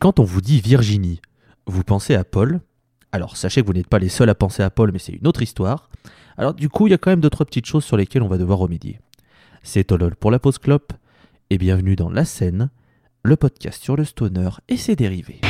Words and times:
Quand 0.00 0.18
on 0.18 0.24
vous 0.24 0.40
dit 0.40 0.60
Virginie, 0.60 1.20
vous 1.66 1.82
pensez 1.82 2.14
à 2.14 2.24
Paul, 2.24 2.60
alors 3.12 3.36
sachez 3.36 3.62
que 3.62 3.66
vous 3.66 3.72
n'êtes 3.72 3.88
pas 3.88 3.98
les 3.98 4.08
seuls 4.08 4.28
à 4.28 4.34
penser 4.34 4.62
à 4.62 4.70
Paul, 4.70 4.90
mais 4.92 4.98
c'est 4.98 5.12
une 5.12 5.26
autre 5.26 5.42
histoire. 5.42 5.88
Alors 6.36 6.54
du 6.54 6.68
coup, 6.68 6.86
il 6.86 6.90
y 6.90 6.94
a 6.94 6.98
quand 6.98 7.10
même 7.10 7.20
d'autres 7.20 7.44
petites 7.44 7.66
choses 7.66 7.84
sur 7.84 7.96
lesquelles 7.96 8.22
on 8.22 8.28
va 8.28 8.38
devoir 8.38 8.58
remédier. 8.58 9.00
C'est 9.62 9.84
Tolol 9.84 10.16
pour 10.16 10.30
la 10.30 10.38
pause 10.38 10.58
clope, 10.58 10.92
et 11.50 11.58
bienvenue 11.58 11.96
dans 11.96 12.10
La 12.10 12.24
Scène, 12.24 12.70
le 13.22 13.36
podcast 13.36 13.82
sur 13.82 13.96
le 13.96 14.04
stoner 14.04 14.50
et 14.68 14.76
ses 14.76 14.96
dérivés. 14.96 15.40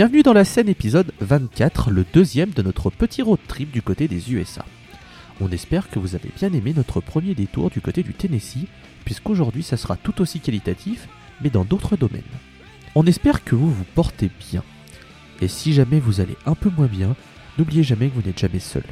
Bienvenue 0.00 0.22
dans 0.22 0.32
la 0.32 0.46
scène 0.46 0.70
épisode 0.70 1.12
24, 1.20 1.90
le 1.90 2.06
deuxième 2.10 2.52
de 2.52 2.62
notre 2.62 2.88
petit 2.88 3.20
road 3.20 3.38
trip 3.46 3.70
du 3.70 3.82
côté 3.82 4.08
des 4.08 4.32
USA. 4.32 4.64
On 5.42 5.50
espère 5.50 5.90
que 5.90 5.98
vous 5.98 6.14
avez 6.14 6.30
bien 6.38 6.50
aimé 6.54 6.72
notre 6.74 7.02
premier 7.02 7.34
détour 7.34 7.68
du 7.68 7.82
côté 7.82 8.02
du 8.02 8.14
Tennessee, 8.14 8.64
puisqu'aujourd'hui 9.04 9.62
ça 9.62 9.76
sera 9.76 9.98
tout 9.98 10.22
aussi 10.22 10.40
qualitatif, 10.40 11.06
mais 11.42 11.50
dans 11.50 11.66
d'autres 11.66 11.98
domaines. 11.98 12.22
On 12.94 13.04
espère 13.04 13.44
que 13.44 13.54
vous 13.54 13.70
vous 13.70 13.84
portez 13.94 14.30
bien. 14.50 14.64
Et 15.42 15.48
si 15.48 15.74
jamais 15.74 16.00
vous 16.00 16.22
allez 16.22 16.38
un 16.46 16.54
peu 16.54 16.70
moins 16.70 16.86
bien, 16.86 17.14
n'oubliez 17.58 17.82
jamais 17.82 18.08
que 18.08 18.14
vous 18.14 18.26
n'êtes 18.26 18.40
jamais 18.40 18.58
seul. 18.58 18.84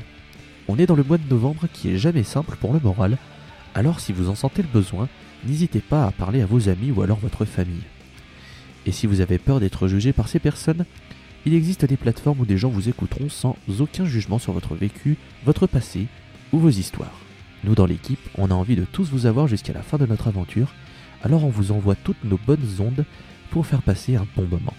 On 0.69 0.78
est 0.78 0.84
dans 0.84 0.95
le 0.95 1.05
mois 1.05 1.17
de 1.17 1.31
novembre 1.31 1.69
qui 1.72 1.89
est 1.89 1.97
jamais 1.97 2.22
simple 2.22 2.59
pour 2.61 2.75
le 2.75 2.81
moral, 2.81 3.17
alors 3.75 4.00
si 4.00 4.12
vous 4.12 4.28
en 4.28 4.34
sentez 4.34 4.61
le 4.61 4.69
besoin, 4.69 5.09
n'hésitez 5.47 5.81
pas 5.81 6.05
à 6.05 6.11
parler 6.11 6.43
à 6.43 6.47
vos 6.47 6.69
amis 6.69 6.91
ou 6.91 7.00
alors 7.00 7.19
votre 7.19 7.47
famille. 7.47 7.84
Et 8.89 8.92
si 8.92 9.06
vous 9.06 9.20
avez 9.20 9.36
peur 9.36 9.61
d'être 9.61 9.86
jugé 9.86 10.14
par 10.14 10.31
ces 10.31 10.39
personnes, 10.39 10.86
il 11.44 11.53
existe 11.53 11.84
des 11.84 11.98
plateformes 11.98 12.41
où 12.41 12.47
des 12.47 12.56
gens 12.56 12.70
vous 12.70 12.89
écouteront 12.89 13.28
sans 13.28 13.55
aucun 13.81 14.06
jugement 14.06 14.39
sur 14.39 14.55
votre 14.55 14.75
vécu, 14.75 15.19
votre 15.44 15.67
passé 15.67 16.06
ou 16.55 16.58
vos 16.58 16.70
histoires. 16.70 17.20
Nous 17.64 17.75
dans 17.75 17.84
l'équipe, 17.84 18.27
on 18.39 18.50
a 18.50 18.55
envie 18.55 18.77
de 18.77 18.86
tous 18.86 19.11
vous 19.11 19.27
avoir 19.27 19.47
jusqu'à 19.47 19.75
la 19.75 19.83
fin 19.83 19.98
de 19.98 20.06
notre 20.06 20.28
aventure, 20.28 20.72
alors 21.22 21.44
on 21.44 21.50
vous 21.50 21.70
envoie 21.70 21.97
toutes 21.97 22.25
nos 22.25 22.41
bonnes 22.47 22.66
ondes 22.78 23.05
pour 23.50 23.66
faire 23.66 23.83
passer 23.83 24.16
un 24.16 24.27
bon 24.34 24.47
moment. 24.47 24.75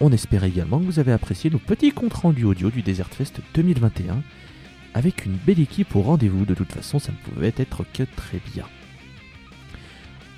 On 0.00 0.10
espère 0.10 0.42
également 0.42 0.80
que 0.80 0.84
vous 0.84 0.98
avez 0.98 1.12
apprécié 1.12 1.50
nos 1.50 1.60
petits 1.60 1.92
comptes 1.92 2.14
rendus 2.14 2.44
audio 2.44 2.72
du 2.72 2.82
Desert 2.82 3.10
Fest 3.10 3.40
2021, 3.54 4.20
avec 4.94 5.26
une 5.26 5.36
belle 5.36 5.60
équipe 5.60 5.94
au 5.94 6.02
rendez-vous, 6.02 6.44
de 6.44 6.54
toute 6.54 6.72
façon 6.72 6.98
ça 6.98 7.12
ne 7.12 7.32
pouvait 7.32 7.54
être 7.56 7.84
que 7.92 8.02
très 8.16 8.40
bien. 8.52 8.64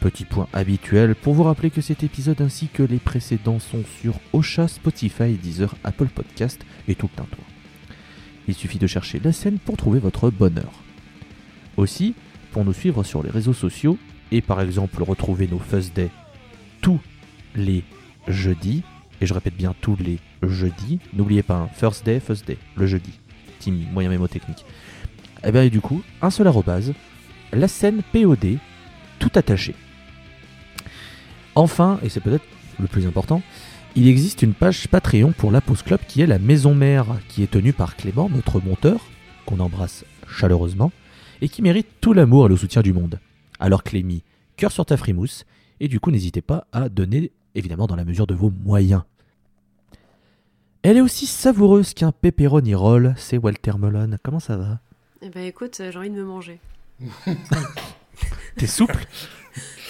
Petit 0.00 0.24
point 0.24 0.48
habituel 0.54 1.14
pour 1.14 1.34
vous 1.34 1.42
rappeler 1.42 1.70
que 1.70 1.82
cet 1.82 2.02
épisode 2.02 2.40
ainsi 2.40 2.68
que 2.68 2.82
les 2.82 2.96
précédents 2.96 3.58
sont 3.58 3.84
sur 4.00 4.14
Ocha, 4.32 4.66
Spotify, 4.66 5.34
Deezer, 5.34 5.74
Apple 5.84 6.06
Podcast 6.06 6.64
et 6.88 6.94
tout 6.94 7.10
un 7.18 7.24
tour. 7.24 7.44
Il 8.48 8.54
suffit 8.54 8.78
de 8.78 8.86
chercher 8.86 9.20
la 9.22 9.32
scène 9.32 9.58
pour 9.58 9.76
trouver 9.76 9.98
votre 9.98 10.30
bonheur. 10.30 10.72
Aussi, 11.76 12.14
pour 12.50 12.64
nous 12.64 12.72
suivre 12.72 13.02
sur 13.04 13.22
les 13.22 13.28
réseaux 13.28 13.52
sociaux 13.52 13.98
et 14.32 14.40
par 14.40 14.62
exemple 14.62 15.02
retrouver 15.02 15.46
nos 15.46 15.58
Fuzz 15.58 15.92
Day 15.92 16.08
tous 16.80 17.00
les 17.54 17.84
jeudis, 18.26 18.82
et 19.20 19.26
je 19.26 19.34
répète 19.34 19.56
bien 19.56 19.74
tous 19.82 19.96
les 19.96 20.18
jeudis, 20.42 20.98
n'oubliez 21.12 21.42
pas 21.42 21.56
un 21.56 21.68
First 21.68 22.06
Day, 22.06 22.20
First 22.20 22.46
Day, 22.46 22.56
le 22.74 22.86
jeudi, 22.86 23.18
team 23.58 23.84
moyen 23.92 24.08
mémotechnique. 24.08 24.64
Et 25.42 25.48
eh 25.48 25.52
bien 25.52 25.62
et 25.62 25.70
du 25.70 25.82
coup, 25.82 26.02
un 26.22 26.30
seul 26.30 26.46
arrobase, 26.46 26.94
la 27.52 27.68
scène 27.68 28.00
POD, 28.14 28.56
tout 29.18 29.30
attaché. 29.34 29.74
Enfin, 31.54 31.98
et 32.02 32.08
c'est 32.08 32.20
peut-être 32.20 32.44
le 32.78 32.86
plus 32.86 33.06
important, 33.06 33.42
il 33.96 34.06
existe 34.06 34.42
une 34.42 34.54
page 34.54 34.88
Patreon 34.88 35.32
pour 35.32 35.50
la 35.50 35.60
Pause 35.60 35.82
Club 35.82 36.00
qui 36.06 36.22
est 36.22 36.26
la 36.26 36.38
maison 36.38 36.74
mère, 36.74 37.06
qui 37.28 37.42
est 37.42 37.50
tenue 37.50 37.72
par 37.72 37.96
Clément, 37.96 38.28
notre 38.28 38.60
monteur, 38.60 39.00
qu'on 39.46 39.58
embrasse 39.58 40.04
chaleureusement, 40.28 40.92
et 41.40 41.48
qui 41.48 41.62
mérite 41.62 41.88
tout 42.00 42.12
l'amour 42.12 42.46
et 42.46 42.48
le 42.48 42.56
soutien 42.56 42.82
du 42.82 42.92
monde. 42.92 43.18
Alors 43.58 43.82
Clémy, 43.82 44.22
cœur 44.56 44.70
sur 44.70 44.86
ta 44.86 44.96
frimousse, 44.96 45.44
et 45.80 45.88
du 45.88 45.98
coup 45.98 46.10
n'hésitez 46.10 46.40
pas 46.40 46.66
à 46.72 46.88
donner, 46.88 47.32
évidemment 47.54 47.86
dans 47.86 47.96
la 47.96 48.04
mesure 48.04 48.26
de 48.26 48.34
vos 48.34 48.50
moyens. 48.64 49.02
Elle 50.82 50.96
est 50.96 51.02
aussi 51.02 51.26
savoureuse 51.26 51.92
qu'un 51.92 52.12
pepperoni 52.12 52.74
roll, 52.74 53.14
c'est 53.18 53.36
Walter 53.36 53.72
Melon. 53.78 54.16
Comment 54.22 54.40
ça 54.40 54.56
va? 54.56 54.80
Eh 55.20 55.28
ben 55.28 55.44
écoute, 55.44 55.82
j'ai 55.90 55.98
envie 55.98 56.08
de 56.08 56.14
me 56.14 56.24
manger. 56.24 56.58
T'es 58.56 58.66
souple? 58.66 59.04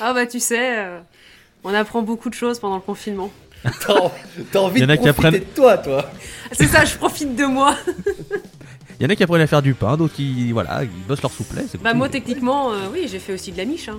Ah 0.00 0.15
bah 0.15 0.26
tu 0.26 0.41
sais, 0.41 0.78
euh, 0.78 1.00
on 1.65 1.75
apprend 1.75 2.03
beaucoup 2.03 2.31
de 2.31 2.34
choses 2.34 2.59
pendant 2.59 2.76
le 2.76 2.81
confinement. 2.81 3.31
T'as 3.62 4.59
envie 4.59 4.81
de 4.81 5.12
profiter 5.12 5.41
de 5.41 5.44
toi, 5.54 5.78
toi. 5.78 6.10
C'est 6.53 6.66
ça, 6.66 6.84
je 6.84 6.97
profite 6.97 7.37
de 7.37 7.44
moi. 7.44 7.76
Il 8.98 9.04
y 9.04 9.06
en 9.06 9.09
a 9.10 9.16
qui 9.16 9.22
apprennent 9.22 9.41
à 9.41 9.47
faire 9.47 9.62
du 9.62 9.72
pain, 9.72 9.97
d'autres 9.97 10.15
qui, 10.15 10.53
voilà, 10.53 10.82
ils 10.84 11.06
bossent 11.09 11.22
leur 11.22 11.31
souplesse. 11.31 11.75
Bah 11.82 11.94
moi 11.94 12.10
techniquement, 12.10 12.70
euh, 12.70 12.88
oui, 12.93 13.09
j'ai 13.10 13.19
fait 13.19 13.32
aussi 13.32 13.50
de 13.50 13.56
la 13.56 13.65
miche. 13.65 13.88
Hein. 13.88 13.99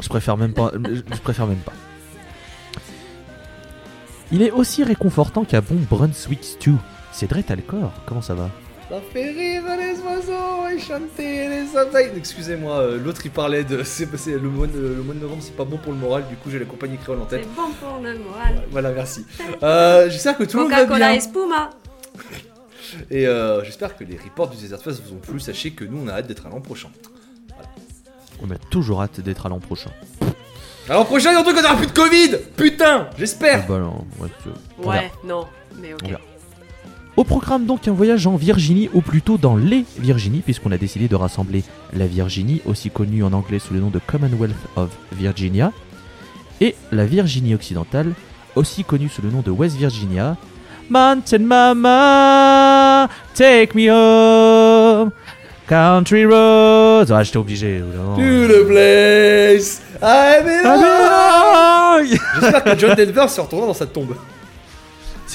Je 0.00 0.08
préfère 0.08 0.38
même 0.38 0.54
pas. 0.54 0.72
je 0.74 1.20
préfère 1.20 1.46
même 1.46 1.58
pas. 1.58 1.74
Il 4.32 4.40
est 4.40 4.50
aussi 4.50 4.82
réconfortant 4.82 5.44
qu'un 5.44 5.60
bon 5.60 5.76
Brunswick 5.90 6.42
Stew. 6.42 6.76
C'est 7.12 7.28
Dre 7.28 7.40
Alcor, 7.50 7.92
comment 8.06 8.22
ça 8.22 8.34
va? 8.34 8.50
Ça 8.88 9.00
fait 9.12 9.30
rire 9.30 9.62
les 9.78 9.98
oiseaux 10.00 10.68
et 10.72 10.78
chanter 10.78 11.48
les 11.48 11.76
abeilles. 11.76 12.12
Excusez-moi, 12.16 12.78
euh, 12.78 12.98
l'autre 13.02 13.20
il 13.24 13.30
parlait 13.30 13.64
de. 13.64 13.82
C'est, 13.84 14.06
le, 14.26 14.48
mois 14.48 14.66
de, 14.66 14.78
le 14.78 15.02
mois 15.02 15.14
de 15.14 15.20
novembre, 15.20 15.42
c'est 15.42 15.56
pas 15.56 15.64
bon 15.64 15.76
pour 15.76 15.92
le 15.92 15.98
moral, 15.98 16.26
du 16.28 16.36
coup 16.36 16.50
j'ai 16.50 16.58
la 16.58 16.64
compagnie 16.64 16.96
créole 16.96 17.20
en 17.20 17.24
tête. 17.24 17.42
C'est 17.42 17.60
bon 17.60 17.70
pour 17.80 18.00
le 18.02 18.18
moral. 18.18 18.62
voilà, 18.70 18.90
merci. 18.90 19.24
Euh, 19.62 20.08
j'espère 20.08 20.36
que 20.36 20.44
tout 20.44 20.56
le 20.56 20.64
monde 20.64 20.72
va 20.72 20.78
bien. 20.78 20.86
Coca-Cola 20.86 21.14
Espuma. 21.14 21.70
Et 23.10 23.26
euh, 23.26 23.64
j'espère 23.64 23.96
que 23.96 24.04
les 24.04 24.16
reports 24.16 24.48
du 24.48 24.56
Desert 24.56 24.80
Fest 24.80 25.02
vous 25.04 25.14
ont 25.14 25.18
plu. 25.18 25.40
Sachez 25.40 25.72
que 25.72 25.84
nous 25.84 25.98
on 26.04 26.08
a 26.08 26.12
hâte 26.12 26.26
d'être 26.28 26.46
à 26.46 26.50
l'an 26.50 26.60
prochain. 26.60 26.88
On 28.42 28.50
a 28.50 28.58
toujours 28.70 29.02
hâte 29.02 29.20
d'être 29.20 29.46
à 29.46 29.48
l'an 29.48 29.60
prochain. 29.60 29.90
À 30.88 30.94
l'an 30.94 31.04
prochain, 31.04 31.30
il 31.30 31.34
y 31.34 31.36
a 31.36 31.40
un 31.40 31.42
truc 31.42 31.56
qu'on 31.56 31.64
aura 31.64 31.76
plus 31.76 31.88
de 31.88 31.92
Covid 31.92 32.38
Putain 32.56 33.10
J'espère 33.18 33.64
ah 33.64 33.66
bah 33.68 33.78
non, 33.78 34.06
ouais, 34.20 34.86
ouais 34.86 35.12
non, 35.24 35.46
mais 35.80 35.94
ok. 35.94 36.16
Au 37.16 37.24
programme 37.24 37.64
donc 37.64 37.88
un 37.88 37.92
voyage 37.92 38.26
en 38.26 38.36
Virginie, 38.36 38.90
ou 38.92 39.00
plutôt 39.00 39.38
dans 39.38 39.56
les 39.56 39.86
Virginies, 39.98 40.42
puisqu'on 40.44 40.70
a 40.70 40.76
décidé 40.76 41.08
de 41.08 41.16
rassembler 41.16 41.64
la 41.94 42.06
Virginie, 42.06 42.60
aussi 42.66 42.90
connue 42.90 43.24
en 43.24 43.32
anglais 43.32 43.58
sous 43.58 43.72
le 43.72 43.80
nom 43.80 43.88
de 43.88 43.98
Commonwealth 44.06 44.54
of 44.76 44.90
Virginia, 45.12 45.72
et 46.60 46.74
la 46.92 47.06
Virginie 47.06 47.54
occidentale, 47.54 48.12
aussi 48.54 48.84
connue 48.84 49.08
sous 49.08 49.22
le 49.22 49.30
nom 49.30 49.40
de 49.40 49.50
West 49.50 49.76
Virginia. 49.78 50.36
Mountain 50.90 51.38
Mama, 51.38 53.08
take 53.34 53.70
me 53.74 53.90
home, 53.90 55.10
country 55.66 56.26
roads. 56.26 57.10
Ah, 57.10 57.22
j'étais 57.22 57.38
obligé. 57.38 57.80
To 57.80 58.46
the 58.46 58.66
place 58.68 59.80
I 60.02 60.42
belong. 60.44 62.18
J'espère 62.40 62.62
que 62.62 62.78
John 62.78 62.94
Denver 62.94 63.26
se 63.28 63.40
retournera 63.40 63.68
dans 63.68 63.74
sa 63.74 63.86
tombe. 63.86 64.14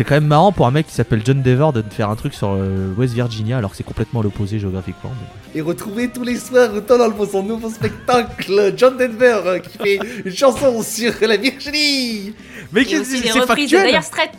C'est 0.01 0.05
quand 0.05 0.15
même 0.15 0.25
marrant 0.25 0.51
pour 0.51 0.65
un 0.65 0.71
mec 0.71 0.87
qui 0.87 0.95
s'appelle 0.95 1.21
John 1.23 1.43
Dever 1.43 1.69
de 1.75 1.83
faire 1.87 2.09
un 2.09 2.15
truc 2.15 2.33
sur 2.33 2.53
euh, 2.53 2.91
West 2.97 3.13
Virginia 3.13 3.59
alors 3.59 3.69
que 3.69 3.77
c'est 3.77 3.83
complètement 3.83 4.23
l'opposé 4.23 4.57
géographiquement. 4.57 5.11
Et 5.53 5.61
retrouver 5.61 6.09
tous 6.09 6.23
les 6.23 6.37
soirs 6.37 6.81
Donald 6.81 7.13
pour 7.13 7.29
son 7.29 7.43
nouveau 7.43 7.69
spectacle, 7.69 8.73
John 8.75 8.97
Denver 8.97 9.41
euh, 9.45 9.59
qui 9.59 9.77
fait 9.77 9.99
une 10.25 10.33
chanson 10.33 10.81
sur 10.81 11.13
la 11.21 11.37
Virginie. 11.37 12.33
Mais 12.71 12.83
qui 12.83 13.05
c'est 13.05 13.45
factuel. 13.45 13.95
De 13.95 14.01
Strait. 14.01 14.31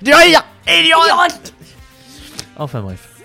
Du 0.00 0.14
rire 0.14 0.44
et 0.68 0.84
du 0.84 0.92
Enfin 2.56 2.82
bref. 2.82 3.16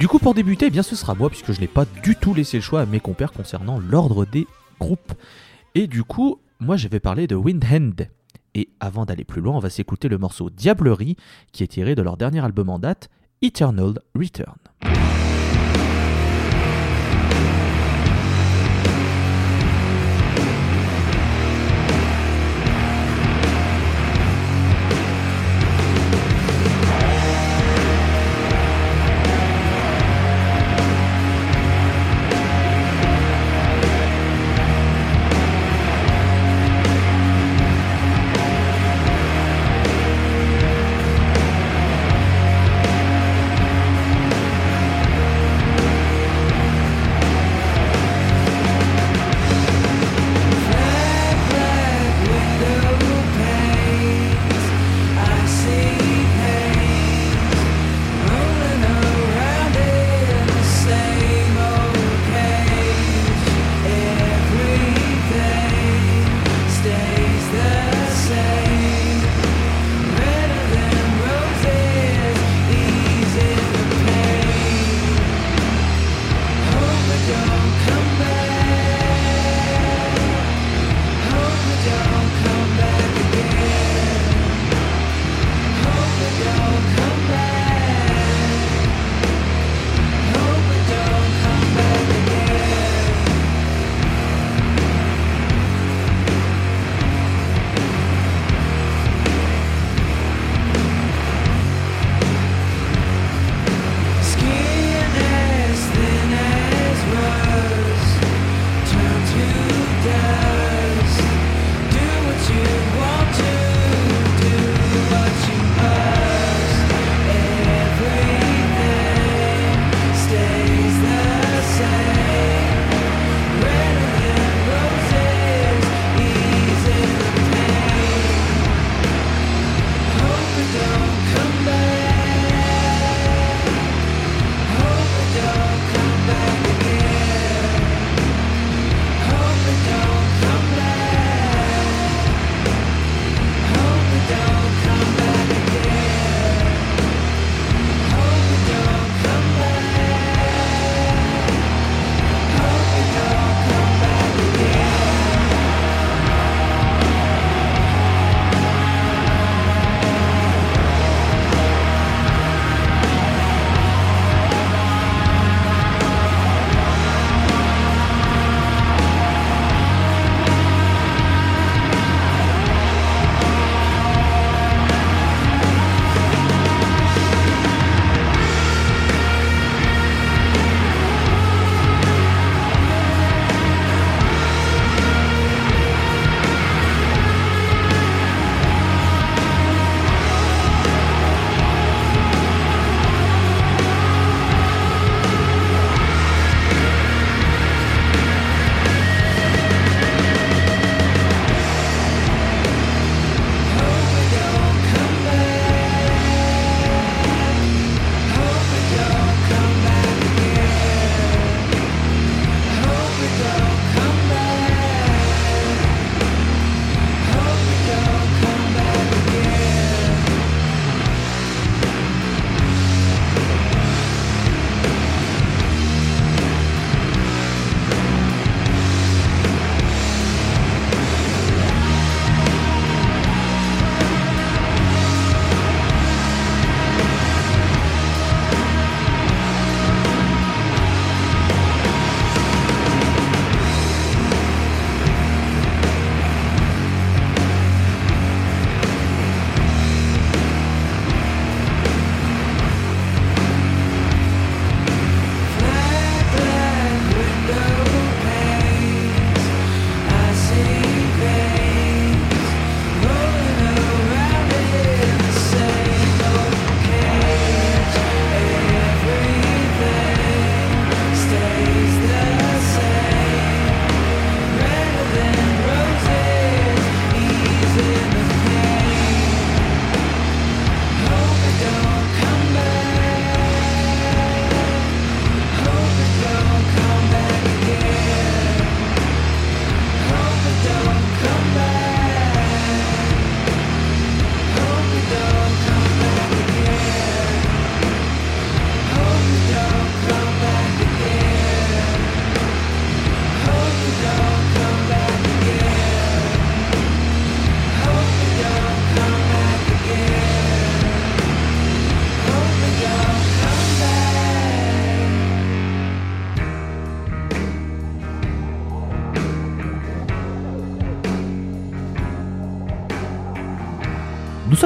Du 0.00 0.08
coup 0.08 0.18
pour 0.18 0.34
débuter, 0.34 0.66
eh 0.66 0.70
bien 0.70 0.82
ce 0.82 0.96
sera 0.96 1.14
moi 1.14 1.30
puisque 1.30 1.52
je 1.52 1.60
n'ai 1.60 1.68
pas 1.68 1.84
du 2.02 2.16
tout 2.16 2.34
laissé 2.34 2.56
le 2.56 2.64
choix 2.64 2.80
à 2.80 2.86
mes 2.86 2.98
compères 2.98 3.30
concernant 3.30 3.78
l'ordre 3.78 4.24
des 4.24 4.48
groupes. 4.80 5.12
Et 5.76 5.86
du 5.86 6.02
coup, 6.02 6.40
moi 6.58 6.76
je 6.76 6.88
vais 6.88 6.98
parler 6.98 7.28
de 7.28 7.36
Windhand. 7.36 8.08
Et 8.54 8.70
avant 8.80 9.04
d'aller 9.04 9.24
plus 9.24 9.40
loin, 9.40 9.56
on 9.56 9.60
va 9.60 9.70
s'écouter 9.70 10.08
le 10.08 10.18
morceau 10.18 10.50
Diablerie 10.50 11.16
qui 11.52 11.62
est 11.62 11.68
tiré 11.68 11.94
de 11.94 12.02
leur 12.02 12.16
dernier 12.16 12.44
album 12.44 12.68
en 12.68 12.78
date, 12.78 13.08
Eternal 13.40 13.94
Return. 14.14 14.61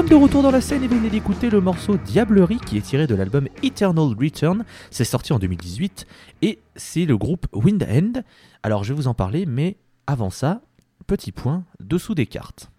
De 0.08 0.14
retour 0.14 0.42
dans 0.44 0.52
la 0.52 0.60
scène 0.60 0.84
et 0.84 0.86
venez 0.86 1.10
d'écouter 1.10 1.50
le 1.50 1.60
morceau 1.60 1.96
Diablerie 1.96 2.58
qui 2.64 2.78
est 2.78 2.80
tiré 2.80 3.08
de 3.08 3.16
l'album 3.16 3.48
Eternal 3.64 4.14
Return. 4.16 4.64
C'est 4.92 5.04
sorti 5.04 5.32
en 5.32 5.40
2018 5.40 6.06
et 6.42 6.60
c'est 6.76 7.06
le 7.06 7.16
groupe 7.16 7.46
Wind 7.52 7.84
End. 7.90 8.22
Alors 8.62 8.84
je 8.84 8.92
vais 8.92 8.96
vous 8.96 9.08
en 9.08 9.14
parler, 9.14 9.46
mais 9.46 9.76
avant 10.06 10.30
ça, 10.30 10.60
petit 11.08 11.32
point 11.32 11.64
dessous 11.80 12.14
des 12.14 12.26
cartes. 12.26 12.70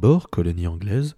D'abord 0.00 0.30
colonie 0.30 0.68
anglaise, 0.68 1.16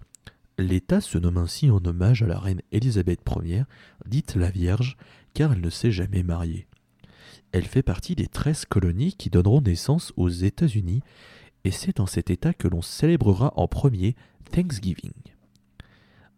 l'État 0.57 1.01
se 1.01 1.19
nomme 1.19 1.37
ainsi 1.37 1.69
en 1.69 1.85
hommage 1.85 2.23
à 2.23 2.25
la 2.25 2.39
reine 2.39 2.63
Élisabeth 2.71 3.19
Ier, 3.43 3.65
dite 4.07 4.35
la 4.35 4.49
Vierge, 4.49 4.97
car 5.35 5.53
elle 5.53 5.61
ne 5.61 5.69
s'est 5.69 5.91
jamais 5.91 6.23
mariée. 6.23 6.65
Elle 7.51 7.65
fait 7.65 7.83
partie 7.83 8.15
des 8.15 8.25
13 8.25 8.65
colonies 8.65 9.13
qui 9.13 9.29
donneront 9.29 9.61
naissance 9.61 10.13
aux 10.17 10.29
États-Unis, 10.29 11.03
et 11.63 11.69
c'est 11.69 11.97
dans 11.97 12.07
cet 12.07 12.31
État 12.31 12.55
que 12.55 12.67
l'on 12.67 12.81
célébrera 12.81 13.53
en 13.55 13.67
premier 13.67 14.15
Thanksgiving. 14.49 15.13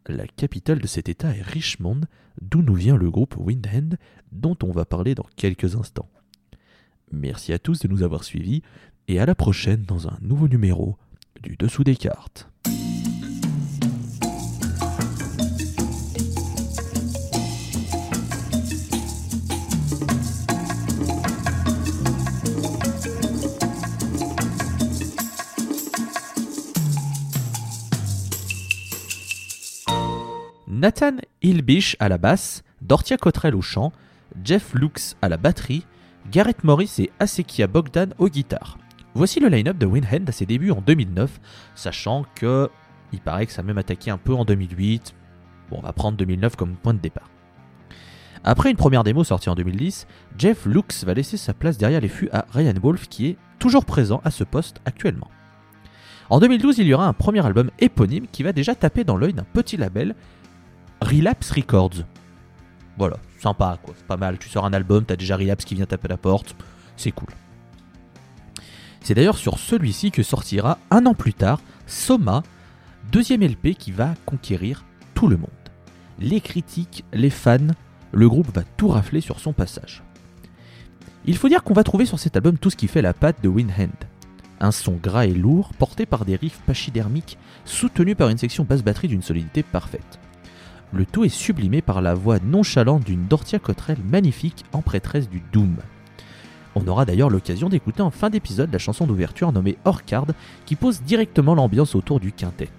La 0.10 0.28
capitale 0.28 0.80
de 0.80 0.88
cet 0.88 1.08
État 1.08 1.34
est 1.34 1.44
Richmond, 1.44 2.02
d'où 2.42 2.62
nous 2.62 2.76
vient 2.76 2.98
le 2.98 3.10
groupe 3.10 3.38
Windhand, 3.38 3.96
dont 4.34 4.58
on 4.64 4.74
va 4.74 4.84
parler 4.84 5.16
dans 5.16 5.28
quelques 5.38 5.78
instants. 5.78 6.10
Merci 7.10 7.54
à 7.54 7.60
tous 7.60 7.80
de 7.80 7.88
nous 7.88 8.04
avoir 8.04 8.26
suivis, 8.26 8.64
et 9.08 9.22
à 9.22 9.26
la 9.26 9.34
prochaine 9.34 9.84
dans 9.84 10.10
un 10.10 10.18
nouveau 10.22 10.50
numéro 10.50 10.98
du 11.42 11.56
dessous 11.56 11.84
des 11.84 11.96
cartes. 11.96 12.48
Nathan 30.84 31.16
Hilbish 31.42 31.96
à 32.00 32.10
la 32.10 32.18
basse, 32.18 32.62
Dortia 32.82 33.16
Cottrell 33.16 33.56
au 33.56 33.62
chant, 33.62 33.94
Jeff 34.44 34.74
Lux 34.74 35.16
à 35.22 35.30
la 35.30 35.38
batterie, 35.38 35.86
Garrett 36.30 36.62
Morris 36.66 36.96
et 36.98 37.10
Asekia 37.20 37.68
Bogdan 37.68 38.14
aux 38.18 38.28
guitares. 38.28 38.78
Voici 39.16 39.40
le 39.40 39.48
line-up 39.48 39.78
de 39.78 39.86
Windhand 39.86 40.28
à 40.28 40.32
ses 40.32 40.48
débuts 40.48 40.72
en 40.72 40.82
2009, 40.82 41.40
sachant 41.76 42.26
que 42.36 42.70
il 43.12 43.20
paraît 43.20 43.46
que 43.46 43.52
ça 43.52 43.62
a 43.62 43.64
même 43.64 43.78
attaqué 43.78 44.10
un 44.10 44.18
peu 44.18 44.34
en 44.34 44.44
2008. 44.44 45.14
Bon, 45.70 45.78
on 45.78 45.82
va 45.82 45.94
prendre 45.94 46.18
2009 46.18 46.56
comme 46.56 46.76
point 46.76 46.96
de 46.96 47.00
départ. 47.00 47.30
Après 48.44 48.72
une 48.72 48.76
première 48.76 49.04
démo 49.04 49.24
sortie 49.24 49.50
en 49.50 49.56
2010, 49.56 50.08
Jeff 50.38 50.66
Lux 50.66 51.06
va 51.06 51.14
laisser 51.14 51.38
sa 51.38 51.54
place 51.54 51.78
derrière 51.78 52.02
les 52.02 52.10
fûts 52.10 52.30
à 52.32 52.46
Ryan 52.52 52.74
Wolf 52.82 53.08
qui 53.08 53.28
est 53.28 53.38
toujours 53.60 53.86
présent 53.86 54.20
à 54.26 54.32
ce 54.32 54.44
poste 54.44 54.82
actuellement. 54.86 55.30
En 56.30 56.40
2012, 56.40 56.80
il 56.80 56.88
y 56.88 56.94
aura 56.94 57.08
un 57.08 57.14
premier 57.14 57.46
album 57.46 57.70
éponyme 57.80 58.26
qui 58.32 58.42
va 58.42 58.52
déjà 58.52 58.74
taper 58.74 59.04
dans 59.04 59.16
l'œil 59.16 59.34
d'un 59.34 59.46
petit 59.46 59.78
label, 59.78 60.16
Relapse 61.02 61.52
Records. 61.52 62.04
Voilà, 62.98 63.18
sympa 63.40 63.78
quoi, 63.84 63.94
c'est 63.96 64.08
pas 64.08 64.18
mal. 64.18 64.40
Tu 64.40 64.50
sors 64.50 64.66
un 64.66 64.74
album, 64.74 65.06
t'as 65.06 65.16
déjà 65.16 65.38
Relapse 65.38 65.66
qui 65.66 65.76
vient 65.76 65.86
taper 65.86 66.08
la 66.08 66.18
porte, 66.18 66.56
c'est 66.98 67.12
cool. 67.12 67.30
C'est 69.04 69.14
d'ailleurs 69.14 69.38
sur 69.38 69.60
celui-ci 69.60 70.12
que 70.12 70.24
sortira 70.24 70.78
un 70.90 71.06
an 71.06 71.14
plus 71.14 71.34
tard 71.34 71.60
Soma, 71.88 72.42
deuxième 73.12 73.44
LP 73.44 73.76
qui 73.78 73.92
va 73.92 74.16
conquérir 74.26 74.86
tout 75.14 75.28
le 75.28 75.36
monde. 75.36 75.50
Les 76.20 76.40
critiques, 76.40 77.04
les 77.12 77.30
fans, 77.30 77.58
le 78.14 78.30
groupe 78.30 78.56
va 78.56 78.64
tout 78.78 78.88
rafler 78.88 79.20
sur 79.20 79.42
son 79.42 79.52
passage. 79.52 80.04
Il 81.26 81.36
faut 81.36 81.50
dire 81.50 81.64
qu'on 81.64 81.74
va 81.74 81.84
trouver 81.84 82.06
sur 82.06 82.18
cet 82.18 82.38
album 82.38 82.58
tout 82.58 82.70
ce 82.70 82.78
qui 82.78 82.88
fait 82.88 83.02
la 83.02 83.14
patte 83.14 83.44
de 83.44 83.50
Windhand. 83.50 84.08
Un 84.62 84.72
son 84.72 84.94
gras 84.94 85.26
et 85.26 85.34
lourd, 85.34 85.74
porté 85.78 86.06
par 86.06 86.24
des 86.24 86.38
riffs 86.38 86.62
pachydermiques, 86.66 87.38
soutenus 87.66 88.16
par 88.16 88.30
une 88.30 88.38
section 88.38 88.64
basse 88.64 88.84
batterie 88.84 89.10
d'une 89.10 89.22
solidité 89.22 89.64
parfaite. 89.64 90.20
Le 90.94 91.06
tout 91.06 91.26
est 91.26 91.30
sublimé 91.30 91.82
par 91.82 92.02
la 92.02 92.14
voix 92.14 92.40
nonchalante 92.40 93.04
d'une 93.04 93.28
Dortia 93.28 93.60
Cottrell 93.60 93.98
magnifique 94.10 94.64
en 94.72 94.82
prêtresse 94.82 95.30
du 95.30 95.42
Doom. 95.52 95.76
On 96.76 96.88
aura 96.88 97.06
d'ailleurs 97.06 97.30
l'occasion 97.30 97.70
d'écouter 97.70 98.02
en 98.02 98.10
fin 98.10 98.30
d'épisode 98.30 98.72
la 98.74 98.80
chanson 98.80 99.06
d'ouverture 99.06 99.52
nommée 99.52 99.78
Orcard 99.86 100.28
qui 100.66 100.76
pose 100.76 101.02
directement 101.02 101.54
l'ambiance 101.54 101.96
autour 101.96 102.20
du 102.20 102.32
quintet. 102.32 102.70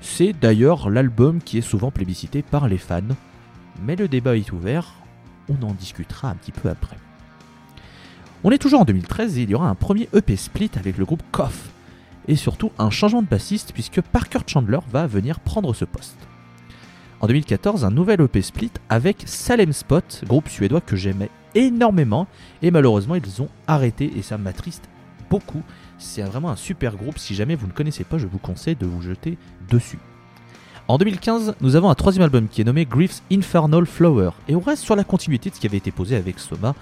C'est 0.00 0.32
d'ailleurs 0.32 0.88
l'album 0.88 1.40
qui 1.42 1.58
est 1.58 1.62
souvent 1.62 1.90
plébiscité 1.90 2.42
par 2.42 2.68
les 2.68 2.78
fans, 2.78 3.02
mais 3.84 3.96
le 3.96 4.08
débat 4.08 4.36
est 4.36 4.52
ouvert, 4.52 4.94
on 5.48 5.62
en 5.64 5.74
discutera 5.74 6.30
un 6.30 6.34
petit 6.34 6.52
peu 6.52 6.68
après. 6.68 6.96
On 8.44 8.50
est 8.50 8.58
toujours 8.58 8.80
en 8.80 8.84
2013 8.84 9.38
et 9.38 9.42
il 9.42 9.50
y 9.50 9.54
aura 9.54 9.68
un 9.68 9.74
premier 9.74 10.08
EP 10.14 10.34
split 10.36 10.70
avec 10.74 10.98
le 10.98 11.04
groupe 11.04 11.22
Koff, 11.30 11.70
et 12.26 12.34
surtout 12.34 12.72
un 12.78 12.90
changement 12.90 13.22
de 13.22 13.28
bassiste 13.28 13.72
puisque 13.72 14.00
Parker 14.00 14.40
Chandler 14.46 14.80
va 14.90 15.06
venir 15.06 15.38
prendre 15.40 15.74
ce 15.74 15.84
poste. 15.84 16.18
En 17.20 17.28
2014, 17.28 17.84
un 17.84 17.90
nouvel 17.90 18.20
EP 18.22 18.42
split 18.42 18.72
avec 18.88 19.22
Salem 19.26 19.72
Spot, 19.72 20.24
groupe 20.26 20.48
suédois 20.48 20.80
que 20.80 20.96
j'aimais 20.96 21.30
énormément 21.54 22.26
et 22.62 22.70
malheureusement 22.70 23.14
ils 23.14 23.42
ont 23.42 23.48
arrêté 23.66 24.12
et 24.16 24.22
ça 24.22 24.38
m'attriste 24.38 24.88
beaucoup. 25.30 25.62
C'est 25.98 26.22
vraiment 26.22 26.50
un 26.50 26.56
super 26.56 26.96
groupe, 26.96 27.18
si 27.18 27.34
jamais 27.34 27.54
vous 27.54 27.66
ne 27.66 27.72
connaissez 27.72 28.04
pas, 28.04 28.18
je 28.18 28.26
vous 28.26 28.38
conseille 28.38 28.76
de 28.76 28.86
vous 28.86 29.02
jeter 29.02 29.38
dessus. 29.70 29.98
En 30.88 30.98
2015, 30.98 31.54
nous 31.60 31.76
avons 31.76 31.90
un 31.90 31.94
troisième 31.94 32.24
album 32.24 32.48
qui 32.48 32.60
est 32.60 32.64
nommé 32.64 32.84
Grief's 32.84 33.22
Infernal 33.30 33.86
Flower 33.86 34.30
et 34.48 34.56
on 34.56 34.60
reste 34.60 34.82
sur 34.82 34.96
la 34.96 35.04
continuité 35.04 35.48
de 35.48 35.54
ce 35.54 35.60
qui 35.60 35.66
avait 35.66 35.76
été 35.76 35.92
posé 35.92 36.16
avec 36.16 36.38
Soma, 36.38 36.74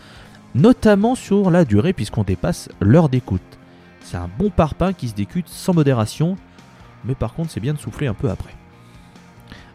notamment 0.54 1.14
sur 1.14 1.50
la 1.50 1.64
durée 1.64 1.92
puisqu'on 1.92 2.24
dépasse 2.24 2.70
l'heure 2.80 3.08
d'écoute. 3.08 3.42
C'est 4.02 4.16
un 4.16 4.30
bon 4.38 4.50
parpaing 4.50 4.94
qui 4.94 5.08
se 5.08 5.14
décute 5.14 5.48
sans 5.48 5.74
modération, 5.74 6.36
mais 7.04 7.14
par 7.14 7.34
contre 7.34 7.50
c'est 7.50 7.60
bien 7.60 7.74
de 7.74 7.78
souffler 7.78 8.06
un 8.06 8.14
peu 8.14 8.30
après. 8.30 8.54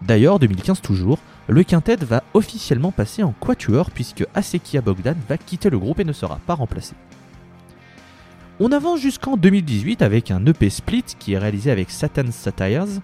D'ailleurs, 0.02 0.40
2015 0.40 0.82
toujours, 0.82 1.20
le 1.48 1.64
quintet 1.64 1.98
va 1.98 2.24
officiellement 2.34 2.92
passer 2.92 3.24
en 3.24 3.32
quatuor 3.32 3.92
puisque 3.92 4.26
Asekia 4.34 4.82
Bogdan 4.82 5.18
va 5.30 5.38
quitter 5.38 5.70
le 5.70 5.78
groupe 5.78 6.00
et 6.00 6.06
ne 6.06 6.14
sera 6.14 6.40
pas 6.48 6.56
remplacé. 6.56 6.96
On 8.60 8.72
avance 8.72 9.00
jusqu'en 9.00 9.38
2018 9.38 10.02
avec 10.02 10.32
un 10.32 10.44
EP 10.46 10.70
split 10.70 11.04
qui 11.20 11.34
est 11.34 11.38
réalisé 11.38 11.72
avec 11.72 11.92
Satan 11.92 12.32
Satires, 12.32 13.02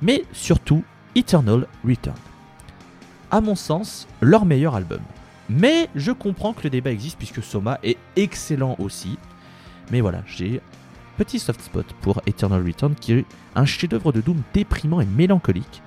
mais 0.00 0.24
surtout 0.32 0.84
Eternal 1.14 1.66
Return. 1.86 2.16
À 3.30 3.40
mon 3.40 3.56
sens, 3.56 4.06
leur 4.20 4.44
meilleur 4.44 4.74
album. 4.74 5.00
Mais 5.50 5.88
je 5.94 6.12
comprends 6.12 6.52
que 6.52 6.62
le 6.64 6.70
débat 6.70 6.92
existe 6.92 7.18
puisque 7.18 7.42
Soma 7.42 7.78
est 7.82 7.98
excellent 8.16 8.76
aussi. 8.78 9.18
Mais 9.90 10.00
voilà, 10.00 10.22
j'ai 10.26 10.60
petit 11.18 11.38
soft 11.38 11.60
spot 11.60 11.86
pour 12.00 12.22
Eternal 12.26 12.64
Return 12.64 12.94
qui 12.94 13.12
est 13.12 13.24
un 13.54 13.66
chef-d'œuvre 13.66 14.12
de 14.12 14.20
Doom 14.20 14.40
déprimant 14.54 15.00
et 15.00 15.06
mélancolique 15.06 15.82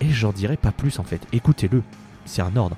et 0.00 0.08
j'en 0.10 0.32
dirai 0.32 0.56
pas 0.56 0.72
plus 0.72 0.98
en 0.98 1.04
fait. 1.04 1.20
Écoutez-le, 1.32 1.82
c'est 2.24 2.42
un 2.42 2.56
ordre. 2.56 2.76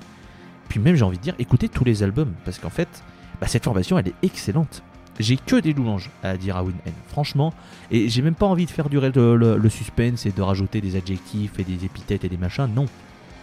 Puis 0.69 0.79
même 0.79 0.95
j'ai 0.95 1.03
envie 1.03 1.17
de 1.17 1.23
dire, 1.23 1.35
écoutez 1.39 1.69
tous 1.69 1.83
les 1.83 2.03
albums, 2.03 2.33
parce 2.45 2.59
qu'en 2.59 2.69
fait, 2.69 3.03
bah, 3.39 3.47
cette 3.47 3.63
formation 3.63 3.97
elle 3.97 4.07
est 4.09 4.15
excellente. 4.23 4.83
J'ai 5.19 5.37
que 5.37 5.57
des 5.57 5.73
louanges 5.73 6.09
à 6.23 6.37
dire 6.37 6.57
à 6.57 6.63
Winhen, 6.63 6.93
franchement, 7.07 7.53
et 7.91 8.09
j'ai 8.09 8.23
même 8.23 8.33
pas 8.33 8.47
envie 8.47 8.65
de 8.65 8.71
faire 8.71 8.89
durer 8.89 9.11
le, 9.13 9.69
suspense 9.69 10.25
et 10.25 10.31
de 10.31 10.41
rajouter 10.41 10.81
des 10.81 10.95
adjectifs 10.95 11.59
et 11.59 11.63
des 11.63 11.85
épithètes 11.85 12.23
et 12.23 12.29
des 12.29 12.37
machins, 12.37 12.67
non. 12.73 12.87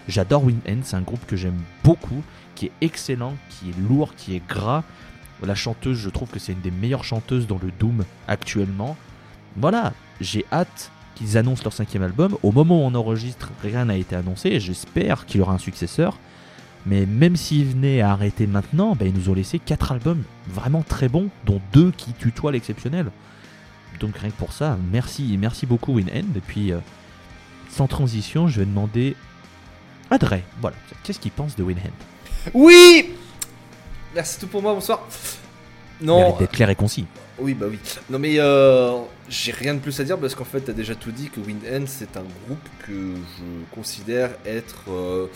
J'adore 0.09 0.45
Winhen, 0.45 0.81
c'est 0.83 0.97
un 0.97 1.03
groupe 1.03 1.25
que 1.27 1.37
j'aime 1.37 1.61
beaucoup, 1.85 2.25
qui 2.57 2.67
est 2.67 2.73
excellent, 2.81 3.37
qui 3.49 3.71
est 3.71 3.89
lourd, 3.89 4.15
qui 4.17 4.35
est 4.35 4.43
gras. 4.49 4.83
La 5.47 5.55
chanteuse, 5.55 5.99
je 5.99 6.11
trouve 6.11 6.29
que 6.29 6.41
c'est 6.41 6.53
une 6.53 6.61
des 6.61 6.73
meilleures 6.73 7.05
chanteuses 7.05 7.47
dans 7.47 7.61
le 7.63 7.71
Doom 7.79 8.05
actuellement. 8.27 8.97
Voilà, 9.57 9.93
j'ai 10.21 10.45
hâte 10.53 10.91
qu'ils 11.15 11.37
annoncent 11.37 11.63
leur 11.65 11.73
cinquième 11.73 12.03
album. 12.03 12.37
Au 12.43 12.53
moment 12.53 12.83
où 12.83 12.87
on 12.87 12.95
enregistre, 12.95 13.51
rien 13.63 13.87
n'a 13.87 13.97
été 13.97 14.17
annoncé. 14.17 14.61
J'espère 14.61 15.27
qu'il 15.27 15.41
y 15.41 15.43
aura 15.43 15.53
un 15.53 15.59
successeur. 15.59 16.17
Mais 16.87 17.05
même 17.05 17.37
s'ils 17.37 17.67
venaient 17.67 18.01
à 18.01 18.13
arrêter 18.13 18.47
maintenant, 18.47 18.95
ben, 18.95 19.07
ils 19.07 19.15
nous 19.15 19.29
ont 19.29 19.35
laissé 19.35 19.59
quatre 19.59 19.93
albums 19.93 20.23
vraiment 20.49 20.83
très 20.83 21.09
bons, 21.09 21.29
dont 21.45 21.61
deux 21.73 21.91
qui 21.91 22.13
tutoient 22.15 22.53
l'exceptionnel. 22.53 23.11
Donc 24.01 24.17
rien 24.17 24.31
que 24.31 24.37
pour 24.37 24.53
ça, 24.53 24.79
merci, 24.91 25.37
merci 25.39 25.67
beaucoup 25.67 25.95
WinEnd. 25.95 26.37
Et 26.37 26.41
puis, 26.41 26.73
euh, 26.73 26.79
sans 27.69 27.87
transition, 27.87 28.49
je 28.49 28.61
vais 28.61 28.67
demander 28.67 29.15
à 30.11 30.19
Dre, 30.19 30.39
voilà, 30.61 30.77
qu'est-ce 31.05 31.21
qu'il 31.21 31.31
pense 31.31 31.55
de 31.55 31.63
WinEnd 31.63 31.93
Oui 32.55 33.11
Merci 34.15 34.41
tout 34.41 34.49
pour 34.49 34.63
moi, 34.63 34.75
bonsoir. 34.75 35.07
Non. 36.01 36.37
d'être 36.39 36.53
clair 36.53 36.71
et 36.71 36.75
concis. 36.75 37.05
Oui, 37.39 37.55
bah 37.55 37.67
oui. 37.71 37.79
Non, 38.09 38.19
mais 38.19 38.37
euh, 38.39 38.99
j'ai 39.31 39.53
rien 39.53 39.75
de 39.75 39.79
plus 39.79 39.99
à 40.01 40.05
dire 40.05 40.19
parce 40.19 40.35
qu'en 40.35 40.45
fait, 40.45 40.61
t'as 40.61 40.73
déjà 40.73 40.95
tout 40.97 41.13
dit 41.13 41.31
que 41.31 41.39
Wind 41.41 41.63
End, 41.73 41.85
c'est 41.87 42.17
un 42.17 42.25
groupe 42.47 42.69
que 42.87 42.93
je 43.15 43.75
considère 43.75 44.31
être 44.45 44.85
euh, 44.91 45.27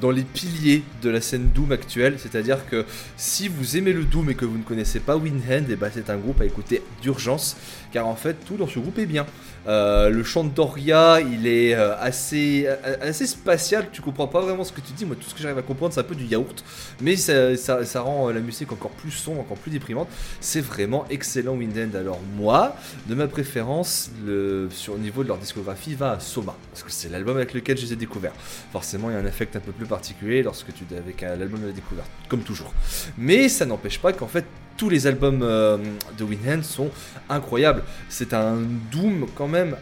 dans 0.00 0.10
les 0.12 0.22
piliers 0.22 0.84
de 1.02 1.10
la 1.10 1.20
scène 1.20 1.50
Doom 1.54 1.72
actuelle. 1.72 2.14
C'est-à-dire 2.18 2.66
que 2.70 2.86
si 3.16 3.48
vous 3.48 3.76
aimez 3.76 3.92
le 3.92 4.04
Doom 4.04 4.30
et 4.30 4.34
que 4.36 4.44
vous 4.44 4.58
ne 4.58 4.62
connaissez 4.62 5.00
pas 5.00 5.16
Wind 5.16 5.42
End, 5.50 5.64
et 5.68 5.76
bah, 5.76 5.88
c'est 5.92 6.08
un 6.08 6.16
groupe 6.16 6.40
à 6.40 6.44
écouter 6.44 6.82
d'urgence 7.02 7.56
car 7.92 8.06
en 8.06 8.16
fait, 8.16 8.36
tout 8.46 8.56
dans 8.56 8.66
ce 8.68 8.78
groupe 8.78 8.98
est 8.98 9.04
bien. 9.06 9.26
Euh, 9.68 10.08
le 10.08 10.24
chant 10.24 10.44
de 10.44 10.48
Doria, 10.48 11.20
il 11.20 11.46
est 11.46 11.74
euh, 11.74 11.94
assez, 12.00 12.66
assez 13.02 13.26
spatial. 13.26 13.88
Tu 13.92 14.00
comprends 14.00 14.26
pas 14.26 14.40
vraiment 14.40 14.64
ce 14.64 14.72
que 14.72 14.80
tu 14.80 14.92
dis. 14.92 15.04
Moi, 15.04 15.14
tout 15.20 15.28
ce 15.28 15.34
que 15.34 15.42
j'arrive 15.42 15.58
à 15.58 15.62
comprendre, 15.62 15.92
c'est 15.92 16.00
un 16.00 16.04
peu 16.04 16.14
du 16.14 16.24
yaourt. 16.24 16.64
Mais 17.02 17.16
ça, 17.16 17.54
ça- 17.56 17.84
ça 17.84 18.00
rend 18.00 18.30
la 18.30 18.40
musique 18.40 18.72
encore 18.72 18.92
plus 18.92 19.10
sombre, 19.10 19.40
encore 19.40 19.58
plus 19.58 19.70
déprimante. 19.70 20.08
C'est 20.40 20.62
vraiment 20.62 21.04
excellent, 21.10 21.54
Windend. 21.54 21.94
Alors, 21.94 22.18
moi, 22.36 22.74
de 23.08 23.14
ma 23.14 23.26
préférence, 23.32 24.10
le, 24.24 24.68
sur, 24.70 24.94
au 24.94 24.98
niveau 24.98 25.24
de 25.24 25.28
leur 25.28 25.38
discographie, 25.38 25.94
va 25.94 26.12
à 26.12 26.20
Soma. 26.20 26.54
Parce 26.70 26.84
que 26.84 26.90
c'est 26.92 27.08
l'album 27.08 27.36
avec 27.36 27.52
lequel 27.54 27.76
je 27.76 27.86
les 27.86 27.92
ai 27.94 27.96
découverts. 27.96 28.34
Forcément, 28.70 29.10
il 29.10 29.14
y 29.14 29.16
a 29.16 29.18
un 29.18 29.26
affect 29.26 29.56
un 29.56 29.60
peu 29.60 29.72
plus 29.72 29.86
particulier 29.86 30.42
lorsque 30.44 30.72
tu 30.72 30.84
avec 30.96 31.22
un- 31.24 31.34
l'album 31.36 31.60
de 31.60 31.66
la 31.66 31.72
découverte, 31.72 32.10
comme 32.28 32.42
toujours. 32.42 32.72
Mais 33.18 33.48
ça 33.48 33.66
n'empêche 33.66 33.98
pas 33.98 34.12
qu'en 34.12 34.28
fait, 34.28 34.44
tous 34.76 34.88
les 34.88 35.06
albums 35.06 35.40
euh, 35.42 35.78
de 36.18 36.24
Windhand 36.24 36.62
sont 36.62 36.90
incroyables. 37.28 37.82
C'est 38.08 38.32
un 38.34 38.56
Doom 38.92 39.26
quand 39.34 39.48
même 39.48 39.76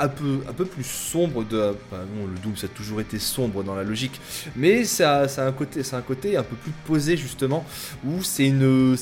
un 0.00 0.08
peu, 0.08 0.38
un 0.48 0.52
peu 0.52 0.64
plus 0.64 0.84
sombre 0.86 1.42
de. 1.44 1.56
le 1.92 2.38
Doom 2.42 2.56
ça 2.56 2.66
a 2.66 2.68
toujours 2.68 3.00
été 3.00 3.18
sombre 3.18 3.64
dans 3.64 3.74
la 3.74 3.82
logique, 3.82 4.20
mais 4.54 4.84
ça, 4.84 5.22
a 5.24 5.42
un 5.44 5.50
côté, 5.52 5.82
un 5.92 6.00
côté 6.02 6.36
un 6.36 6.44
peu 6.44 6.54
plus 6.54 6.70
posé 6.86 7.16
justement, 7.16 7.66
où 8.06 8.22
c'est 8.22 8.46
une, 8.46 8.96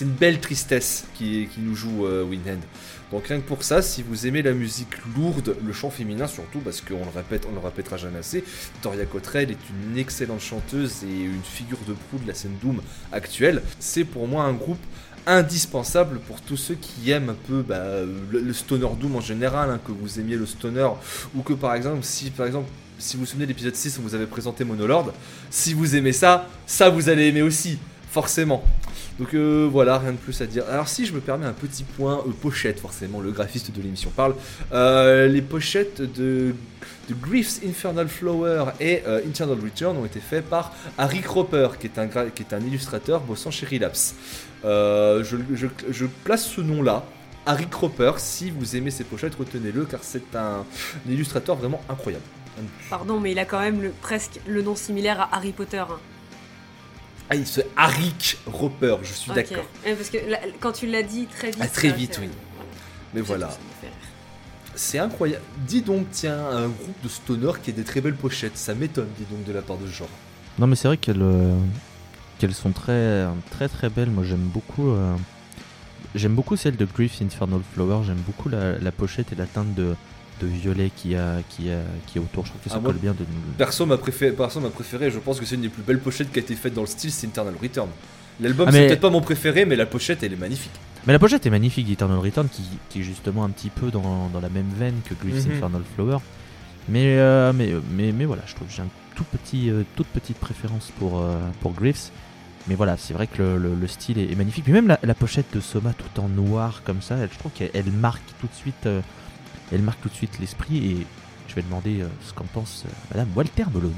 une 0.00 0.08
belle 0.08 0.40
tristesse 0.40 1.04
qui, 1.14 1.46
qui 1.52 1.60
nous 1.60 1.74
joue 1.74 2.06
euh, 2.06 2.24
Windhand. 2.24 2.62
Donc 3.10 3.26
rien 3.26 3.40
que 3.40 3.46
pour 3.46 3.62
ça, 3.62 3.80
si 3.80 4.02
vous 4.02 4.26
aimez 4.26 4.42
la 4.42 4.52
musique 4.52 4.92
lourde, 5.16 5.56
le 5.64 5.72
chant 5.72 5.90
féminin 5.90 6.26
surtout, 6.26 6.58
parce 6.60 6.80
qu'on 6.80 7.04
le 7.04 7.10
répète, 7.14 7.46
on 7.50 7.54
le 7.54 7.60
répétera 7.60 7.96
jamais 7.96 8.18
assez, 8.18 8.44
Toria 8.82 9.06
Cottrell 9.06 9.50
est 9.50 9.58
une 9.70 9.98
excellente 9.98 10.40
chanteuse 10.40 11.04
et 11.04 11.24
une 11.24 11.42
figure 11.42 11.78
de 11.86 11.94
proue 11.94 12.18
de 12.18 12.28
la 12.28 12.34
scène 12.34 12.56
Doom 12.62 12.82
actuelle. 13.12 13.62
C'est 13.78 14.04
pour 14.04 14.28
moi 14.28 14.44
un 14.44 14.52
groupe 14.52 14.78
indispensable 15.26 16.20
pour 16.20 16.40
tous 16.40 16.56
ceux 16.56 16.74
qui 16.74 17.10
aiment 17.10 17.30
un 17.30 17.36
peu 17.46 17.62
bah, 17.62 18.00
le, 18.30 18.40
le 18.40 18.52
stoner 18.52 18.88
doom 18.98 19.16
en 19.16 19.20
général, 19.20 19.70
hein, 19.70 19.80
que 19.84 19.92
vous 19.92 20.18
aimiez 20.18 20.36
le 20.36 20.46
stoner, 20.46 20.88
ou 21.34 21.42
que 21.42 21.52
par 21.52 21.74
exemple, 21.74 22.02
si 22.02 22.30
par 22.30 22.46
exemple, 22.46 22.68
si 22.98 23.16
vous 23.16 23.20
vous 23.20 23.26
souvenez 23.26 23.44
de 23.44 23.50
l'épisode 23.50 23.76
6 23.76 23.98
où 23.98 24.02
vous 24.02 24.14
avez 24.14 24.26
présenté 24.26 24.64
Monolord, 24.64 25.12
si 25.50 25.74
vous 25.74 25.96
aimez 25.96 26.12
ça, 26.12 26.48
ça 26.66 26.88
vous 26.88 27.08
allez 27.08 27.26
aimer 27.28 27.42
aussi, 27.42 27.78
forcément. 28.10 28.64
Donc 29.18 29.34
euh, 29.34 29.68
voilà, 29.70 29.98
rien 29.98 30.12
de 30.12 30.16
plus 30.16 30.40
à 30.40 30.46
dire. 30.46 30.64
Alors 30.70 30.88
si 30.88 31.04
je 31.04 31.12
me 31.12 31.20
permets 31.20 31.46
un 31.46 31.52
petit 31.52 31.82
point 31.82 32.22
euh, 32.26 32.30
pochette, 32.30 32.78
forcément, 32.78 33.20
le 33.20 33.32
graphiste 33.32 33.74
de 33.74 33.82
l'émission 33.82 34.10
parle. 34.10 34.34
Euh, 34.72 35.26
les 35.26 35.42
pochettes 35.42 36.00
de, 36.00 36.54
de 37.08 37.14
Infernal 37.66 38.08
Flower 38.08 38.66
et 38.80 39.02
euh, 39.06 39.20
Internal 39.26 39.58
Return 39.60 39.96
ont 39.96 40.04
été 40.04 40.20
faits 40.20 40.44
par 40.44 40.72
Harry 40.96 41.20
Cropper, 41.20 41.70
qui 41.80 41.88
est 41.88 41.98
un, 42.52 42.60
illustrateur 42.60 43.20
bossant 43.20 43.50
chez 43.50 43.66
Relapse. 43.66 44.14
Je, 44.62 46.06
place 46.24 46.46
ce 46.46 46.60
nom-là, 46.60 47.04
Harry 47.44 47.66
Cropper, 47.66 48.12
si 48.18 48.50
vous 48.50 48.76
aimez 48.76 48.92
ces 48.92 49.04
pochettes, 49.04 49.34
retenez-le, 49.34 49.84
car 49.84 50.00
c'est 50.02 50.36
un, 50.36 50.64
illustrateur 51.08 51.56
vraiment 51.56 51.82
incroyable. 51.88 52.24
Pardon, 52.88 53.20
mais 53.20 53.32
il 53.32 53.38
a 53.38 53.44
quand 53.44 53.60
même 53.60 53.92
presque 54.00 54.40
le 54.46 54.62
nom 54.62 54.76
similaire 54.76 55.20
à 55.20 55.36
Harry 55.36 55.52
Potter. 55.52 55.78
hein. 55.78 55.98
Ah, 57.30 57.34
il 57.36 57.46
se 57.46 57.60
Harry 57.76 58.12
Roper, 58.46 58.96
je 59.02 59.12
suis 59.12 59.30
d'accord. 59.32 59.64
Ouais, 59.84 59.94
parce 59.94 60.08
que 60.10 60.18
là, 60.28 60.38
quand 60.60 60.72
tu 60.72 60.86
l'as 60.86 61.02
dit 61.02 61.26
très 61.26 61.50
vite. 61.50 61.60
Ah, 61.60 61.68
très 61.68 61.90
vite, 61.92 62.18
oui. 62.22 62.28
Mais 63.14 63.20
voilà. 63.20 63.50
C'est 64.74 64.98
incroyable. 64.98 65.42
Dis 65.66 65.82
donc, 65.82 66.06
tiens, 66.12 66.38
un 66.38 66.68
groupe 66.68 67.02
de 67.02 67.08
stoner 67.08 67.52
qui 67.62 67.70
a 67.70 67.72
des 67.72 67.82
très 67.82 68.00
belles 68.00 68.14
pochettes. 68.14 68.56
Ça 68.56 68.74
m'étonne, 68.74 69.08
dis 69.18 69.24
donc, 69.30 69.44
de 69.44 69.52
la 69.52 69.60
part 69.62 69.76
de 69.76 69.86
ce 69.86 69.92
genre. 69.92 70.08
Non, 70.58 70.66
mais 70.66 70.76
c'est 70.76 70.88
vrai 70.88 70.96
qu'elles 70.96 71.20
euh, 71.20 71.56
qu'elles 72.38 72.54
sont 72.54 72.70
très, 72.70 73.26
très 73.50 73.68
très 73.68 73.88
belles. 73.90 74.10
Moi, 74.10 74.24
j'aime 74.24 74.38
beaucoup. 74.46 74.90
euh, 74.90 75.14
J'aime 76.14 76.34
beaucoup 76.34 76.56
celle 76.56 76.76
de 76.76 76.86
Grief 76.86 77.20
Infernal 77.20 77.60
Flower. 77.74 78.04
J'aime 78.06 78.22
beaucoup 78.26 78.48
la, 78.48 78.78
la 78.78 78.92
pochette 78.92 79.32
et 79.32 79.34
la 79.36 79.46
teinte 79.46 79.74
de, 79.74 79.94
de 80.40 80.46
violet 80.46 80.90
qui 80.94 81.14
a, 81.14 81.36
qui 81.48 81.70
a, 81.70 81.78
qui 82.06 82.18
est 82.18 82.20
autour. 82.20 82.44
Je 82.46 82.50
trouve 82.50 82.62
que 82.62 82.68
ça 82.70 82.76
Ah, 82.78 82.80
moi- 82.80 82.92
colle 82.92 83.00
bien. 83.00 83.12
De... 83.12 83.24
Perso, 83.56 83.86
ma 83.86 83.96
préférée, 83.98 84.32
perso, 84.32 84.60
ma 84.60 84.70
préférée, 84.70 85.10
je 85.10 85.18
pense 85.18 85.38
que 85.40 85.46
c'est 85.46 85.54
une 85.56 85.62
des 85.62 85.68
plus 85.68 85.82
belles 85.82 86.00
pochettes 86.00 86.30
qui 86.32 86.38
a 86.38 86.42
été 86.42 86.54
faite 86.54 86.74
dans 86.74 86.82
le 86.82 86.86
style, 86.86 87.10
c'est 87.10 87.26
Internal 87.26 87.54
Return. 87.60 87.88
L'album, 88.40 88.66
Ah, 88.68 88.72
c'est 88.72 88.80
mais- 88.80 88.86
peut-être 88.88 89.00
pas 89.00 89.10
mon 89.10 89.20
préféré, 89.20 89.64
mais 89.64 89.76
la 89.76 89.86
pochette, 89.86 90.22
elle 90.22 90.32
est 90.32 90.36
magnifique. 90.36 90.72
Mais 91.06 91.12
la 91.12 91.18
pochette 91.18 91.44
est 91.46 91.50
magnifique 91.50 91.86
d'Eternal 91.86 92.18
Return, 92.18 92.48
qui, 92.48 92.62
qui 92.90 93.00
est 93.00 93.02
justement 93.02 93.44
un 93.44 93.50
petit 93.50 93.70
peu 93.70 93.90
dans, 93.90 94.28
dans 94.32 94.40
la 94.40 94.48
même 94.48 94.68
veine 94.78 95.00
que 95.08 95.14
Grief's 95.14 95.46
Mhm. 95.46 95.52
Infernal 95.54 95.82
Flower. 95.94 96.18
Mais, 96.88 97.18
euh, 97.18 97.52
mais, 97.52 97.72
mais, 97.90 98.12
mais 98.12 98.24
voilà, 98.24 98.42
je 98.46 98.54
trouve 98.54 98.68
que 98.68 98.74
j'ai 98.74 98.82
une 98.82 98.88
tout 99.14 99.24
petit, 99.24 99.70
euh, 99.70 99.82
toute 99.96 100.06
petite 100.08 100.38
préférence 100.38 100.90
pour, 100.98 101.20
euh, 101.20 101.38
pour 101.60 101.72
Grief's. 101.72 102.12
Mais 102.66 102.74
voilà, 102.74 102.96
c'est 102.96 103.14
vrai 103.14 103.26
que 103.26 103.42
le, 103.42 103.56
le- 103.58 103.74
le 103.74 103.86
style 103.86 104.18
est, 104.18 104.30
est 104.30 104.34
magnifique. 104.34 104.64
Puis 104.64 104.72
même 104.72 104.88
la, 104.88 104.98
la 105.02 105.14
pochette 105.14 105.46
de 105.54 105.60
Soma 105.60 105.92
tout 105.94 106.20
en 106.20 106.28
noir 106.28 106.82
comme 106.84 107.00
ça, 107.02 107.16
elle- 107.16 107.30
je 107.32 107.38
trouve 107.38 107.52
qu'elle 107.52 107.70
elle 107.74 107.90
marque 107.90 108.22
tout 108.40 108.46
de 108.46 108.54
suite, 108.54 108.86
euh, 108.86 109.00
elle 109.72 109.82
marque 109.82 110.00
tout 110.00 110.08
de 110.08 110.14
suite 110.14 110.38
l'esprit. 110.38 110.78
Et 110.78 111.06
je 111.48 111.54
vais 111.54 111.62
demander 111.62 112.02
euh, 112.02 112.08
ce 112.22 112.32
qu'en 112.32 112.44
pense 112.44 112.84
euh, 112.86 112.90
Madame 113.10 113.28
Walter 113.34 113.64
Melone. 113.72 113.94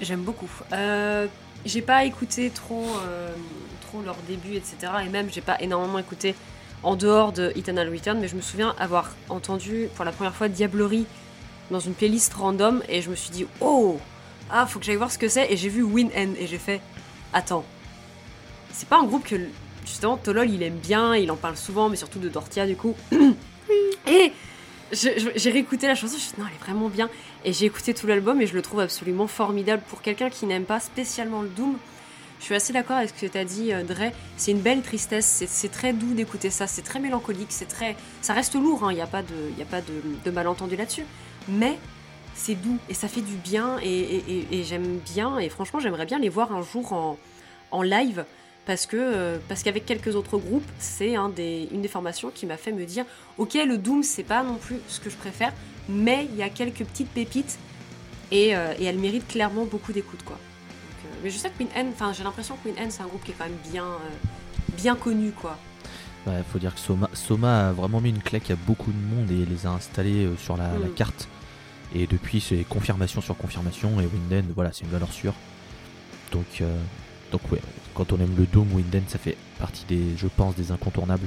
J'aime 0.00 0.22
beaucoup. 0.22 0.50
Euh, 0.72 1.26
j'ai 1.64 1.82
pas 1.82 2.04
écouté 2.04 2.50
trop, 2.50 2.86
trop 3.80 4.02
leur 4.02 4.16
début, 4.28 4.54
etc. 4.54 4.76
Et 5.06 5.08
même, 5.08 5.28
j'ai 5.32 5.40
pas 5.40 5.58
énormément 5.60 5.98
écouté 5.98 6.34
en 6.82 6.96
dehors 6.96 7.32
de 7.32 7.50
Eternal 7.56 7.90
Return, 7.90 8.18
mais 8.20 8.28
je 8.28 8.36
me 8.36 8.42
souviens 8.42 8.74
avoir 8.78 9.14
entendu 9.30 9.88
pour 9.96 10.04
la 10.04 10.12
première 10.12 10.34
fois 10.34 10.48
Diablerie 10.48 11.06
dans 11.70 11.80
une 11.80 11.94
playlist 11.94 12.34
random 12.34 12.82
et 12.88 13.00
je 13.00 13.08
me 13.08 13.16
suis 13.16 13.30
dit, 13.30 13.46
oh, 13.60 13.98
ah, 14.50 14.66
faut 14.66 14.78
que 14.78 14.84
j'aille 14.84 14.96
voir 14.96 15.10
ce 15.10 15.18
que 15.18 15.28
c'est. 15.28 15.50
Et 15.50 15.56
j'ai 15.56 15.70
vu 15.70 15.82
Win 15.82 16.10
End 16.16 16.34
et 16.38 16.46
j'ai 16.46 16.58
fait, 16.58 16.80
attends, 17.32 17.64
c'est 18.72 18.88
pas 18.88 18.98
un 18.98 19.04
groupe 19.04 19.24
que 19.24 19.36
justement 19.84 20.16
Tolol 20.18 20.50
il 20.50 20.62
aime 20.62 20.76
bien, 20.76 21.16
il 21.16 21.30
en 21.30 21.36
parle 21.36 21.56
souvent, 21.56 21.88
mais 21.88 21.96
surtout 21.96 22.18
de 22.18 22.28
Dortia 22.28 22.66
du 22.66 22.76
coup. 22.76 22.94
et 24.06 24.32
j'ai 24.92 25.50
réécouté 25.50 25.86
la 25.86 25.94
chanson, 25.94 26.12
je 26.12 26.16
me 26.16 26.20
suis 26.20 26.32
dit, 26.34 26.40
non, 26.40 26.46
elle 26.48 26.54
est 26.54 26.64
vraiment 26.64 26.88
bien. 26.88 27.10
Et 27.44 27.52
j'ai 27.52 27.66
écouté 27.66 27.92
tout 27.94 28.06
l'album 28.06 28.40
et 28.40 28.46
je 28.46 28.54
le 28.54 28.62
trouve 28.62 28.80
absolument 28.80 29.26
formidable. 29.26 29.82
Pour 29.88 30.00
quelqu'un 30.02 30.30
qui 30.30 30.46
n'aime 30.46 30.64
pas 30.64 30.78
spécialement 30.80 31.42
le 31.42 31.48
Doom, 31.48 31.76
je 32.38 32.44
suis 32.44 32.54
assez 32.54 32.72
d'accord 32.72 32.96
avec 32.98 33.10
ce 33.10 33.14
que 33.26 33.26
tu 33.30 33.38
as 33.38 33.44
dit, 33.44 33.72
euh, 33.72 33.82
Dre. 33.82 34.12
C'est 34.36 34.52
une 34.52 34.60
belle 34.60 34.82
tristesse, 34.82 35.44
c'est- 35.48 35.68
très 35.68 35.92
doux 35.92 36.14
d'écouter 36.14 36.50
ça, 36.50 36.66
c'est 36.66 36.82
très 36.82 37.00
mélancolique, 37.00 37.48
c'est 37.50 37.66
très... 37.66 37.96
ça 38.22 38.32
reste 38.34 38.54
lourd, 38.54 38.86
il 38.90 38.94
n'y 38.94 39.00
a 39.00 39.06
pas 39.06 39.22
de, 39.22 39.34
y 39.58 39.62
a 39.62 39.66
pas 39.66 39.80
de, 39.80 40.30
malentendu 40.30 40.76
là-dessus. 40.76 41.04
Mais 41.48 41.78
c'est 42.34 42.54
doux 42.54 42.78
et 42.88 42.94
ça 42.94 43.08
fait 43.08 43.22
du 43.22 43.34
bien 43.36 43.78
et- 43.82 44.46
et 44.52 44.62
j'aime 44.64 44.98
bien. 45.14 45.38
Et 45.38 45.48
franchement, 45.48 45.80
j'aimerais 45.80 46.06
bien 46.06 46.18
les 46.18 46.28
voir 46.28 46.52
un 46.52 46.62
jour 46.62 46.92
en, 46.92 47.18
en 47.70 47.82
live 47.82 48.24
parce 48.66 48.86
que 48.86 48.96
euh, 48.98 49.38
parce 49.48 49.62
qu'avec 49.62 49.86
quelques 49.86 50.14
autres 50.16 50.38
groupes, 50.38 50.66
c'est 50.78 51.14
un 51.16 51.28
des, 51.28 51.68
une 51.72 51.82
des 51.82 51.88
formations 51.88 52.30
qui 52.34 52.46
m'a 52.46 52.56
fait 52.56 52.72
me 52.72 52.84
dire 52.84 53.04
ok, 53.38 53.54
le 53.54 53.78
Doom, 53.78 54.02
c'est 54.02 54.24
pas 54.24 54.42
non 54.42 54.56
plus 54.56 54.76
ce 54.88 55.00
que 55.00 55.08
je 55.08 55.16
préfère, 55.16 55.52
mais 55.88 56.26
il 56.30 56.36
y 56.36 56.42
a 56.42 56.48
quelques 56.50 56.84
petites 56.84 57.08
pépites 57.10 57.58
et, 58.32 58.56
euh, 58.56 58.74
et 58.78 58.84
elle 58.84 58.98
mérite 58.98 59.26
clairement 59.28 59.64
beaucoup 59.64 59.92
d'écoute 59.92 60.22
quoi. 60.24 60.36
Donc, 60.36 61.04
euh, 61.12 61.16
mais 61.22 61.30
je 61.30 61.38
sais 61.38 61.48
que 61.48 61.56
Queen 61.58 61.68
N, 61.76 61.90
enfin 61.92 62.12
j'ai 62.12 62.24
l'impression 62.24 62.56
que 62.56 62.68
Queen 62.68 62.76
N 62.76 62.90
c'est 62.90 63.02
un 63.02 63.06
groupe 63.06 63.24
qui 63.24 63.30
est 63.30 63.34
quand 63.38 63.44
même 63.44 63.58
bien 63.70 63.84
euh, 63.84 63.98
bien 64.76 64.96
connu 64.96 65.30
quoi. 65.30 65.56
Il 66.26 66.42
faut 66.50 66.58
dire 66.58 66.74
que 66.74 66.80
Soma, 66.80 67.08
Soma 67.12 67.68
a 67.68 67.72
vraiment 67.72 68.00
mis 68.00 68.08
une 68.10 68.20
claque 68.20 68.50
à 68.50 68.56
beaucoup 68.56 68.90
de 68.90 68.98
monde 68.98 69.30
et 69.30 69.46
les 69.46 69.64
a 69.64 69.70
installés 69.70 70.28
sur 70.38 70.56
la, 70.56 70.72
la 70.76 70.88
Mm. 70.88 70.94
carte. 70.94 71.28
Et 71.94 72.08
depuis, 72.08 72.40
c'est 72.40 72.64
confirmation 72.68 73.20
sur 73.20 73.36
confirmation. 73.36 74.00
Et 74.00 74.06
Winden, 74.06 74.44
voilà, 74.52 74.72
c'est 74.72 74.82
une 74.84 74.90
valeur 74.90 75.12
sûre. 75.12 75.34
Donc, 76.32 76.64
donc 77.30 77.40
ouais, 77.52 77.60
quand 77.96 78.12
on 78.12 78.20
aime 78.20 78.34
le 78.36 78.44
Doom, 78.44 78.72
Winden, 78.74 79.02
ça 79.08 79.18
fait 79.18 79.36
partie 79.58 79.84
des, 79.86 80.16
je 80.16 80.26
pense, 80.26 80.54
des 80.54 80.70
incontournables. 80.70 81.26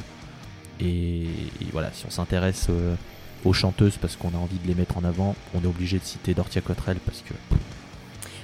Et, 0.79 1.25
voilà, 1.71 1.91
si 1.91 2.05
on 2.05 2.11
s'intéresse 2.11 2.67
euh, 2.69 2.95
aux 3.43 3.53
chanteuses 3.53 3.97
parce 3.97 4.15
qu'on 4.15 4.29
a 4.29 4.37
envie 4.37 4.59
de 4.59 4.67
les 4.67 4.75
mettre 4.75 4.97
en 4.97 5.03
avant, 5.03 5.35
on 5.53 5.63
est 5.63 5.67
obligé 5.67 5.97
de 5.97 6.03
citer 6.03 6.33
Dortia 6.33 6.61
Cottrell 6.61 6.97
parce 7.05 7.21
que 7.21 7.33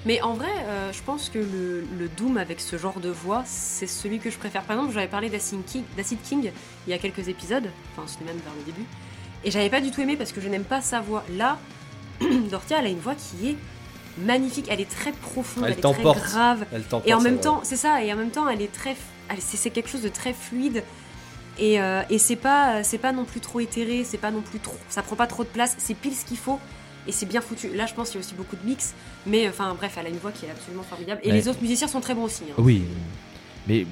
Mais 0.05 0.21
en 0.21 0.33
vrai, 0.33 0.49
euh, 0.65 0.91
je 0.91 1.01
pense 1.03 1.29
que 1.29 1.39
le, 1.39 2.09
Doom 2.17 2.37
avec 2.37 2.59
ce 2.59 2.77
genre 2.77 2.99
de 2.99 3.09
voix, 3.09 3.43
c'est 3.45 3.87
celui 3.87 4.19
que 4.19 4.29
je 4.29 4.37
préfère. 4.37 4.63
Par 4.63 4.75
exemple, 4.75 4.93
j'avais 4.93 5.07
parlé 5.07 5.29
d'Acid 5.29 5.63
King, 5.65 5.83
King 6.23 6.51
il 6.87 6.89
y 6.89 6.93
a 6.93 6.97
quelques 6.97 7.27
épisodes, 7.29 7.69
enfin 7.95 8.07
c'était 8.07 8.25
même 8.25 8.41
vers 8.43 8.53
le 8.57 8.63
début, 8.65 8.85
et 9.43 9.51
j'avais 9.51 9.69
pas 9.69 9.81
du 9.81 9.91
tout 9.91 10.01
aimé 10.01 10.17
parce 10.17 10.31
que 10.31 10.41
je 10.41 10.49
n'aime 10.49 10.65
pas 10.65 10.81
sa 10.81 10.99
voix. 10.99 11.23
Là, 11.37 11.59
Dortia, 12.51 12.79
elle 12.79 12.87
a 12.87 12.89
une 12.89 12.99
voix 12.99 13.15
qui 13.15 13.49
est 13.49 13.55
magnifique, 14.17 14.67
elle 14.69 14.81
est 14.81 14.89
très 14.89 15.11
profonde, 15.11 15.63
Elle 15.65 15.73
elle, 15.73 15.79
est 15.79 15.81
très 15.81 16.03
grave, 16.03 16.65
Elle 16.71 16.83
et 17.05 17.13
en 17.13 17.21
même 17.21 17.39
temps, 17.39 17.61
c'est 17.63 17.75
ça, 17.75 18.03
et 18.03 18.11
en 18.13 18.15
même 18.15 18.31
temps, 18.31 18.47
elle 18.47 18.61
est 18.61 18.71
très, 18.71 18.95
c'est 19.39 19.69
quelque 19.69 19.89
chose 19.89 20.01
de 20.03 20.09
très 20.09 20.33
fluide. 20.33 20.83
Et, 21.57 21.79
euh, 21.79 22.01
et 22.09 22.17
c'est 22.17 22.35
pas, 22.35 22.83
c'est 22.83 22.97
pas 22.97 23.13
non 23.13 23.23
plus 23.23 23.39
trop 23.39 23.61
éthéré, 23.61 24.03
c'est 24.03 24.17
pas 24.17 24.31
non 24.31 24.41
plus 24.41 24.59
trop, 24.59 24.75
ça 24.89 25.01
prend 25.01 25.15
pas 25.15 25.27
trop 25.27 25.43
de 25.43 25.49
place, 25.49 25.75
c'est 25.77 25.93
pile 25.93 26.13
ce 26.13 26.25
qu'il 26.25 26.35
faut 26.37 26.59
et 27.07 27.13
c'est 27.13 27.25
bien 27.25 27.39
foutu. 27.39 27.69
Là, 27.73 27.85
je 27.85 27.93
pense 27.93 28.09
qu'il 28.09 28.19
y 28.19 28.23
a 28.23 28.25
aussi 28.25 28.35
beaucoup 28.35 28.57
de 28.57 28.65
mix, 28.65 28.93
mais 29.25 29.47
enfin 29.47 29.73
bref, 29.73 29.95
elle 29.97 30.07
a 30.07 30.09
une 30.09 30.17
voix 30.17 30.33
qui 30.33 30.45
est 30.47 30.51
absolument 30.51 30.83
formidable 30.83 31.21
et 31.23 31.29
Ouais. 31.29 31.33
les 31.35 31.47
autres 31.47 31.61
musiciens 31.61 31.87
sont 31.87 32.01
très 32.01 32.13
bons 32.13 32.23
aussi. 32.23 32.43
hein. 32.49 32.55
oui. 32.57 32.83
Mais 33.67 33.85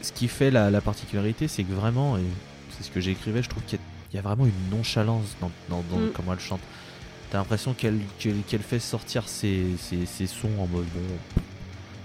ce 0.00 0.12
qui 0.12 0.28
fait 0.28 0.52
la, 0.52 0.70
la 0.70 0.80
particularité, 0.80 1.48
c'est 1.48 1.64
que 1.64 1.72
vraiment, 1.72 2.18
et 2.18 2.22
c'est 2.76 2.84
ce 2.84 2.90
que 2.92 3.00
j'écrivais, 3.00 3.42
je 3.42 3.48
trouve 3.48 3.64
qu'il 3.64 3.78
y, 3.78 3.82
a- 3.82 3.84
il 4.12 4.16
y 4.16 4.18
a 4.20 4.22
vraiment 4.22 4.46
une 4.46 4.70
nonchalance 4.70 5.36
dans, 5.40 5.50
dans- 5.68 5.82
dans 5.90 5.96
Mm. 5.98 6.10
comment 6.14 6.34
elle 6.34 6.40
chante. 6.40 6.60
T'as 7.36 7.40
l'impression 7.42 7.74
qu'elle 7.74 8.00
fait 8.62 8.78
sortir 8.78 9.28
ses, 9.28 9.66
ses- 9.78 10.06
ses 10.06 10.26
sons 10.26 10.48
en 10.58 10.66
mode 10.66 10.86
bon. 10.94 11.00
De 11.02 11.40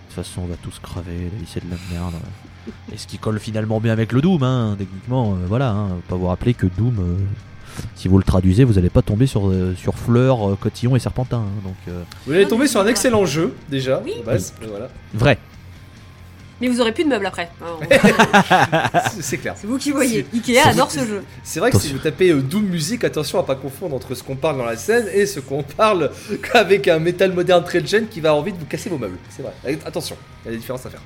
toute 0.09 0.13
façon, 0.25 0.41
on 0.41 0.45
va 0.47 0.57
tous 0.61 0.77
crever, 0.79 1.13
la 1.31 1.39
vie 1.39 1.45
c'est 1.47 1.63
de 1.65 1.71
la 1.71 1.77
merde. 1.89 2.15
Et 2.91 2.97
ce 2.97 3.07
qui 3.07 3.17
colle 3.17 3.39
finalement 3.39 3.79
bien 3.79 3.93
avec 3.93 4.11
le 4.11 4.19
Doom, 4.21 4.43
hein, 4.43 4.75
techniquement, 4.77 5.31
euh, 5.35 5.45
voilà. 5.47 5.69
Hein, 5.71 5.87
faut 5.87 6.09
pas 6.09 6.15
vous 6.17 6.27
rappeler 6.27 6.53
que 6.53 6.67
Doom, 6.67 6.97
euh, 6.99 7.15
si 7.95 8.09
vous 8.09 8.17
le 8.17 8.25
traduisez, 8.25 8.65
vous 8.65 8.77
allez 8.77 8.89
pas 8.89 9.01
tomber 9.01 9.25
sur, 9.25 9.47
euh, 9.47 9.73
sur 9.77 9.95
Fleur, 9.97 10.49
euh, 10.51 10.57
Cotillon 10.59 10.97
et 10.97 10.99
Serpentin. 10.99 11.37
hein, 11.37 11.61
donc, 11.63 11.75
euh, 11.87 12.03
Vous 12.27 12.33
allez 12.33 12.45
tomber 12.45 12.67
sur 12.67 12.81
un 12.81 12.87
excellent 12.87 13.25
jeu 13.25 13.55
déjà. 13.69 14.01
Oui. 14.03 14.11
de 14.19 14.25
base, 14.25 14.53
et 14.61 14.65
voilà. 14.67 14.89
vrai. 15.13 15.37
Mais 16.61 16.67
vous 16.67 16.79
aurez 16.79 16.91
plus 16.93 17.03
de 17.03 17.09
meubles 17.09 17.25
après. 17.25 17.49
Alors, 17.61 17.81
C'est- 19.19 19.37
clair. 19.37 19.55
c'est 19.57 19.67
vous 19.67 19.77
qui 19.77 19.91
voyez. 19.91 20.25
Ikea 20.33 20.59
adore 20.67 20.91
ce 20.91 20.99
jeu. 20.99 21.23
C'est 21.43 21.59
vrai 21.59 21.71
que 21.71 21.77
si 21.79 21.91
vous 21.91 21.99
tapez 21.99 22.29
euh, 22.29 22.41
Doom 22.41 22.63
Music, 22.65 23.03
attention 23.03 23.39
à 23.39 23.43
pas 23.43 23.55
confondre 23.55 23.95
entre 23.95 24.13
ce 24.15 24.23
qu'on 24.23 24.35
parle 24.35 24.57
dans 24.57 24.65
la 24.65 24.77
scène 24.77 25.07
et 25.13 25.25
ce 25.25 25.39
qu'on 25.39 25.63
parle 25.63 26.11
avec 26.53 26.87
un 26.87 26.99
métal 26.99 27.33
moderne 27.33 27.63
très 27.63 27.85
gen 27.85 28.07
qui 28.07 28.21
va 28.21 28.29
avoir 28.29 28.41
envie 28.43 28.53
de 28.53 28.57
vous 28.59 28.65
casser 28.65 28.89
vos 28.89 28.97
meubles. 28.97 29.17
C'est 29.29 29.41
vrai. 29.41 29.51
Attention, 29.85 30.15
il 30.43 30.45
y 30.45 30.49
a 30.49 30.51
des 30.51 30.57
différences 30.59 30.85
à 30.85 30.89
faire. 30.89 31.01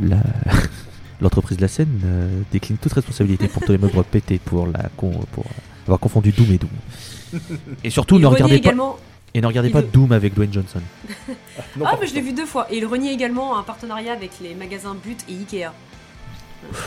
La- 0.00 0.16
L'entreprise 1.20 1.56
de 1.56 1.62
la 1.62 1.68
scène 1.68 1.98
euh, 2.04 2.28
décline 2.52 2.76
toute 2.76 2.92
responsabilité 2.92 3.48
pour 3.48 3.62
tous 3.62 3.72
les 3.72 3.78
meubles 3.78 4.04
pétés 4.04 4.38
pour, 4.44 4.66
la 4.66 4.90
con- 4.98 5.24
pour 5.32 5.46
avoir 5.84 5.98
confondu 5.98 6.30
Doom 6.30 6.52
et 6.52 6.58
Doom. 6.58 7.40
Et 7.82 7.88
surtout, 7.90 8.18
ne 8.18 8.26
regardez 8.26 8.54
pas, 8.56 8.68
également. 8.68 8.98
Et 9.34 9.40
ne 9.40 9.46
regardez 9.46 9.68
il 9.68 9.72
pas 9.72 9.80
veut- 9.80 9.88
Doom 9.92 10.12
avec 10.12 10.34
Dwayne 10.34 10.52
Johnson. 10.52 10.80
Non, 11.76 11.84
Ah, 11.86 11.90
par 11.90 12.00
mais 12.00 12.06
je 12.06 12.14
l'ai 12.14 12.20
vu 12.22 12.32
deux 12.32 12.46
fois. 12.46 12.66
Et 12.70 12.78
il 12.78 12.86
renie 12.86 13.10
également 13.10 13.58
un 13.58 13.62
partenariat 13.62 14.12
avec 14.12 14.32
les 14.40 14.54
magasins 14.54 14.94
But 14.94 15.24
et 15.28 15.32
Ikea. 15.34 15.72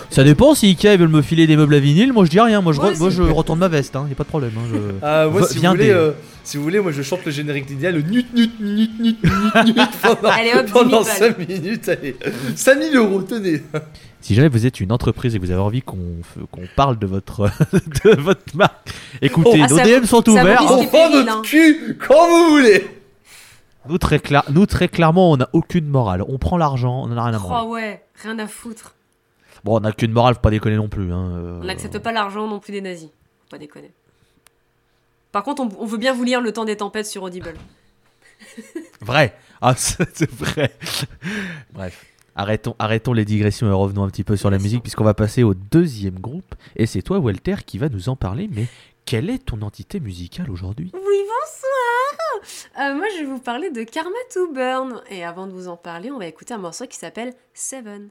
Ça 0.09 0.23
dépend 0.23 0.53
si 0.55 0.67
Ikea 0.67 0.93
ils 0.93 0.99
veulent 0.99 1.07
me 1.07 1.21
filer 1.21 1.47
des 1.47 1.55
meubles 1.55 1.73
à 1.75 1.79
vinyle, 1.79 2.11
moi 2.13 2.25
je 2.25 2.29
dis 2.29 2.39
rien, 2.39 2.61
moi 2.61 2.73
je, 2.73 2.79
Moi 2.81 2.91
re- 2.91 2.97
moi, 2.99 3.07
aussi. 3.07 3.17
je 3.17 3.21
retourne 3.23 3.59
ma 3.59 3.69
veste, 3.69 3.95
hein, 3.95 4.05
y 4.09 4.11
a 4.11 4.15
pas 4.15 4.23
de 4.23 4.29
problème. 4.29 4.51
hein, 4.57 4.67
je- 4.71 4.77
Ah, 5.01 5.27
moi, 5.31 5.43
si 5.47 5.55
vous, 5.55 5.61
viens 5.61 5.71
voulez, 5.71 5.85
des- 5.85 5.91
euh, 5.91 6.11
si 6.43 6.57
vous 6.57 6.63
voulez, 6.63 6.79
moi 6.79 6.91
je 6.91 7.01
chante 7.01 7.25
le 7.25 7.31
générique 7.31 7.65
d'Idéal, 7.65 7.95
le 7.95 8.01
nut 8.01 8.25
nut 8.33 8.51
nut 8.59 8.89
nut 8.99 9.17
nut 9.23 9.75
nut 9.75 9.75
pendant, 10.01 10.29
Allez, 10.29 10.51
hop, 10.55 10.65
10 10.65 10.71
pendant 10.73 11.03
000 11.03 11.17
5 11.17 11.37
minutes. 11.47 11.89
Allez, 11.89 12.15
5000 12.55 12.95
euros, 12.97 13.21
tenez. 13.21 13.61
Si 14.21 14.35
jamais 14.35 14.49
vous 14.49 14.65
êtes 14.65 14.81
une 14.81 14.91
entreprise 14.91 15.33
et 15.33 15.39
que 15.39 15.45
vous 15.45 15.51
avez 15.51 15.61
envie 15.61 15.81
qu'on 15.81 15.95
f- 15.95 16.45
qu'on 16.51 16.63
parle 16.75 16.99
de 16.99 17.07
votre, 17.07 17.49
de 18.03 18.21
votre 18.21 18.41
marque, 18.53 18.89
écoutez, 19.21 19.61
Ah, 19.63 19.67
nos 19.69 19.77
ça 19.77 19.83
DM 19.85 20.03
sont 20.03 20.21
ça 20.25 20.31
ouverts. 20.31 20.59
risque- 20.59 20.71
On 20.73 20.85
prend 20.87 21.09
péril, 21.09 21.19
notre 21.25 21.37
hein. 21.37 21.41
cul 21.45 21.97
quand 22.05 22.27
vous 22.27 22.49
voulez. 22.51 22.85
Nous 23.87 23.97
très, 23.97 24.17
cla- 24.17 24.43
nous, 24.51 24.65
très 24.65 24.89
clairement, 24.89 25.31
on 25.31 25.37
n'a 25.37 25.47
aucune 25.53 25.87
morale. 25.87 26.21
On 26.27 26.37
prend 26.37 26.57
l'argent, 26.57 27.01
on 27.07 27.13
en 27.13 27.17
a 27.17 27.23
rien 27.23 27.33
à 27.33 27.37
Oh 27.37 27.47
branler. 27.47 27.69
ouais, 27.71 28.03
rien 28.21 28.37
à 28.39 28.47
foutre. 28.47 28.93
Bon, 29.63 29.77
on 29.77 29.79
n'a 29.81 29.91
qu'une 29.91 30.11
morale, 30.11 30.35
faut 30.35 30.39
pas 30.41 30.49
déconner 30.51 30.75
non 30.77 30.89
plus. 30.89 31.11
Hein. 31.11 31.31
euh, 31.35 31.59
On 31.61 31.65
n'accepte 31.65 31.99
pas 31.99 32.11
l'argent 32.11 32.47
non 32.47 32.59
plus 32.59 32.71
des 32.71 32.81
nazis. 32.81 33.09
Faut 33.09 33.49
pas 33.51 33.57
déconner. 33.57 33.91
Par 35.31 35.43
contre, 35.43 35.61
on, 35.61 35.69
on 35.79 35.85
veut 35.85 35.97
bien 35.97 36.13
vous 36.13 36.23
lire 36.23 36.41
Le 36.41 36.51
temps 36.51 36.65
des 36.65 36.77
tempêtes 36.77 37.05
sur 37.07 37.23
Audible. 37.23 37.53
Vrai. 39.01 39.35
Ah, 39.61 39.73
c'est 39.77 40.29
vrai. 40.31 40.71
Bref. 41.73 42.05
Arrêtons, 42.35 42.75
arrêtons 42.79 43.11
les 43.11 43.25
digressions 43.25 43.67
et 43.67 43.73
revenons 43.73 44.03
un 44.03 44.09
petit 44.09 44.23
peu 44.23 44.37
sur 44.37 44.49
la 44.49 44.57
musique 44.59 44.81
puisqu'on 44.81 45.03
va 45.03 45.13
passer 45.13 45.43
au 45.43 45.53
deuxième 45.53 46.19
groupe. 46.19 46.55
Et 46.77 46.85
c'est 46.85 47.01
toi, 47.01 47.19
Walter, 47.19 47.55
qui 47.65 47.77
va 47.77 47.89
nous 47.89 48.07
en 48.07 48.15
parler. 48.15 48.49
Mais 48.49 48.67
quelle 49.05 49.29
est 49.29 49.45
ton 49.45 49.61
entité 49.61 49.99
musicale 49.99 50.49
aujourd'hui? 50.49 50.89
Oui, 50.93 51.01
bonsoir 51.01 52.87
Euh, 52.89 52.95
Moi, 52.95 53.05
je 53.15 53.19
vais 53.19 53.25
vous 53.25 53.39
parler 53.39 53.71
de 53.71 53.83
Karma 53.83 54.15
to 54.33 54.53
Burn. 54.53 55.01
Et 55.09 55.25
avant 55.25 55.47
de 55.47 55.51
vous 55.51 55.67
en 55.67 55.75
parler, 55.75 56.11
on 56.11 56.19
va 56.19 56.27
écouter 56.27 56.53
un 56.53 56.59
morceau 56.59 56.87
qui 56.87 56.97
s'appelle. 56.97 57.33
Seven 57.53 58.07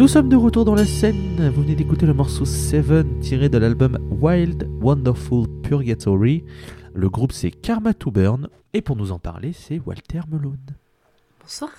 Nous 0.00 0.08
sommes 0.08 0.30
de 0.30 0.36
retour 0.36 0.64
dans 0.64 0.74
la 0.74 0.86
scène. 0.86 1.50
Vous 1.54 1.60
venez 1.60 1.74
d'écouter 1.74 2.06
le 2.06 2.14
morceau 2.14 2.46
Seven 2.46 3.20
tiré 3.20 3.50
de 3.50 3.58
l'album 3.58 3.98
Wild 4.10 4.66
Wonderful 4.80 5.46
Purgatory. 5.62 6.42
Le 6.94 7.10
groupe 7.10 7.32
c'est 7.32 7.50
Karma 7.50 7.92
to 7.92 8.10
Burn 8.10 8.48
et 8.72 8.80
pour 8.80 8.96
nous 8.96 9.12
en 9.12 9.18
parler 9.18 9.52
c'est 9.52 9.78
Walter 9.78 10.20
Melone. 10.30 10.56
Bonsoir. 11.42 11.70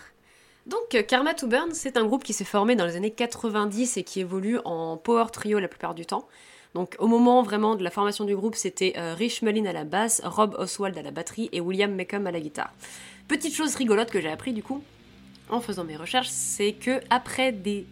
Donc 0.67 0.93
euh, 0.93 1.01
Karma 1.01 1.33
to 1.33 1.47
Burn, 1.47 1.69
c'est 1.73 1.97
un 1.97 2.05
groupe 2.05 2.23
qui 2.23 2.33
s'est 2.33 2.43
formé 2.43 2.75
dans 2.75 2.85
les 2.85 2.95
années 2.95 3.09
90 3.09 3.97
et 3.97 4.03
qui 4.03 4.19
évolue 4.19 4.59
en 4.65 4.97
power 4.97 5.25
trio 5.33 5.57
la 5.57 5.67
plupart 5.67 5.95
du 5.95 6.05
temps. 6.05 6.27
Donc 6.75 6.95
au 6.99 7.07
moment 7.07 7.41
vraiment 7.41 7.75
de 7.75 7.83
la 7.83 7.89
formation 7.89 8.25
du 8.25 8.35
groupe, 8.35 8.53
c'était 8.53 8.93
euh, 8.97 9.15
Rich 9.15 9.41
Mullin 9.41 9.65
à 9.65 9.73
la 9.73 9.83
basse, 9.83 10.21
Rob 10.23 10.55
Oswald 10.59 10.95
à 10.95 11.01
la 11.01 11.09
batterie 11.09 11.49
et 11.53 11.59
William 11.59 11.91
Meckham 11.91 12.27
à 12.27 12.31
la 12.31 12.39
guitare. 12.39 12.71
Petite 13.27 13.55
chose 13.55 13.73
rigolote 13.73 14.11
que 14.11 14.21
j'ai 14.21 14.29
appris 14.29 14.53
du 14.53 14.61
coup 14.61 14.83
en 15.49 15.59
faisant 15.59 15.83
mes 15.83 15.97
recherches, 15.97 16.29
c'est 16.29 16.73
que 16.73 17.01
après 17.09 17.51
des 17.51 17.87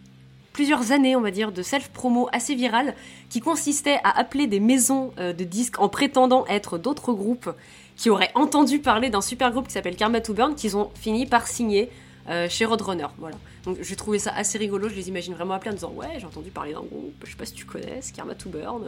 plusieurs 0.52 0.92
années, 0.92 1.16
on 1.16 1.20
va 1.20 1.30
dire, 1.30 1.52
de 1.52 1.62
self-promo 1.62 2.28
assez 2.32 2.54
virale, 2.54 2.94
qui 3.28 3.40
consistait 3.40 3.98
à 4.04 4.18
appeler 4.18 4.46
des 4.46 4.60
maisons 4.60 5.12
euh, 5.18 5.32
de 5.32 5.44
disques 5.44 5.80
en 5.80 5.88
prétendant 5.88 6.44
être 6.46 6.78
d'autres 6.78 7.12
groupes 7.12 7.50
qui 7.96 8.10
auraient 8.10 8.32
entendu 8.34 8.78
parler 8.78 9.10
d'un 9.10 9.20
super 9.20 9.50
groupe 9.50 9.66
qui 9.66 9.74
s'appelle 9.74 9.96
Karma 9.96 10.20
to 10.20 10.32
Burn, 10.32 10.54
qu'ils 10.54 10.76
ont 10.76 10.90
fini 10.94 11.26
par 11.26 11.46
signer 11.46 11.90
euh, 12.28 12.48
chez 12.48 12.64
Roadrunner. 12.64 13.06
Voilà. 13.18 13.36
Donc 13.64 13.78
j'ai 13.80 13.96
trouvé 13.96 14.18
ça 14.18 14.32
assez 14.34 14.58
rigolo, 14.58 14.88
je 14.88 14.94
les 14.94 15.08
imagine 15.08 15.34
vraiment 15.34 15.54
appeler 15.54 15.70
en 15.70 15.74
disant 15.74 15.92
Ouais, 15.94 16.18
j'ai 16.18 16.26
entendu 16.26 16.50
parler 16.50 16.72
d'un 16.72 16.80
groupe, 16.80 17.14
je 17.24 17.30
sais 17.30 17.36
pas 17.36 17.44
si 17.44 17.52
tu 17.52 17.66
connais, 17.66 18.00
Karma 18.14 18.34
to 18.34 18.48
Burn. 18.48 18.84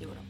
Et 0.00 0.06
voilà, 0.06 0.20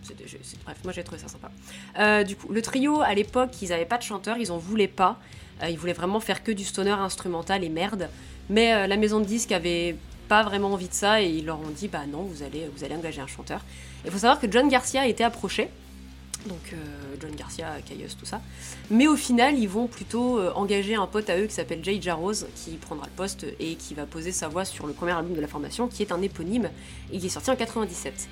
bref, 0.65 0.79
moi 0.83 0.93
j'ai 0.93 1.05
trouvé 1.05 1.21
ça 1.21 1.29
sympa. 1.29 1.51
Euh, 1.99 2.25
du 2.25 2.35
coup, 2.35 2.53
le 2.53 2.61
trio 2.61 3.03
à 3.03 3.15
l'époque, 3.15 3.51
ils 3.63 3.73
avaient 3.73 3.85
pas 3.85 3.99
de 3.99 4.03
chanteur, 4.03 4.37
ils 4.39 4.51
en 4.51 4.59
voulaient 4.59 4.89
pas. 4.89 5.21
ils 5.69 5.79
voulaient 5.79 5.93
vraiment 5.93 6.19
faire 6.19 6.43
que 6.43 6.51
du 6.51 6.65
stoner 6.65 6.91
instrumental 6.91 7.63
et 7.63 7.69
merde. 7.69 8.09
Mais 8.49 8.89
la 8.89 8.97
maison 8.97 9.21
de 9.21 9.27
disques 9.27 9.53
avait 9.53 9.95
pas 10.31 10.45
vraiment 10.45 10.73
envie 10.73 10.89
de 10.89 10.95
ça 10.95 11.21
et 11.21 11.29
ils 11.29 11.45
leur 11.45 11.59
ont 11.59 11.75
dit 11.75 11.89
bah 11.89 12.07
non, 12.07 12.23
vous 12.23 12.45
allez, 12.45 12.71
vous 12.77 12.85
allez 12.85 12.95
engager 12.95 13.21
un 13.21 13.27
chanteur. 13.27 13.65
Il 14.05 14.13
faut 14.13 14.19
savoir 14.19 14.39
que 14.39 14.49
John 14.49 14.69
Garcia 14.69 15.01
a 15.01 15.07
été 15.09 15.25
approché, 15.25 15.69
donc 16.47 16.73
euh, 16.73 16.77
John 17.21 17.35
Garcia, 17.35 17.67
Caius, 17.85 18.17
tout 18.17 18.27
ça. 18.27 18.41
Mais 18.93 19.09
au 19.09 19.17
final, 19.17 19.59
ils 19.59 19.69
vont 19.69 19.89
plutôt 19.89 20.39
euh, 20.39 20.53
engager 20.55 20.95
un 20.95 21.09
pote 21.09 21.29
à 21.31 21.37
eux 21.37 21.47
qui 21.47 21.55
s'appelle 21.55 21.83
Jay 21.83 22.01
Jarroz, 22.01 22.47
qui 22.55 22.77
prendra 22.77 23.07
le 23.07 23.13
poste 23.13 23.45
et 23.59 23.75
qui 23.75 23.95
va 23.95 24.07
poser 24.07 24.31
sa 24.31 24.47
voix 24.47 24.65
sur 24.65 24.87
le 24.87 24.93
premier 24.93 25.11
album 25.11 25.35
de 25.35 25.41
la 25.41 25.49
formation, 25.49 25.89
qui 25.89 26.01
est 26.05 26.13
un 26.13 26.23
éponyme 26.23 26.71
et 27.13 27.19
qui 27.19 27.27
est 27.27 27.31
sorti 27.31 27.51
en 27.51 27.57
97. 27.57 28.29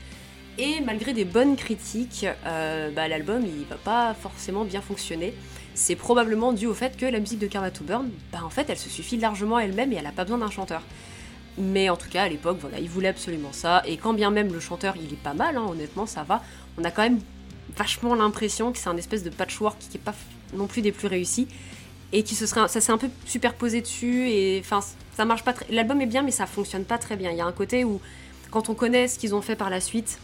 Et 0.59 0.81
malgré 0.85 1.13
des 1.15 1.25
bonnes 1.25 1.57
critiques, 1.57 2.27
euh, 2.47 2.93
bah, 2.93 3.09
l'album 3.09 3.43
il 3.45 3.65
va 3.65 3.77
pas 3.77 4.15
forcément 4.15 4.65
bien 4.65 4.83
fonctionner. 4.83 5.35
C'est 5.75 5.97
probablement 5.97 6.53
dû 6.53 6.67
au 6.67 6.75
fait 6.75 6.97
que 6.97 7.07
la 7.07 7.19
musique 7.19 7.41
de 7.41 7.49
Karma 7.49 7.73
to 7.73 7.83
Burn, 7.83 8.09
bah, 8.33 8.41
en 8.45 8.51
fait, 8.51 8.71
elle 8.71 8.79
se 8.79 8.89
suffit 8.89 9.17
largement 9.17 9.59
elle-même 9.59 9.93
et 9.93 9.97
elle 9.97 10.07
a 10.07 10.13
pas 10.13 10.23
besoin 10.23 10.39
d'un 10.39 10.51
chanteur. 10.51 10.83
Mais 11.59 11.91
en 11.91 11.97
tout 11.97 12.09
cas, 12.09 12.25
à 12.25 12.29
l'époque, 12.29 12.59
voilà, 12.61 12.79
il 12.79 12.89
voulait 12.89 13.09
absolument 13.09 13.53
ça. 13.53 13.83
Et 13.87 13.97
quand 13.97 14.15
bien 14.15 14.31
même 14.31 14.53
le 14.53 14.61
chanteur, 14.61 14.95
il 14.97 15.13
est 15.13 15.23
pas 15.23 15.35
mal, 15.35 15.57
hein, 15.57 15.67
honnêtement, 15.69 16.07
ça 16.07 16.23
va. 16.23 16.43
On 16.79 16.85
a 16.85 16.91
quand 16.91 17.03
même 17.03 17.21
vachement 17.77 18.15
l'impression 18.15 18.73
que 18.73 18.79
c'est 18.79 18.89
un 18.89 18.97
espèce 18.97 19.23
de 19.23 19.31
patchwork 19.31 19.79
qui 19.79 19.97
est 19.97 20.01
pas 20.01 20.15
non 20.55 20.67
plus 20.67 20.83
des 20.83 20.93
plus 20.93 21.09
réussis. 21.09 21.49
Et 22.13 22.23
qui 22.23 22.35
se 22.35 22.47
serait, 22.47 22.69
ça 22.69 22.81
s'est 22.81 22.93
un 22.93 22.99
peu 22.99 23.11
superposé 23.27 23.81
dessus. 23.81 24.31
Et 24.31 24.61
enfin, 24.61 24.81
ça 25.17 25.25
marche 25.25 25.45
pas 25.45 25.53
très. 25.53 25.67
L'album 25.71 26.01
est 26.01 26.07
bien, 26.07 26.23
mais 26.23 26.31
ça 26.31 26.47
fonctionne 26.47 26.85
pas 26.85 26.99
très 26.99 27.17
bien. 27.17 27.31
Il 27.31 27.37
y 27.37 27.41
a 27.41 27.47
un 27.47 27.53
côté 27.53 27.85
où, 27.85 28.01
quand 28.51 28.69
on 28.69 28.75
connaît 28.75 29.09
ce 29.09 29.19
qu'ils 29.19 29.35
ont 29.35 29.43
fait 29.43 29.57
par 29.57 29.69
la 29.69 29.81
suite, 29.81 30.19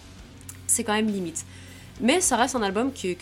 c'est 0.66 0.84
quand 0.84 0.94
même 0.94 1.08
limite. 1.08 1.44
Mais 2.00 2.20
ça 2.20 2.36
reste 2.36 2.56
un 2.56 2.62
album 2.62 2.92
qui, 2.92 3.16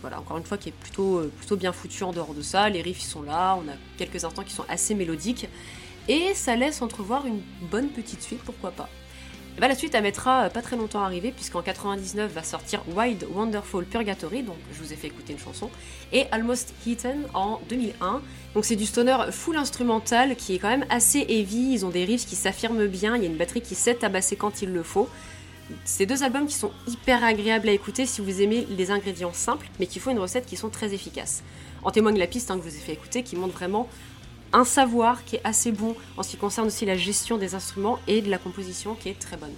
voilà, 0.00 0.18
encore 0.18 0.36
une 0.36 0.44
fois, 0.44 0.58
qui 0.58 0.70
est 0.70 0.72
plutôt, 0.72 1.18
euh, 1.18 1.32
plutôt 1.38 1.56
bien 1.56 1.72
foutu 1.72 2.02
en 2.02 2.12
dehors 2.12 2.34
de 2.34 2.42
ça. 2.42 2.68
Les 2.68 2.82
riffs 2.82 3.02
ils 3.02 3.06
sont 3.06 3.22
là, 3.22 3.56
on 3.56 3.68
a 3.68 3.74
quelques 3.96 4.24
instants 4.24 4.42
qui 4.42 4.52
sont 4.52 4.66
assez 4.68 4.94
mélodiques. 4.94 5.48
Et 6.08 6.34
ça 6.34 6.56
laisse 6.56 6.82
entrevoir 6.82 7.26
une 7.26 7.40
bonne 7.70 7.88
petite 7.88 8.22
suite, 8.22 8.40
pourquoi 8.44 8.70
pas. 8.70 8.88
Bah, 9.60 9.68
la 9.68 9.74
suite, 9.74 9.94
elle 9.94 10.02
mettra 10.02 10.48
pas 10.48 10.62
très 10.62 10.76
longtemps 10.76 11.02
à 11.02 11.04
arriver, 11.04 11.32
puisqu'en 11.32 11.60
99 11.60 12.32
va 12.32 12.42
sortir 12.42 12.82
Wild 12.96 13.26
Wonderful 13.30 13.84
Purgatory, 13.84 14.42
donc 14.42 14.56
je 14.72 14.82
vous 14.82 14.92
ai 14.94 14.96
fait 14.96 15.08
écouter 15.08 15.34
une 15.34 15.38
chanson, 15.38 15.68
et 16.12 16.24
Almost 16.32 16.72
Eaten 16.86 17.26
en 17.34 17.60
2001. 17.68 18.22
Donc 18.54 18.64
c'est 18.64 18.76
du 18.76 18.86
stoner 18.86 19.18
full 19.32 19.58
instrumental 19.58 20.34
qui 20.36 20.54
est 20.54 20.58
quand 20.58 20.70
même 20.70 20.86
assez 20.88 21.26
heavy, 21.28 21.74
ils 21.74 21.84
ont 21.84 21.90
des 21.90 22.06
riffs 22.06 22.24
qui 22.24 22.36
s'affirment 22.36 22.86
bien, 22.86 23.16
il 23.16 23.22
y 23.22 23.26
a 23.26 23.28
une 23.28 23.36
batterie 23.36 23.60
qui 23.60 23.74
sait 23.74 23.94
tabasser 23.94 24.34
quand 24.34 24.62
il 24.62 24.72
le 24.72 24.82
faut. 24.82 25.10
C'est 25.84 26.06
deux 26.06 26.22
albums 26.22 26.46
qui 26.46 26.54
sont 26.54 26.72
hyper 26.88 27.22
agréables 27.22 27.68
à 27.68 27.72
écouter 27.72 28.06
si 28.06 28.22
vous 28.22 28.40
aimez 28.40 28.66
les 28.70 28.90
ingrédients 28.90 29.34
simples, 29.34 29.68
mais 29.78 29.86
qui 29.86 30.00
font 30.00 30.10
une 30.10 30.18
recette 30.18 30.46
qui 30.46 30.56
sont 30.56 30.70
très 30.70 30.94
efficaces. 30.94 31.42
En 31.82 31.90
témoigne 31.90 32.18
la 32.18 32.26
piste 32.26 32.50
hein, 32.50 32.58
que 32.58 32.64
je 32.64 32.70
vous 32.70 32.76
ai 32.76 32.80
fait 32.80 32.92
écouter, 32.92 33.22
qui 33.22 33.36
montre 33.36 33.54
vraiment 33.54 33.88
un 34.52 34.64
savoir 34.64 35.24
qui 35.24 35.36
est 35.36 35.40
assez 35.44 35.72
bon 35.72 35.94
en 36.16 36.22
ce 36.22 36.30
qui 36.30 36.36
concerne 36.36 36.66
aussi 36.66 36.84
la 36.84 36.96
gestion 36.96 37.38
des 37.38 37.54
instruments 37.54 37.98
et 38.06 38.22
de 38.22 38.30
la 38.30 38.38
composition 38.38 38.94
qui 38.94 39.08
est 39.08 39.18
très 39.18 39.36
bonne. 39.36 39.54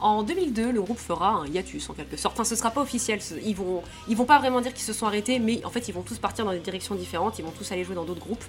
En 0.00 0.22
2002, 0.22 0.72
le 0.72 0.82
groupe 0.82 0.98
fera 0.98 1.30
un 1.30 1.46
hiatus 1.46 1.88
en 1.88 1.94
quelque 1.94 2.16
sorte. 2.16 2.34
Enfin, 2.34 2.44
ce 2.44 2.56
sera 2.56 2.70
pas 2.70 2.82
officiel. 2.82 3.20
Ils 3.44 3.56
vont, 3.56 3.82
ils 4.08 4.16
vont 4.16 4.26
pas 4.26 4.38
vraiment 4.38 4.60
dire 4.60 4.74
qu'ils 4.74 4.84
se 4.84 4.92
sont 4.92 5.06
arrêtés, 5.06 5.38
mais 5.38 5.64
en 5.64 5.70
fait, 5.70 5.88
ils 5.88 5.94
vont 5.94 6.02
tous 6.02 6.18
partir 6.18 6.44
dans 6.44 6.52
des 6.52 6.58
directions 6.58 6.94
différentes. 6.94 7.38
Ils 7.38 7.44
vont 7.44 7.52
tous 7.52 7.70
aller 7.72 7.84
jouer 7.84 7.94
dans 7.94 8.04
d'autres 8.04 8.20
groupes. 8.20 8.44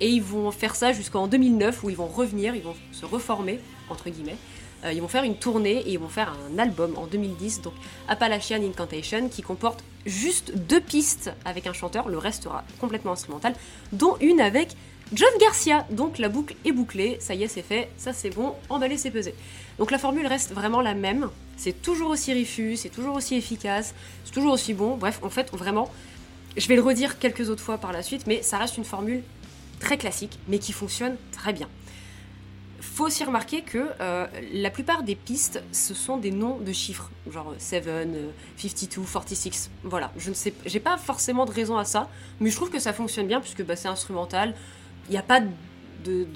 Et 0.00 0.08
ils 0.08 0.22
vont 0.22 0.50
faire 0.50 0.74
ça 0.74 0.92
jusqu'en 0.92 1.28
2009 1.28 1.84
où 1.84 1.90
ils 1.90 1.96
vont 1.96 2.08
revenir, 2.08 2.56
ils 2.56 2.62
vont 2.62 2.74
se 2.90 3.06
reformer, 3.06 3.60
entre 3.90 4.10
guillemets. 4.10 4.36
Euh, 4.84 4.92
ils 4.92 5.00
vont 5.00 5.08
faire 5.08 5.22
une 5.22 5.36
tournée 5.36 5.78
et 5.78 5.92
ils 5.92 5.98
vont 5.98 6.08
faire 6.08 6.34
un 6.50 6.58
album 6.58 6.94
en 6.96 7.06
2010, 7.06 7.62
donc 7.62 7.74
Appalachian 8.08 8.60
Incantation, 8.62 9.28
qui 9.28 9.42
comporte 9.42 9.84
juste 10.06 10.56
deux 10.56 10.80
pistes 10.80 11.30
avec 11.44 11.66
un 11.66 11.72
chanteur, 11.72 12.08
le 12.08 12.18
reste 12.18 12.44
sera 12.44 12.64
complètement 12.80 13.12
instrumental, 13.12 13.54
dont 13.92 14.16
une 14.20 14.40
avec 14.40 14.74
John 15.14 15.28
Garcia, 15.38 15.86
donc 15.90 16.16
la 16.16 16.30
boucle 16.30 16.54
est 16.64 16.72
bouclée, 16.72 17.18
ça 17.20 17.34
y 17.34 17.42
est, 17.42 17.48
c'est 17.48 17.60
fait, 17.60 17.90
ça 17.98 18.14
c'est 18.14 18.30
bon, 18.30 18.54
emballé, 18.70 18.96
c'est 18.96 19.10
pesé. 19.10 19.34
Donc 19.78 19.90
la 19.90 19.98
formule 19.98 20.26
reste 20.26 20.52
vraiment 20.52 20.80
la 20.80 20.94
même, 20.94 21.28
c'est 21.58 21.82
toujours 21.82 22.08
aussi 22.08 22.32
rifu, 22.32 22.76
c'est 22.76 22.88
toujours 22.88 23.14
aussi 23.14 23.34
efficace, 23.34 23.94
c'est 24.24 24.32
toujours 24.32 24.54
aussi 24.54 24.72
bon, 24.72 24.96
bref, 24.96 25.18
en 25.22 25.28
fait, 25.28 25.50
vraiment, 25.52 25.90
je 26.56 26.66
vais 26.66 26.76
le 26.76 26.82
redire 26.82 27.18
quelques 27.18 27.50
autres 27.50 27.62
fois 27.62 27.76
par 27.76 27.92
la 27.92 28.02
suite, 28.02 28.26
mais 28.26 28.40
ça 28.40 28.56
reste 28.56 28.78
une 28.78 28.84
formule 28.84 29.22
très 29.80 29.98
classique, 29.98 30.38
mais 30.48 30.58
qui 30.58 30.72
fonctionne 30.72 31.16
très 31.30 31.52
bien. 31.52 31.68
Faut 32.80 33.04
aussi 33.04 33.22
remarquer 33.22 33.60
que 33.60 33.88
euh, 34.00 34.26
la 34.54 34.70
plupart 34.70 35.02
des 35.02 35.14
pistes, 35.14 35.62
ce 35.72 35.92
sont 35.92 36.16
des 36.16 36.30
noms 36.30 36.56
de 36.56 36.72
chiffres, 36.72 37.10
genre 37.30 37.52
7, 37.58 37.84
52, 38.56 39.02
46. 39.12 39.70
Voilà, 39.84 40.10
je 40.16 40.30
ne 40.30 40.34
sais, 40.34 40.54
j'ai 40.64 40.80
pas 40.80 40.96
forcément 40.96 41.44
de 41.44 41.52
raison 41.52 41.76
à 41.76 41.84
ça, 41.84 42.08
mais 42.40 42.48
je 42.48 42.56
trouve 42.56 42.70
que 42.70 42.78
ça 42.78 42.94
fonctionne 42.94 43.26
bien 43.26 43.40
puisque 43.42 43.62
bah, 43.62 43.76
c'est 43.76 43.88
instrumental 43.88 44.54
n'y 45.10 45.16
a 45.16 45.22
pas 45.22 45.40
de, 46.04 46.26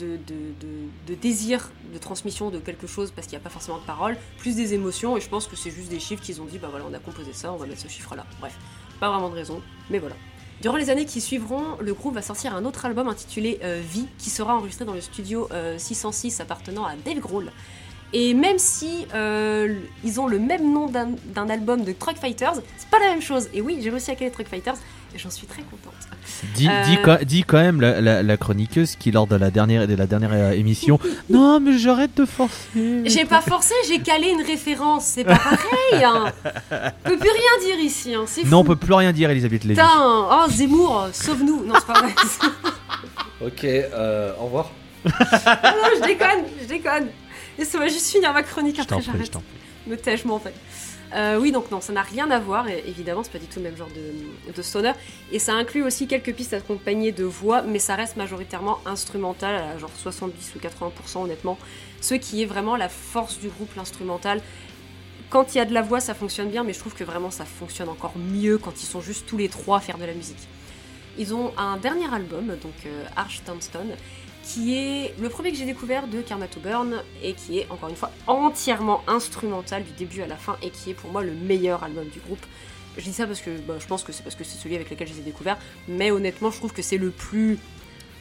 désir 1.21 1.71
de 1.93 1.99
transmission 1.99 2.51
de 2.51 2.59
quelque 2.59 2.87
chose 2.87 3.11
parce 3.11 3.27
qu'il 3.27 3.37
n'y 3.37 3.43
a 3.43 3.45
pas 3.45 3.51
forcément 3.51 3.79
de 3.79 3.85
paroles, 3.85 4.17
plus 4.39 4.57
des 4.57 4.75
émotions, 4.75 5.17
et 5.17 5.21
je 5.21 5.29
pense 5.29 5.47
que 5.47 5.57
c'est 5.57 5.71
juste 5.71 5.89
des 5.89 6.01
chiffres 6.01 6.23
qu'ils 6.23 6.41
ont 6.41 6.47
dit, 6.47 6.59
bah 6.59 6.69
voilà, 6.71 6.85
on 6.89 6.95
a 6.95 6.99
composé 6.99 7.33
ça, 7.33 7.53
on 7.53 7.57
va 7.57 7.67
mettre 7.67 7.81
ce 7.81 7.89
chiffre-là. 7.89 8.27
Bref, 8.41 8.57
pas 9.01 9.11
vraiment 9.11 9.29
de 9.29 9.35
raison, 9.35 9.63
mais 9.91 9.99
voilà. 9.99 10.17
Durant 10.63 10.77
les 10.77 10.89
années 10.89 11.05
qui 11.05 11.21
suivront, 11.21 11.77
le 11.81 11.93
groupe 11.93 12.15
va 12.15 12.23
sortir 12.23 12.55
un 12.55 12.65
autre 12.65 12.87
album 12.87 13.09
intitulé 13.09 13.61
euh, 13.63 13.83
Vie, 13.85 14.07
qui 14.19 14.31
sera 14.31 14.57
enregistré 14.57 14.87
dans 14.87 14.95
le 14.95 15.03
studio 15.03 15.49
606 15.77 16.41
euh, 16.41 16.43
appartenant 16.43 16.85
à 16.87 16.97
Dave 16.97 17.19
Grohl. 17.19 17.53
Et 18.13 18.35
même 18.35 18.59
si 18.59 19.07
euh, 19.15 19.81
ils 20.05 20.21
ont 20.21 20.27
le 20.27 20.39
même 20.39 20.73
nom 20.73 20.87
d'un 20.89 21.49
album 21.51 21.83
de 21.83 21.93
Truck 21.93 22.17
Fighters, 22.17 22.55
c'est 22.79 22.89
pas 22.89 23.01
la 23.01 23.11
même 23.11 23.21
chose. 23.21 23.49
Et 23.53 23.61
oui, 23.61 23.79
j'ai 23.83 23.91
aussi 23.91 24.11
à 24.11 24.15
les 24.15 24.31
Truck 24.31 24.47
Fighters, 24.47 24.77
j'en 25.19 25.31
suis 25.31 25.47
très 25.47 25.63
contente. 25.63 25.95
Dis, 26.55 26.69
euh, 26.69 27.43
quand, 27.47 27.59
même 27.59 27.81
la, 27.81 28.37
chroniqueuse 28.37 28.97
qui, 28.97 29.11
lors 29.11 29.27
de 29.27 29.37
la 29.37 29.51
dernière, 29.51 29.87
de 29.87 29.95
la 29.95 30.07
dernière 30.07 30.33
euh, 30.33 30.51
émission, 30.53 30.99
non, 31.31 31.61
mais 31.61 31.79
j'arrête 31.79 32.17
de 32.17 32.25
forcer. 32.25 33.03
J'ai 33.05 33.25
pas 33.25 33.41
forcé, 33.41 33.75
j'ai 33.89 34.01
calé 34.01 34.29
une 34.29 34.43
référence, 34.43 35.05
c'est 35.05 35.25
pas 35.25 35.37
pareil. 35.37 36.05
Hein. 36.05 36.33
On 36.73 37.09
peut 37.09 37.19
plus 37.19 37.31
rien 37.31 37.75
dire 37.75 37.85
ici, 37.85 38.15
hein, 38.15 38.25
c'est 38.27 38.45
Non, 38.45 38.59
on 38.59 38.65
peut 38.65 38.77
plus 38.77 38.95
rien 38.95 39.13
dire, 39.13 39.31
Elisabeth 39.31 39.65
Lévy. 39.65 39.81
Putain, 39.81 39.91
oh 39.99 40.51
Zemmour, 40.51 41.09
sauve-nous. 41.13 41.65
Non, 41.65 41.75
c'est 41.77 41.87
pas 41.87 42.01
vrai. 42.01 42.15
ok, 43.47 43.65
euh, 43.65 44.33
au 44.41 44.45
revoir. 44.45 44.71
non, 45.05 45.13
je 45.15 46.07
déconne, 46.07 46.45
je 46.61 46.67
déconne. 46.67 47.09
Laisse-moi 47.59 47.89
juste 47.89 48.11
finir 48.11 48.33
ma 48.33 48.43
chronique 48.43 48.79
après, 48.79 49.01
j'arrête. 49.01 49.37
Me 49.87 49.97
tais, 49.97 50.17
je 50.17 50.27
m'en 50.27 50.39
fais. 50.39 50.53
Euh, 51.15 51.39
oui, 51.41 51.53
donc 51.53 51.71
non, 51.71 51.81
ça 51.81 51.93
n'a 51.93 52.03
rien 52.03 52.31
à 52.31 52.39
voir, 52.39 52.69
évidemment, 52.69 53.23
c'est 53.23 53.33
pas 53.33 53.39
du 53.39 53.47
tout 53.47 53.61
le 53.61 53.65
même 53.65 53.77
genre 53.77 53.89
de, 53.89 54.53
de. 54.53 54.93
Et 55.33 55.39
ça 55.39 55.55
inclut 55.55 55.85
aussi 55.85 56.07
quelques 56.07 56.35
pistes 56.35 56.53
accompagnées 56.53 57.13
de 57.13 57.25
voix, 57.25 57.63
mais 57.63 57.79
ça 57.79 57.95
reste 57.95 58.17
majoritairement 58.17 58.81
instrumental, 58.87 59.79
genre 59.79 59.91
70 59.97 60.55
ou 60.57 60.59
80% 60.59 61.25
honnêtement. 61.25 61.59
Ce 62.01 62.15
qui 62.15 62.43
est 62.43 62.47
vraiment 62.47 62.77
la 62.77 62.89
force 62.89 63.39
du 63.39 63.49
groupe, 63.49 63.75
l'instrumental. 63.77 64.41
Quand 65.31 65.55
il 65.55 65.59
y 65.59 65.61
a 65.61 65.65
de 65.65 65.75
la 65.75 65.83
voix, 65.83 66.01
ça 66.01 66.15
fonctionne 66.15 66.51
bien, 66.51 66.65
mais 66.65 66.73
je 66.73 66.79
trouve 66.79 66.95
que 66.95 67.05
vraiment 67.05 67.31
ça 67.31 67.45
fonctionne 67.45 67.89
encore 67.89 68.17
mieux 68.17 68.59
quand 68.59 68.83
ils 68.83 68.87
sont 68.87 69.01
juste 69.01 69.27
tous 69.27 69.37
les 69.37 69.49
trois 69.49 69.79
à 69.79 69.81
faire 69.81 69.99
de 69.99 70.05
la 70.05 70.15
musique. 70.15 70.49
Ils 71.19 71.35
ont 71.35 71.53
un 71.57 71.77
dernier 71.79 72.13
album, 72.13 72.47
donc 72.63 72.75
euh, 72.85 73.05
Arch 73.17 73.43
Townstone, 73.45 73.97
qui 74.47 74.77
est 74.77 75.13
le 75.21 75.29
premier 75.29 75.51
que 75.51 75.59
j'ai 75.59 75.65
découvert 75.65 76.07
de 76.07 76.21
Karma 76.21 76.47
to 76.47 76.61
Burn 76.61 77.03
et 77.23 77.35
qui 77.35 77.59
est 77.59 77.67
encore 77.69 77.89
une 77.89 77.97
fois 77.97 78.13
entièrement 78.29 79.03
instrumental 79.09 79.83
du 79.83 79.91
début 79.93 80.23
à 80.23 80.29
la 80.29 80.37
fin 80.37 80.57
et 80.63 80.71
qui 80.71 80.91
est 80.91 80.95
pour 80.95 81.11
moi 81.11 81.23
le 81.23 81.33
meilleur 81.33 81.83
album 81.83 82.07
du 82.07 82.21
groupe. 82.21 82.45
Je 82.97 83.03
dis 83.03 83.13
ça 83.13 83.27
parce 83.27 83.41
que 83.41 83.51
bah, 83.67 83.75
je 83.81 83.87
pense 83.87 84.05
que 84.05 84.13
c'est 84.13 84.23
parce 84.23 84.37
que 84.37 84.45
c'est 84.45 84.57
celui 84.57 84.77
avec 84.77 84.89
lequel 84.89 85.09
je 85.09 85.15
les 85.15 85.19
ai 85.19 85.23
découverts, 85.23 85.59
mais 85.89 86.13
honnêtement 86.13 86.51
je 86.51 86.59
trouve 86.59 86.73
que 86.73 86.81
c'est 86.81 86.97
le 86.97 87.11
plus 87.11 87.59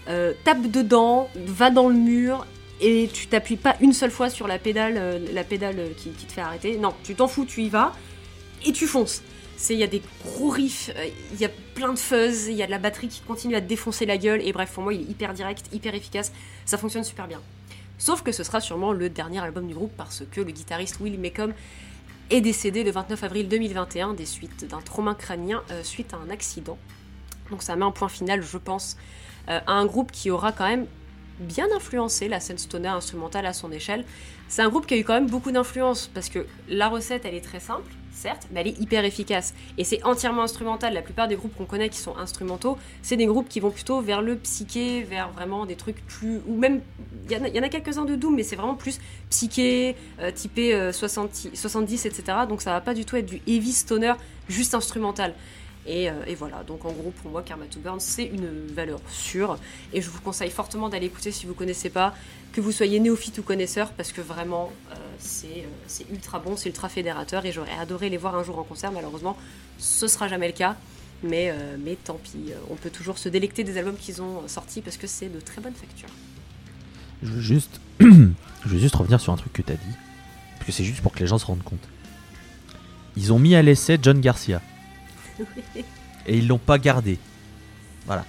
euh, 0.09 0.33
tape 0.43 0.63
dedans, 0.63 1.29
va 1.35 1.69
dans 1.69 1.89
le 1.89 1.95
mur 1.95 2.45
et 2.81 3.07
tu 3.13 3.27
t'appuies 3.27 3.55
pas 3.55 3.75
une 3.79 3.93
seule 3.93 4.11
fois 4.11 4.29
sur 4.31 4.47
la 4.47 4.57
pédale, 4.57 4.95
euh, 4.97 5.19
la 5.31 5.43
pédale 5.43 5.77
qui 5.95 6.09
te 6.09 6.31
fait 6.31 6.41
arrêter. 6.41 6.77
Non, 6.77 6.93
tu 7.03 7.13
t'en 7.13 7.27
fous, 7.27 7.45
tu 7.45 7.61
y 7.61 7.69
vas 7.69 7.93
et 8.65 8.71
tu 8.71 8.87
fonces. 8.87 9.21
Il 9.69 9.77
y 9.77 9.83
a 9.83 9.87
des 9.87 10.01
gros 10.23 10.49
riffs, 10.49 10.91
euh, 10.95 11.07
il 11.33 11.39
y 11.39 11.45
a 11.45 11.49
plein 11.75 11.93
de 11.93 11.99
fuzz, 11.99 12.47
il 12.47 12.55
y 12.55 12.63
a 12.63 12.65
de 12.65 12.71
la 12.71 12.77
batterie 12.77 13.07
qui 13.07 13.21
continue 13.21 13.55
à 13.55 13.61
défoncer 13.61 14.05
la 14.05 14.17
gueule 14.17 14.41
et 14.41 14.51
bref 14.51 14.71
pour 14.73 14.83
moi 14.83 14.93
il 14.93 15.01
est 15.01 15.11
hyper 15.11 15.33
direct, 15.33 15.65
hyper 15.73 15.95
efficace, 15.95 16.31
ça 16.65 16.77
fonctionne 16.77 17.03
super 17.03 17.27
bien. 17.27 17.41
Sauf 17.97 18.21
que 18.21 18.31
ce 18.31 18.43
sera 18.43 18.59
sûrement 18.59 18.91
le 18.91 19.09
dernier 19.09 19.39
album 19.39 19.67
du 19.67 19.73
groupe 19.73 19.93
parce 19.95 20.23
que 20.29 20.41
le 20.41 20.51
guitariste 20.51 20.99
Will 20.99 21.19
Macomb 21.19 21.53
est 22.29 22.41
décédé 22.41 22.83
le 22.83 22.91
29 22.91 23.23
avril 23.23 23.47
2021 23.47 24.13
des 24.13 24.25
suites 24.25 24.67
d'un 24.67 24.81
trauma 24.81 25.15
crânien 25.15 25.63
euh, 25.71 25.83
suite 25.83 26.13
à 26.13 26.17
un 26.17 26.29
accident. 26.29 26.77
Donc 27.49 27.63
ça 27.63 27.75
met 27.75 27.85
un 27.85 27.91
point 27.91 28.09
final, 28.09 28.41
je 28.41 28.57
pense, 28.57 28.97
euh, 29.49 29.59
à 29.65 29.73
un 29.73 29.85
groupe 29.85 30.11
qui 30.11 30.31
aura 30.31 30.51
quand 30.51 30.67
même 30.67 30.87
bien 31.39 31.67
influencé 31.75 32.27
la 32.27 32.39
scène 32.39 32.57
stoner 32.57 32.87
instrumentale 32.87 33.45
à 33.45 33.53
son 33.53 33.71
échelle. 33.71 34.05
C'est 34.47 34.61
un 34.61 34.69
groupe 34.69 34.87
qui 34.87 34.95
a 34.95 34.97
eu 34.97 35.03
quand 35.03 35.13
même 35.13 35.29
beaucoup 35.29 35.51
d'influence 35.51 36.09
parce 36.13 36.29
que 36.29 36.45
la 36.67 36.89
recette 36.89 37.25
elle 37.25 37.35
est 37.35 37.43
très 37.43 37.59
simple, 37.59 37.91
certes, 38.15 38.47
mais 38.51 38.61
elle 38.61 38.67
est 38.67 38.79
hyper 38.79 39.05
efficace. 39.05 39.53
Et 39.77 39.83
c'est 39.83 40.03
entièrement 40.03 40.43
instrumental. 40.43 40.93
La 40.93 41.01
plupart 41.01 41.27
des 41.27 41.35
groupes 41.35 41.55
qu'on 41.55 41.65
connaît 41.65 41.89
qui 41.89 41.99
sont 41.99 42.17
instrumentaux, 42.17 42.77
c'est 43.01 43.17
des 43.17 43.25
groupes 43.25 43.49
qui 43.49 43.59
vont 43.59 43.71
plutôt 43.71 44.01
vers 44.01 44.21
le 44.21 44.35
psyché, 44.35 45.03
vers 45.03 45.29
vraiment 45.31 45.65
des 45.65 45.75
trucs 45.75 46.05
plus. 46.05 46.41
Ou 46.47 46.57
même. 46.57 46.81
Il 47.29 47.55
y 47.55 47.59
en 47.59 47.63
a, 47.63 47.69
quelques-uns 47.69 48.05
de 48.05 48.15
Doom, 48.15 48.35
mais 48.35 48.43
c'est 48.43 48.55
vraiment 48.55 48.75
plus 48.75 48.99
psyché, 49.29 49.95
euh, 50.19 50.31
typé 50.31 50.75
euh, 50.75 50.91
60 50.91 51.49
70, 51.53 52.05
etc. 52.05 52.37
Donc 52.47 52.61
ça 52.61 52.71
va 52.71 52.81
pas 52.81 52.93
du 52.93 53.03
tout 53.05 53.15
être 53.15 53.25
du 53.25 53.41
heavy 53.47 53.71
stoner 53.71 54.13
juste 54.47 54.75
instrumental. 54.75 55.33
Et, 55.87 56.09
euh, 56.09 56.13
et 56.25 56.33
voilà, 56.33 56.63
donc 56.63 56.83
en 56.85 56.91
gros 56.91 57.11
pour 57.21 57.29
moi 57.29 57.43
Karma 57.43 57.65
to 57.65 57.79
Burn 57.79 57.99
c'est 57.99 58.25
une 58.25 58.67
valeur 58.73 58.99
sûre. 59.09 59.57
Et 59.93 60.01
je 60.01 60.09
vous 60.09 60.19
conseille 60.19 60.49
fortement 60.49 60.89
d'aller 60.89 61.05
écouter 61.07 61.31
si 61.31 61.45
vous 61.45 61.53
connaissez 61.53 61.89
pas, 61.89 62.15
que 62.53 62.61
vous 62.61 62.71
soyez 62.71 62.99
néophyte 62.99 63.37
ou 63.37 63.43
connaisseur 63.43 63.91
parce 63.91 64.11
que 64.11 64.21
vraiment 64.21 64.71
euh, 64.91 64.95
c'est 65.19 65.47
euh, 65.47 65.67
c'est 65.85 66.09
ultra 66.09 66.39
bon, 66.39 66.57
c'est 66.57 66.69
ultra 66.69 66.89
fédérateur. 66.89 67.45
Et 67.45 67.51
j'aurais 67.51 67.77
adoré 67.79 68.09
les 68.09 68.17
voir 68.17 68.35
un 68.35 68.43
jour 68.43 68.57
en 68.57 68.63
concert, 68.63 68.91
malheureusement 68.91 69.37
ce 69.77 70.07
sera 70.07 70.27
jamais 70.27 70.47
le 70.47 70.53
cas. 70.53 70.75
Mais, 71.23 71.51
mais 71.83 71.95
tant 71.95 72.19
pis, 72.21 72.51
on 72.69 72.75
peut 72.75 72.91
toujours 72.91 73.17
se 73.17 73.29
délecter 73.29 73.63
des 73.63 73.77
albums 73.77 73.95
qu'ils 73.95 74.21
ont 74.21 74.47
sortis 74.47 74.81
parce 74.81 74.97
que 74.97 75.07
c'est 75.07 75.29
de 75.29 75.39
très 75.39 75.59
bonne 75.59 75.73
facture. 75.73 76.09
Je 77.23 77.31
veux 77.31 77.41
juste, 77.41 77.79
je 77.99 78.05
veux 78.65 78.77
juste 78.77 78.95
revenir 78.95 79.19
sur 79.19 79.33
un 79.33 79.37
truc 79.37 79.53
que 79.53 79.61
t'as 79.61 79.73
dit, 79.73 79.95
parce 80.55 80.65
que 80.67 80.71
c'est 80.71 80.83
juste 80.83 81.01
pour 81.01 81.13
que 81.13 81.19
les 81.19 81.27
gens 81.27 81.39
se 81.39 81.45
rendent 81.45 81.63
compte. 81.63 81.87
Ils 83.15 83.33
ont 83.33 83.39
mis 83.39 83.55
à 83.55 83.61
l'essai 83.63 83.97
John 83.99 84.19
Garcia 84.19 84.61
et 86.27 86.37
ils 86.37 86.47
l'ont 86.47 86.57
pas 86.57 86.77
gardé. 86.77 87.17
Voilà. 88.05 88.25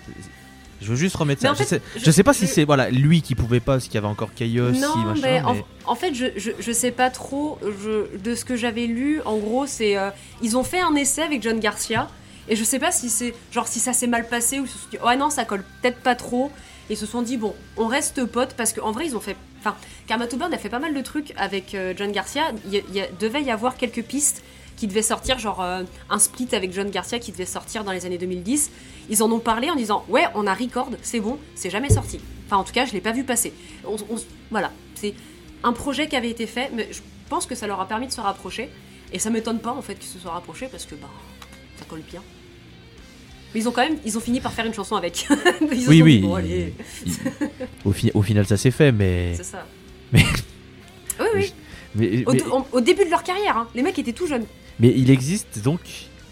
Je 0.81 0.89
veux 0.89 0.97
juste 0.97 1.17
remettre 1.17 1.43
Mais 1.43 1.49
ça. 1.49 1.53
en 1.53 1.57
je, 1.57 1.63
sais, 1.65 1.81
je- 1.97 2.05
je 2.05 2.11
sais 2.11 2.23
pas 2.23 2.35
si 2.35 2.47
c'est 2.47 2.65
voilà 2.65 2.91
lui 2.91 3.23
qui 3.23 3.35
pouvait 3.35 3.61
pas, 3.61 3.73
parce 3.75 3.85
qu'il 3.87 3.95
y 3.95 3.99
avait 3.99 4.07
encore 4.07 4.35
Chaos, 4.35 4.75
si 4.75 4.81
non, 4.81 4.97
machin. 4.97 5.21
mais 5.23 5.41
en, 5.43 5.55
mais- 5.55 5.65
en 5.87 5.95
fait, 5.95 6.15
je, 6.15 6.27
je, 6.59 6.73
sais 6.73 6.91
pas 6.91 7.09
trop. 7.11 7.59
Je, 7.63 8.19
de 8.19 8.35
ce 8.35 8.45
que 8.45 8.57
j'avais 8.57 8.87
lu, 8.87 9.21
en 9.25 9.39
gros, 9.39 9.67
c'est. 9.67 9.97
euh, 9.97 10.11
ils 10.43 10.57
ont 10.57 10.65
fait 10.65 10.81
un 10.81 10.95
essai 10.95 11.23
avec 11.23 11.43
John 11.43 11.59
Garcia. 11.61 12.09
Et 12.49 12.55
je 12.57 12.63
sais 12.63 12.79
pas 12.79 12.93
si 12.93 13.09
c'est. 13.09 13.35
Genre, 13.53 13.67
si 13.67 13.81
ça 13.81 13.93
s'est 13.95 14.07
mal 14.07 14.29
passé 14.29 14.61
ou 14.61 14.65
ils 14.65 14.69
se 14.69 14.79
sont 14.79 14.89
dit, 14.91 14.99
ouais, 14.99 15.17
non, 15.17 15.31
ça 15.31 15.45
colle 15.47 15.65
peut-être 15.83 15.99
pas 16.01 16.15
trop. 16.15 16.53
Et 16.89 16.93
ils 16.93 16.97
se 16.97 17.07
sont 17.07 17.23
dit, 17.23 17.39
bon, 17.39 17.55
on 17.79 17.87
reste 17.87 18.25
potes 18.27 18.55
parce 18.55 18.73
qu'en 18.75 18.93
vrai, 18.93 19.07
ils 19.07 19.17
ont 19.17 19.21
fait. 19.21 19.37
Enfin, 19.61 19.75
Karma 20.07 20.27
Burn 20.27 20.53
a 20.53 20.59
fait 20.59 20.69
pas 20.69 20.79
mal 20.79 20.95
de 20.95 21.01
trucs 21.01 21.33
avec 21.39 21.75
euh, 21.75 21.95
John 21.97 22.13
Garcia. 22.13 22.43
Il 22.67 22.75
y 22.75 22.77
a- 22.79 22.83
il 22.91 22.95
y 22.95 23.01
a- 23.01 23.09
devait 23.19 23.43
y 23.43 23.51
avoir 23.51 23.77
quelques 23.77 24.03
pistes 24.05 24.43
qui 24.77 24.87
devaient 24.87 25.03
sortir, 25.03 25.39
genre 25.39 25.63
euh, 25.63 25.83
un 26.11 26.19
split 26.19 26.49
avec 26.53 26.73
John 26.73 26.91
Garcia 26.91 27.19
qui 27.19 27.33
devait 27.33 27.47
sortir 27.47 27.83
dans 27.85 27.93
les 27.93 28.05
années 28.07 28.19
2010. 28.19 28.71
Ils 29.09 29.23
en 29.23 29.31
ont 29.33 29.39
parlé 29.39 29.71
en 29.71 29.77
disant, 29.77 30.05
ouais, 30.09 30.25
on 30.35 30.47
a 30.47 30.53
record, 30.55 30.91
c'est 31.03 31.21
bon, 31.21 31.39
c'est 31.55 31.71
jamais 31.71 31.89
sorti. 31.91 32.21
Enfin, 32.47 32.59
en 32.59 32.65
tout 32.65 32.73
cas, 32.73 32.85
je 32.85 32.93
l'ai 32.93 33.01
pas 33.01 33.13
vu 33.13 33.25
passer. 33.25 33.53
On- 33.87 33.95
on- 34.11 34.21
voilà, 34.51 34.71
c'est 34.95 35.15
un 35.63 35.73
projet 35.73 36.09
qui 36.09 36.17
avait 36.17 36.31
été 36.31 36.47
fait, 36.47 36.71
mais 36.75 36.89
je 36.93 37.01
pense 37.29 37.47
que 37.47 37.55
ça 37.55 37.67
leur 37.67 37.81
a 37.81 37.89
permis 37.89 38.07
de 38.07 38.13
se 38.13 38.21
rapprocher. 38.21 38.69
Et 39.13 39.19
ça 39.19 39.31
m'étonne 39.31 39.61
pas 39.61 39.71
en 39.73 39.83
fait 39.83 39.95
qu'ils 39.95 40.09
se 40.11 40.19
soient 40.19 40.33
rapprochés 40.33 40.67
parce 40.71 40.85
que 40.85 40.95
bah 40.97 41.09
ça 41.79 41.85
colle 41.89 42.03
bien. 42.11 42.23
Mais 43.55 43.61
ils 43.61 43.69
ont 43.69 43.73
quand 43.73 43.83
même, 43.89 43.97
ils 44.05 44.19
ont 44.19 44.21
fini 44.21 44.41
par 44.41 44.53
faire 44.53 44.67
une 44.67 44.75
chanson 44.75 44.97
avec. 44.97 45.27
Ils 45.73 45.89
Oui, 45.89 46.03
oui. 46.03 46.17
dit, 46.21 46.27
bon, 46.27 46.35
allez, 46.35 46.75
il- 47.07 47.13
au, 47.85 47.93
fi- 47.93 48.11
au 48.15 48.21
final, 48.23 48.47
ça 48.47 48.57
s'est 48.57 48.73
fait, 48.73 48.91
mais. 48.93 49.35
c'est 49.37 49.45
ça. 49.45 49.65
Mais- 50.13 50.25
Oui, 51.21 51.27
oui. 51.37 51.55
Mais, 51.95 52.27
Au, 52.27 52.33
mais- 52.33 52.43
au- 52.45 52.67
au 52.73 52.81
début 52.81 53.05
de 53.07 53.11
leur 53.11 53.23
carrière, 53.23 53.57
hein. 53.57 53.69
les 53.75 53.83
mecs 53.83 53.99
étaient 53.99 54.13
tout 54.13 54.27
jeunes. 54.27 54.45
Mais 54.81 54.93
il 54.97 55.11
existe 55.11 55.63
donc 55.63 55.81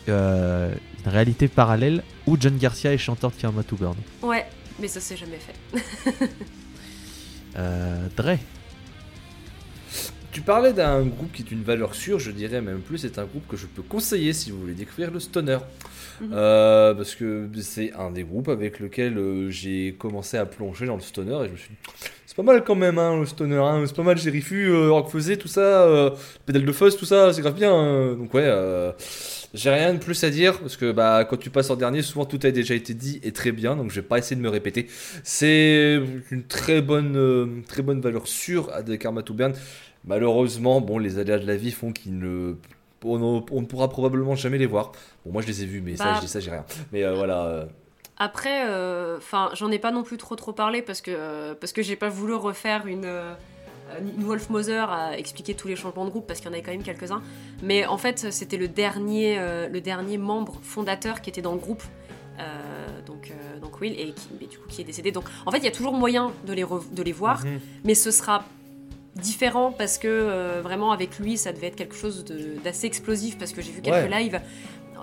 euh, 0.09 0.73
une 1.05 1.11
réalité 1.11 1.49
parallèle 1.49 2.03
où 2.27 2.37
John 2.39 2.57
Garcia 2.57 2.93
est 2.93 2.99
chanteur 2.99 3.31
de 3.31 3.37
Karma 3.37 3.63
to 3.63 3.77
Burn. 3.77 3.97
Ouais, 4.23 4.47
mais 4.79 4.89
ça 4.89 5.01
s'est 5.01 5.17
jamais 5.17 5.39
fait. 5.39 6.31
Euh, 7.57 8.09
Dre. 8.17 8.37
Tu 10.35 10.41
parlais 10.41 10.73
d'un 10.73 11.03
groupe 11.03 11.31
qui 11.33 11.43
est 11.43 11.53
une 11.53 11.63
valeur 11.63 11.95
sûre, 11.95 12.19
je 12.19 12.33
dirais 12.33 12.61
même 12.61 12.81
plus, 12.81 12.99
c'est 12.99 13.21
un 13.21 13.25
groupe 13.25 13.47
que 13.47 13.57
je 13.57 13.67
peux 13.67 13.83
conseiller 13.83 14.33
si 14.33 14.51
vous 14.51 14.59
voulez 14.59 14.73
découvrir 14.75 15.13
le 15.13 15.21
stoner. 15.21 15.59
Mhm. 16.21 16.31
Euh, 16.33 16.93
parce 16.93 17.15
que 17.15 17.49
c'est 17.61 17.93
un 17.93 18.11
des 18.11 18.25
groupes 18.25 18.49
avec 18.49 18.81
lequel 18.81 19.17
euh, 19.17 19.49
j'ai 19.51 19.95
commencé 19.97 20.37
à 20.37 20.45
plonger 20.45 20.87
dans 20.87 20.97
le 20.97 21.03
stoner 21.03 21.39
et 21.45 21.47
je 21.47 21.53
me 21.53 21.57
suis 21.57 21.69
dit, 21.71 21.77
c'est 22.27 22.35
pas 22.37 22.43
mal 22.43 22.65
quand 22.65 22.75
même 22.75 22.99
hein, 22.99 23.17
le 23.21 23.27
stoner, 23.27 23.59
hein, 23.59 23.85
c'est 23.87 23.95
pas 23.95 24.03
mal 24.03 24.19
Gérifu, 24.19 24.71
euh, 24.71 24.91
Rock 24.91 25.09
Faisait, 25.09 25.37
tout 25.37 25.47
ça, 25.47 25.61
euh, 25.61 26.11
pédale 26.47 26.65
de 26.65 26.73
fuzz, 26.73 26.97
tout 26.97 27.05
ça, 27.05 27.33
c'est 27.33 27.41
grave 27.41 27.55
bien. 27.55 27.73
hein. 27.73 28.15
Donc 28.17 28.35
ouais, 28.35 28.43
euh, 28.45 28.91
j'ai 29.55 29.71
rien 29.71 29.95
de 29.95 29.99
plus 30.01 30.25
à 30.25 30.31
dire 30.31 30.59
parce 30.59 30.77
que 30.77 30.91
bah, 30.91 31.25
quand 31.31 31.37
tu 31.37 31.51
passes 31.51 31.71
en 31.71 31.77
dernier, 31.77 32.03
souvent 32.03 32.25
tout 32.25 32.41
a 32.43 32.51
déjà 32.51 32.75
été 32.75 32.93
dit 32.93 33.21
et 33.23 33.31
très 33.31 33.53
bien, 33.53 33.77
donc 33.77 33.91
je 33.91 33.97
vais 34.01 34.07
pas 34.07 34.19
essayer 34.19 34.35
de 34.35 34.41
me 34.41 34.51
répéter. 34.51 34.89
C'est 35.23 36.01
une 36.33 36.43
très 36.43 36.83
bonne, 36.83 37.63
très 37.69 37.83
bonne 37.83 38.01
valeur 38.01 38.27
sûre 38.27 38.73
à 38.73 38.83
des 38.83 38.99
Karma 38.99 39.23
to 39.23 39.33
Burn. 39.33 39.53
Malheureusement, 40.07 40.81
bon, 40.81 40.99
les 40.99 41.19
aléas 41.19 41.39
de 41.39 41.47
la 41.47 41.57
vie 41.57 41.71
font 41.73 41.93
qu'ils 41.93 42.19
ne. 42.19 42.55
On, 43.07 43.19
ne- 43.19 43.43
on 43.51 43.61
ne 43.61 43.67
pourra 43.67 43.89
probablement 43.89 44.35
jamais 44.35 44.57
les 44.59 44.67
voir. 44.67 44.93
Bon, 45.27 45.33
moi 45.33 45.43
je 45.43 45.47
les 45.47 45.63
ai 45.63 45.67
vus, 45.67 45.83
mais 45.83 45.97
ça, 45.97 46.15
Bah. 46.21 46.27
ça, 46.27 46.41
j'ai 46.41 46.51
rien. 46.51 46.65
Mais 46.93 47.05
euh, 47.05 47.15
voilà. 47.15 47.45
euh, 47.45 47.65
Après, 48.17 48.63
enfin, 49.19 49.51
j'en 49.55 49.71
ai 49.71 49.79
pas 49.79 49.91
non 49.91 50.03
plus 50.03 50.17
trop 50.17 50.37
trop 50.37 50.53
parlé 50.53 50.81
parce 50.83 51.01
que 51.03 51.11
euh, 51.15 51.55
parce 51.55 51.73
que 51.73 51.83
j'ai 51.83 51.97
pas 51.97 52.09
voulu 52.09 52.33
refaire 52.35 52.87
une 52.87 53.05
euh, 53.05 53.35
une 54.17 54.25
Wolf 54.25 54.49
Mother 54.49 54.91
à 54.91 55.19
expliquer 55.19 55.55
tous 55.55 55.69
les 55.69 55.77
changements 55.77 56.07
de 56.07 56.11
groupe 56.11 56.27
parce 56.27 56.41
qu'il 56.41 56.49
y 56.49 56.51
en 56.51 56.55
avait 56.55 56.63
quand 56.63 56.71
même 56.73 56.83
quelques-uns. 56.83 57.23
Mais 57.63 57.85
en 57.87 57.99
fait, 57.99 58.31
c'était 58.33 58.57
le 58.57 58.69
dernier 58.69 59.39
euh, 59.39 59.69
le 59.69 59.81
dernier 59.83 60.17
membre 60.17 60.59
fondateur 60.63 61.21
qui 61.21 61.29
était 61.29 61.43
dans 61.43 61.53
le 61.53 61.59
groupe. 61.61 61.83
Euh, 62.41 63.01
donc, 63.07 63.31
euh, 63.31 63.61
donc 63.61 63.81
Will 63.81 63.93
et 63.93 64.13
qui, 64.13 64.29
mais 64.41 64.47
du 64.47 64.59
coup 64.59 64.67
qui 64.69 64.81
est 64.81 64.85
décédé. 64.85 65.13
Donc 65.13 65.25
en 65.45 65.51
fait, 65.51 65.59
il 65.59 65.65
y 65.65 65.69
a 65.69 65.73
toujours 65.73 65.93
moyen 65.93 66.33
de 66.47 66.53
les 66.55 66.65
de 66.65 67.03
les 67.03 67.13
voir, 67.13 67.45
mhm. 67.45 67.61
mais 67.85 67.95
ce 67.95 68.11
sera 68.11 68.45
différent 69.17 69.73
parce 69.73 69.99
que 69.99 70.09
euh, 70.09 70.61
vraiment 70.63 70.91
avec 70.93 71.19
lui 71.19 71.37
ça 71.37 71.53
devait 71.53 71.69
être 71.69 71.77
quelque 71.77 71.95
chose 71.95 72.25
d'assez 72.65 72.87
explosif 72.87 73.39
parce 73.39 73.53
que 73.53 73.63
j'ai 73.63 73.71
vu 73.73 73.81
quelques 73.81 74.11
Ouais. 74.11 74.23
lives 74.25 74.41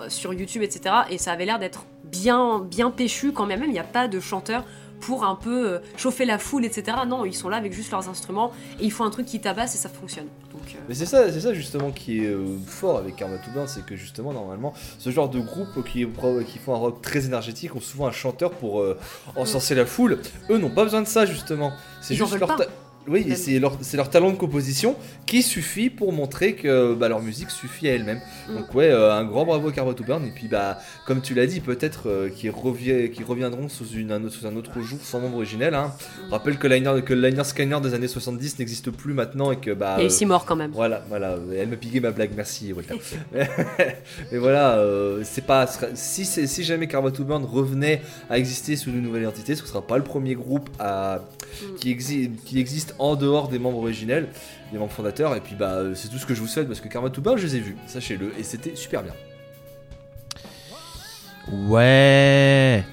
euh, 0.01 0.09
sur 0.09 0.33
YouTube 0.33 0.63
etc 0.63 0.95
et 1.09 1.17
ça 1.17 1.31
avait 1.31 1.45
l'air 1.45 1.59
d'être 1.59 1.85
bien 2.03 2.59
bien 2.59 2.91
péchu 2.91 3.31
quand 3.31 3.45
même 3.45 3.63
il 3.65 3.71
n'y 3.71 3.79
a 3.79 3.83
pas 3.85 4.07
de 4.09 4.19
chanteur 4.19 4.65
pour 4.99 5.23
un 5.23 5.33
peu 5.35 5.67
euh, 5.67 5.79
chauffer 5.97 6.25
la 6.25 6.37
foule 6.37 6.65
etc 6.65 6.97
non 7.07 7.23
ils 7.25 7.33
sont 7.33 7.47
là 7.49 7.55
avec 7.57 7.71
juste 7.73 7.89
leurs 7.91 8.07
instruments 8.09 8.51
et 8.79 8.83
ils 8.85 8.91
font 8.91 9.03
un 9.05 9.09
truc 9.09 9.25
qui 9.25 9.39
tabasse 9.39 9.73
et 9.75 9.77
ça 9.77 9.89
fonctionne 9.89 10.27
donc 10.51 10.61
euh, 10.75 10.77
Mais 10.89 10.93
c'est 10.93 11.05
ça, 11.07 11.31
c'est 11.31 11.39
ça 11.39 11.53
justement 11.53 11.91
qui 11.91 12.23
est 12.23 12.27
euh, 12.27 12.45
fort 12.67 12.97
avec 12.97 13.15
Karma 13.15 13.37
to 13.37 13.49
Burn, 13.51 13.67
c'est 13.67 13.83
que 13.85 13.95
justement 13.95 14.33
normalement 14.33 14.73
ce 14.99 15.09
genre 15.09 15.29
de 15.29 15.39
groupe 15.39 15.83
qui, 15.85 16.05
qui 16.45 16.59
font 16.59 16.75
un 16.75 16.77
rock 16.77 17.01
très 17.01 17.25
énergétique 17.25 17.75
ont 17.75 17.79
souvent 17.79 18.07
un 18.07 18.11
chanteur 18.11 18.51
pour 18.51 18.83
encenser 19.35 19.73
la 19.73 19.85
foule. 19.85 20.19
Eux 20.49 20.57
n'ont 20.57 20.69
pas 20.69 20.83
besoin 20.83 21.01
de 21.01 21.07
ça 21.07 21.25
justement. 21.25 21.71
C'est 22.01 22.13
juste 22.13 22.37
leur 22.37 22.55
Oui, 23.07 23.25
et 23.27 23.35
c'est 23.35 23.59
leur, 23.59 24.09
talent 24.09 24.31
de 24.31 24.37
composition 24.37 24.95
qui 25.25 25.41
suffit 25.41 25.89
pour 25.89 26.13
montrer 26.13 26.53
que 26.55 26.93
bah, 26.93 27.09
leur 27.09 27.21
musique 27.21 27.49
suffit 27.49 27.87
à 27.87 27.93
elle-même. 27.93 28.21
Mm. 28.49 28.55
Donc 28.55 28.75
ouais, 28.75 28.89
euh, 28.89 29.13
un 29.13 29.25
grand 29.25 29.45
bravo 29.45 29.69
à 29.69 29.93
to 29.93 30.03
Burn. 30.03 30.25
Et 30.25 30.31
puis 30.31 30.47
bah, 30.47 30.79
comme 31.05 31.21
tu 31.21 31.33
l'as 31.33 31.47
dit, 31.47 31.59
peut-être 31.61 32.09
euh, 32.09 32.29
qu'ils 32.29 32.51
revi- 32.51 33.09
qu'ils 33.11 33.25
reviendront 33.25 33.69
sous, 33.69 33.87
une, 33.87 34.11
un, 34.11 34.23
autre, 34.23 34.35
sous 34.35 34.45
un 34.45 34.55
autre 34.55 34.81
jour 34.81 34.99
sans 35.01 35.19
membre 35.19 35.37
originel. 35.37 35.73
Hein. 35.73 35.93
Mm. 36.27 36.31
Rappelle 36.31 36.57
que, 36.57 36.67
Liner, 36.67 37.01
que 37.05 37.13
le 37.13 37.27
Liner 37.27 37.43
Skyner 37.43 37.79
des 37.81 37.93
années 37.93 38.07
70 38.07 38.59
n'existe 38.59 38.91
plus 38.91 39.13
maintenant 39.13 39.51
et 39.51 39.57
que 39.57 39.71
bah... 39.71 39.97
euh, 39.99 40.09
six 40.09 40.25
morts 40.25 40.45
quand 40.45 40.55
même 40.55 40.71
voilà, 40.71 41.03
voilà, 41.09 41.37
elle 41.55 41.69
m'a 41.69 41.75
piqué 41.75 41.99
ma 41.99 42.11
blague, 42.11 42.31
merci 42.35 42.71
Walter. 42.73 42.95
Mais 44.31 44.37
voilà, 44.37 44.77
euh, 44.77 45.21
c'est 45.23 45.45
pas. 45.45 45.67
Si, 45.95 46.25
si 46.25 46.63
jamais 46.63 46.87
to 46.87 47.23
Burn 47.23 47.43
revenait 47.45 48.01
à 48.29 48.37
exister 48.37 48.75
sous 48.75 48.89
une 48.89 49.01
nouvelle 49.01 49.23
identité, 49.23 49.55
ce 49.55 49.65
sera 49.65 49.81
pas 49.81 49.97
le 49.97 50.03
premier 50.03 50.35
groupe 50.35 50.69
à, 50.79 51.21
Mm. 51.61 51.75
qui, 51.75 51.93
exi- 51.93 52.29
qui 52.45 52.59
existe 52.59 52.90
en 52.99 53.15
dehors 53.15 53.47
des 53.47 53.59
membres 53.59 53.79
originels, 53.79 54.27
des 54.71 54.77
membres 54.77 54.91
fondateurs. 54.91 55.35
Et 55.35 55.41
puis 55.41 55.55
bah, 55.55 55.73
euh, 55.73 55.95
c'est 55.95 56.07
tout 56.07 56.17
ce 56.17 56.25
que 56.25 56.33
je 56.33 56.41
vous 56.41 56.47
souhaite 56.47 56.67
parce 56.67 56.81
que 56.81 56.87
Karma 56.87 57.09
to 57.09 57.21
Burn, 57.21 57.37
je 57.37 57.45
les 57.45 57.57
ai 57.57 57.59
vus, 57.59 57.77
sachez-le, 57.87 58.33
et 58.37 58.43
c'était 58.43 58.75
super 58.75 59.03
bien. 59.03 59.13
Ouais. 61.51 62.83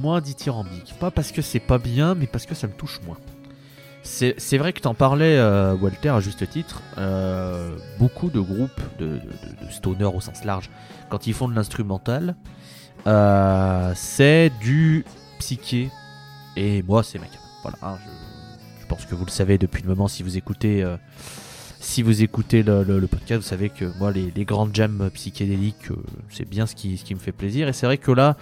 Moins 0.00 0.20
dithyrambique. 0.20 0.94
Pas 0.98 1.10
parce 1.10 1.30
que 1.30 1.42
c'est 1.42 1.60
pas 1.60 1.78
bien, 1.78 2.14
mais 2.14 2.26
parce 2.26 2.46
que 2.46 2.54
ça 2.54 2.66
me 2.66 2.72
touche 2.72 3.00
moins. 3.06 3.18
C'est 4.02 4.56
vrai 4.56 4.72
que 4.72 4.80
t'en 4.80 4.94
parlais, 4.94 5.36
euh, 5.36 5.74
Walter, 5.74 6.08
à 6.08 6.20
juste 6.20 6.48
titre. 6.48 6.82
euh, 6.96 7.76
beaucoup 7.98 8.30
de 8.30 8.40
groupes 8.40 8.80
de, 8.98 9.06
de, 9.06 9.70
stoner 9.70 10.06
au 10.06 10.20
sens 10.20 10.42
large, 10.44 10.70
quand 11.10 11.26
ils 11.26 11.34
font 11.34 11.48
de 11.48 11.54
l'instrumental, 11.54 12.34
c'est 13.94 14.50
du 14.60 15.04
psyché. 15.38 15.90
Et 16.56 16.82
moi, 16.82 17.02
c'est 17.02 17.18
ma. 17.18 17.26
Voilà, 17.62 17.78
hein, 17.82 17.98
je 18.04 18.29
pense 18.90 19.06
que 19.06 19.14
vous 19.14 19.24
le 19.24 19.30
savez 19.30 19.56
depuis 19.56 19.82
le 19.82 19.88
moment 19.88 20.08
si 20.08 20.24
vous 20.24 20.36
écoutez. 20.36 20.82
euh, 20.82 20.96
si 21.78 22.02
vous 22.02 22.22
écoutez 22.22 22.62
le, 22.62 23.06
podcast, 23.06 23.40
vous 23.40 23.48
savez 23.48 23.70
que 23.70 23.86
moi, 23.98 24.10
les, 24.12 24.44
grandes 24.44 24.74
jams 24.74 25.08
psychédéliques, 25.14 25.92
euh, 25.92 25.96
c'est 26.28 26.46
bien 26.46 26.66
ce 26.66 26.74
qui, 26.74 26.98
ce 26.98 27.04
qui 27.04 27.14
me 27.14 27.20
fait 27.20 27.32
plaisir. 27.32 27.68
Et 27.68 27.72
c'est 27.72 27.86
vrai 27.86 27.98
que 27.98 28.10
là, 28.10 28.36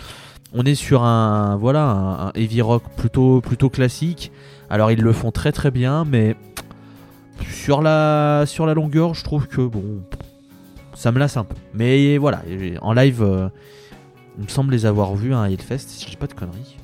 on 0.54 0.64
est 0.64 0.74
sur 0.74 1.04
un, 1.04 1.56
voilà, 1.56 1.84
un, 1.84 2.28
un 2.28 2.32
heavy 2.34 2.62
rock 2.62 2.82
plutôt, 2.96 3.42
plutôt 3.42 3.68
classique. 3.68 4.32
Alors, 4.70 4.90
ils 4.90 5.02
le 5.02 5.12
font 5.12 5.30
très 5.30 5.52
très 5.52 5.70
bien, 5.70 6.04
mais 6.06 6.34
sur 7.50 7.82
la, 7.82 8.44
sur 8.46 8.64
la 8.64 8.72
longueur, 8.72 9.12
je 9.12 9.22
trouve 9.22 9.46
que 9.46 9.60
bon, 9.60 10.02
ça 10.94 11.12
me 11.12 11.18
lasse 11.18 11.36
un 11.36 11.44
peu. 11.44 11.56
Mais 11.74 12.16
voilà, 12.16 12.42
en 12.80 12.94
live, 12.94 13.22
euh, 13.22 13.48
il 14.38 14.44
me 14.44 14.48
semble 14.48 14.72
les 14.72 14.86
avoir 14.86 15.14
vus 15.14 15.34
à 15.34 15.40
un 15.40 15.44
Hellfest, 15.44 15.88
si 15.88 16.06
je 16.06 16.10
dis 16.10 16.16
pas 16.16 16.26
de 16.26 16.34
conneries. 16.34 16.77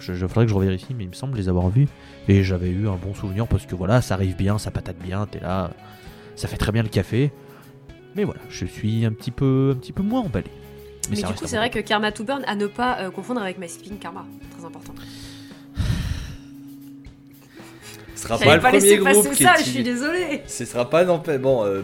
Je, 0.00 0.12
je- 0.14 0.26
faudrait 0.26 0.44
que 0.46 0.50
je 0.50 0.56
revérifie, 0.56 0.94
mais 0.94 1.04
il 1.04 1.10
me 1.10 1.14
semble 1.14 1.36
les 1.38 1.48
avoir 1.48 1.68
vus. 1.70 1.86
Et 2.28 2.42
j'avais 2.42 2.70
eu 2.70 2.88
un 2.88 2.96
bon 2.96 3.14
souvenir 3.14 3.46
parce 3.46 3.66
que 3.66 3.74
voilà, 3.74 4.00
ça 4.02 4.14
arrive 4.14 4.34
bien, 4.36 4.58
ça 4.58 4.70
patate 4.70 4.98
bien, 4.98 5.26
t'es 5.26 5.40
là, 5.40 5.70
ça 6.36 6.48
fait 6.48 6.56
très 6.56 6.72
bien 6.72 6.82
le 6.82 6.88
café. 6.88 7.30
Mais 8.16 8.24
voilà, 8.24 8.40
je 8.50 8.64
suis 8.66 9.04
un 9.04 9.12
petit 9.12 9.30
peu, 9.30 9.72
un 9.74 9.78
petit 9.78 9.92
peu 9.92 10.02
moins 10.02 10.20
emballé. 10.20 10.50
Mais, 11.10 11.16
ça 11.16 11.28
du 11.28 11.34
coup, 11.34 11.44
c'est 11.46 11.56
vrai 11.56 11.70
que 11.70 11.78
Karma 11.78 12.12
to 12.12 12.24
Burn 12.24 12.42
à 12.46 12.54
ne 12.56 12.66
pas 12.66 12.98
euh, 13.00 13.10
confondre 13.10 13.40
avec 13.42 13.58
My 13.58 13.68
Sleeping 13.68 13.98
Karma. 13.98 14.26
Très 14.56 14.64
important. 14.66 14.94
Ce 18.14 18.22
sera 18.24 18.36
pas 18.38 18.56
le 18.56 18.60
pas 18.60 18.70
premier 18.70 18.96
groupe 18.98 19.14
passer 19.14 19.30
qui 19.30 19.42
ça, 19.44 19.54
est 19.54 19.64
je 19.64 19.68
suis 19.70 19.82
désolée. 19.82 20.42
Ce 20.46 20.64
sera 20.66 20.88
pas 20.90 21.04
non 21.04 21.22
bon 21.40 21.64
euh, 21.64 21.82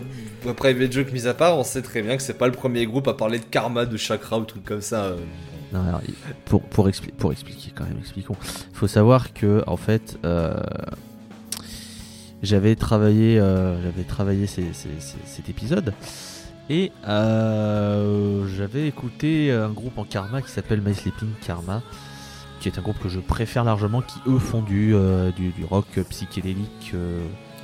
private 0.55 0.93
joke 0.93 1.12
mis 1.12 1.27
à 1.27 1.33
part, 1.35 1.57
on 1.59 1.64
sait 1.64 1.81
très 1.83 2.03
bien 2.03 2.17
que 2.17 2.23
c'est 2.23 2.37
pas 2.37 2.47
le 2.47 2.53
premier 2.53 2.85
groupe 2.87 3.09
à 3.09 3.14
parler 3.14 3.39
de 3.39 3.45
karma, 3.45 3.87
de 3.87 3.97
chakra 3.97 4.39
ou 4.39 4.45
trucs 4.45 4.64
comme 4.64 4.83
ça. 4.83 5.05
euh. 5.05 5.17
Non, 5.73 5.81
alors, 5.87 6.01
pour, 6.45 6.62
pour, 6.62 6.89
expli- 6.89 7.12
pour 7.12 7.33
expliquer 7.33 7.73
quand 7.75 7.85
même, 7.85 7.99
expliquons. 7.99 8.37
Il 8.73 8.77
faut 8.77 8.87
savoir 8.87 9.33
que 9.33 9.62
en 9.67 9.77
fait, 9.77 10.19
euh, 10.25 10.55
j'avais 12.43 12.77
travaillé, 12.77 13.39
euh, 13.39 13.83
j'avais 13.83 14.05
travaillé 14.05 14.47
ces- 14.47 14.73
ces- 14.73 14.89
ces- 15.01 15.17
cet 15.25 15.49
épisode 15.49 15.93
et 16.71 16.93
euh, 17.09 18.47
j'avais 18.57 18.87
écouté 18.87 19.53
un 19.53 19.71
groupe 19.71 19.99
en 19.99 20.05
karma 20.05 20.43
qui 20.43 20.51
s'appelle 20.51 20.81
My 20.83 20.95
Sleeping 20.95 21.31
Karma, 21.45 21.83
qui 22.61 22.69
est 22.69 22.79
un 22.79 22.83
groupe 22.83 22.99
que 23.01 23.09
je 23.09 23.21
préfère 23.21 23.64
largement, 23.64 24.03
qui 24.03 24.19
eux 24.29 24.39
font 24.39 24.62
du, 24.62 24.95
du, 25.37 25.51
du 25.51 25.64
rock 25.64 25.87
psychédélique. 26.11 26.93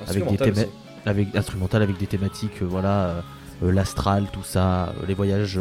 Avec 0.08 0.24
des 0.24 0.30
Instrumental 0.32 0.52
thèmes- 0.52 0.68
avec 1.04 1.34
instrumental 1.36 1.82
avec 1.82 1.98
des 1.98 2.06
thématiques 2.06 2.62
voilà 2.62 3.22
l'astral 3.60 4.26
tout 4.32 4.42
ça 4.44 4.92
les 5.08 5.14
voyages 5.14 5.58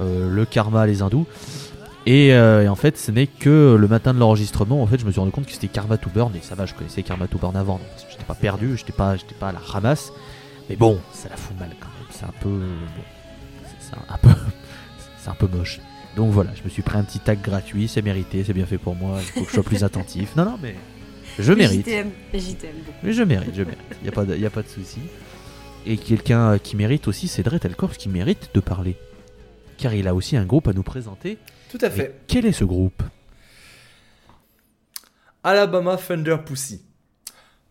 le 0.00 0.44
karma 0.44 0.86
les 0.86 1.02
hindous. 1.02 1.26
Et, 2.08 2.32
euh, 2.34 2.62
et 2.62 2.68
en 2.68 2.76
fait 2.76 2.96
ce 2.96 3.10
n'est 3.10 3.26
que 3.26 3.76
le 3.76 3.88
matin 3.88 4.14
de 4.14 4.20
l'enregistrement 4.20 4.80
en 4.80 4.86
fait 4.86 4.98
je 5.00 5.04
me 5.04 5.10
suis 5.10 5.18
rendu 5.18 5.32
compte 5.32 5.46
que 5.46 5.50
c'était 5.52 5.66
Karma 5.66 5.96
to 5.98 6.08
Burn 6.14 6.32
et 6.36 6.40
ça 6.40 6.54
va 6.54 6.64
je 6.64 6.72
connaissais 6.72 7.02
Karma 7.02 7.26
to 7.26 7.36
Burn 7.36 7.56
avant 7.56 7.78
donc 7.78 7.88
j'étais 8.08 8.22
pas 8.22 8.34
perdu 8.36 8.76
j'étais 8.76 8.92
pas 8.92 9.16
j'étais 9.16 9.34
pas 9.34 9.48
à 9.48 9.52
la 9.52 9.58
ramasse. 9.58 10.12
Mais 10.70 10.76
bon 10.76 11.00
ça 11.12 11.28
la 11.28 11.36
fout 11.36 11.58
mal 11.58 11.70
quand 11.80 11.88
même. 11.88 12.06
C'est 12.10 12.24
un 12.24 12.34
peu 12.40 12.48
bon, 12.50 13.02
c'est 13.80 13.96
un, 13.96 14.14
un 14.14 14.18
peu 14.18 14.28
c'est 15.18 15.30
un 15.30 15.34
peu 15.34 15.48
moche. 15.48 15.80
Donc 16.14 16.30
voilà 16.30 16.50
je 16.54 16.62
me 16.62 16.68
suis 16.68 16.82
pris 16.82 16.96
un 16.96 17.02
petit 17.02 17.18
tag 17.18 17.40
gratuit 17.42 17.88
c'est 17.88 18.02
mérité 18.02 18.44
c'est 18.44 18.52
bien 18.52 18.66
fait 18.66 18.78
pour 18.78 18.94
moi 18.94 19.18
il 19.20 19.24
faut 19.26 19.40
que 19.40 19.48
je 19.48 19.54
sois 19.54 19.64
plus 19.64 19.82
attentif. 19.82 20.36
Non 20.36 20.44
non 20.44 20.58
mais 20.62 20.76
je 21.40 21.52
mérite. 21.52 21.88
Mais 23.02 23.12
je 23.12 23.22
mérite, 23.24 23.50
je 23.52 23.62
mérite. 23.62 23.78
Il 24.00 24.04
n'y 24.04 24.08
a, 24.08 24.12
pas 24.12 24.24
de- 24.24 24.36
y 24.36 24.46
a 24.46 24.50
pas 24.50 24.62
de 24.62 24.68
souci. 24.68 25.00
Et 25.84 25.96
quelqu'un 25.96 26.52
euh, 26.52 26.58
qui 26.58 26.76
mérite 26.76 27.08
aussi, 27.08 27.26
c'est 27.28 27.42
Dre 27.42 27.58
Telkorps 27.58 27.96
qui 27.96 28.08
mérite 28.08 28.50
de 28.54 28.60
parler. 28.60 28.96
Car 29.78 29.94
il 29.94 30.08
a 30.08 30.14
aussi 30.14 30.36
un 30.36 30.44
groupe 30.44 30.68
à 30.68 30.72
nous 30.72 30.82
présenter. 30.82 31.38
Tout 31.70 31.78
à 31.80 31.90
fait. 31.90 32.20
quel 32.26 32.46
est 32.46 32.52
ce 32.52 32.64
groupe? 32.64 33.02
Alabama 35.44 35.96
Thunder 35.96 36.36
Pussy. 36.44 36.82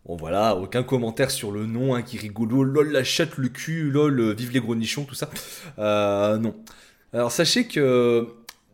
Bon 0.06 0.16
voilà, 0.16 0.56
aucun 0.56 0.84
commentaire 0.84 1.32
sur 1.32 1.52
le 1.52 1.66
nom 1.66 1.96
hein, 1.96 2.04
qui 2.04 2.18
rigolo, 2.18 2.64
lol 2.64 2.92
la 2.92 3.04
chatte, 3.04 3.38
le 3.38 3.50
cul, 3.50 3.90
lol, 3.90 4.20
euh, 4.20 4.34
vive 4.34 4.52
les 4.52 4.60
gros 4.60 4.76
nichons, 4.76 5.04
tout 5.04 5.16
ça. 5.16 5.30
Euh, 5.80 6.38
non. 6.38 6.56
Alors 7.12 7.32
sachez 7.32 7.66
que 7.68 8.28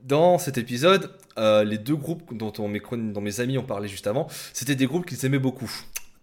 dans 0.03 0.38
cet 0.38 0.57
épisode, 0.57 1.09
euh, 1.38 1.63
les 1.63 1.77
deux 1.77 1.95
groupes 1.95 2.36
dont, 2.36 2.51
on- 2.59 2.67
mes, 2.67 2.82
dont 3.13 3.21
mes 3.21 3.39
amis 3.39 3.57
ont 3.57 3.63
parlé 3.63 3.88
juste 3.88 4.07
avant, 4.07 4.27
c'était 4.51 4.75
des 4.75 4.88
groupes 4.88 5.05
qu'ils 5.05 5.25
aimaient 5.25 5.39
beaucoup. 5.39 5.71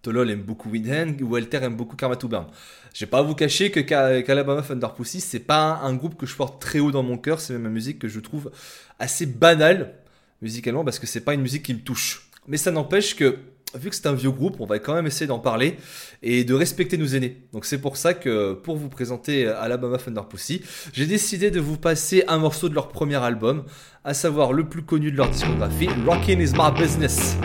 Tolol 0.03 0.30
aime 0.30 0.42
beaucoup 0.42 0.70
Windhand, 0.70 1.20
Walter 1.22 1.59
aime 1.62 1.76
beaucoup 1.76 1.96
Karma 1.96 2.16
to 2.16 2.28
Burn. 2.28 2.46
Je 2.94 3.05
vais 3.05 3.11
pas 3.11 3.22
vous 3.22 3.34
cacher 3.34 3.70
que 3.70 3.80
qu'Alabama 3.80 4.62
Thunder 4.62 4.88
Pussy, 4.96 5.20
c'est 5.20 5.40
pas 5.40 5.80
un 5.82 5.94
groupe 5.94 6.16
que 6.16 6.26
je 6.26 6.34
porte 6.34 6.61
très 6.61 6.78
haut 6.78 6.90
dans 6.90 7.03
mon 7.03 7.18
cœur, 7.18 7.40
c'est 7.40 7.53
même 7.53 7.66
une 7.66 7.72
musique 7.72 7.99
que 7.99 8.09
je 8.09 8.20
trouve 8.20 8.51
assez 8.99 9.26
banale 9.26 9.94
musicalement 10.40 10.84
parce 10.84 10.99
que 10.99 11.07
c'est 11.07 11.20
pas 11.20 11.34
une 11.34 11.42
musique 11.42 11.64
qui 11.64 11.74
me 11.74 11.80
touche. 11.80 12.28
Mais 12.46 12.57
ça 12.57 12.70
n'empêche 12.70 13.14
que, 13.16 13.38
vu 13.74 13.90
que 13.90 13.96
c'est 13.96 14.07
un 14.07 14.14
vieux 14.14 14.30
groupe, 14.30 14.61
on 14.61 14.66
va 14.66 14.78
quand 14.78 14.94
même 14.94 15.07
essayer 15.07 15.26
d'en 15.26 15.40
parler 15.40 15.76
et 16.22 16.44
de 16.44 16.55
respecter 16.55 16.96
nos 16.96 17.07
aînés. 17.07 17.42
Donc 17.53 17.66
c'est 17.66 17.80
pour 17.80 17.96
ça 17.96 18.14
que, 18.14 18.55
pour 18.55 18.76
vous 18.76 18.88
présenter 18.88 19.46
Alabama 19.49 19.99
Thunder 19.99 20.22
Pussy, 20.28 20.62
j'ai 20.92 21.07
décidé 21.07 21.51
de 21.51 21.61
vous 21.61 21.76
passer 21.76 22.24
un 22.28 22.38
morceau 22.38 22.68
de 22.68 22.74
leur 22.74 22.88
premier 22.88 23.16
album, 23.16 23.64
à 24.05 24.14
savoir 24.14 24.53
le 24.53 24.68
plus 24.68 24.82
connu 24.82 25.11
de 25.12 25.16
leur 25.16 25.28
discographie, 25.30 25.88
Rockin' 26.07 26.40
is 26.40 26.53
my 26.57 26.72
business. 26.76 27.36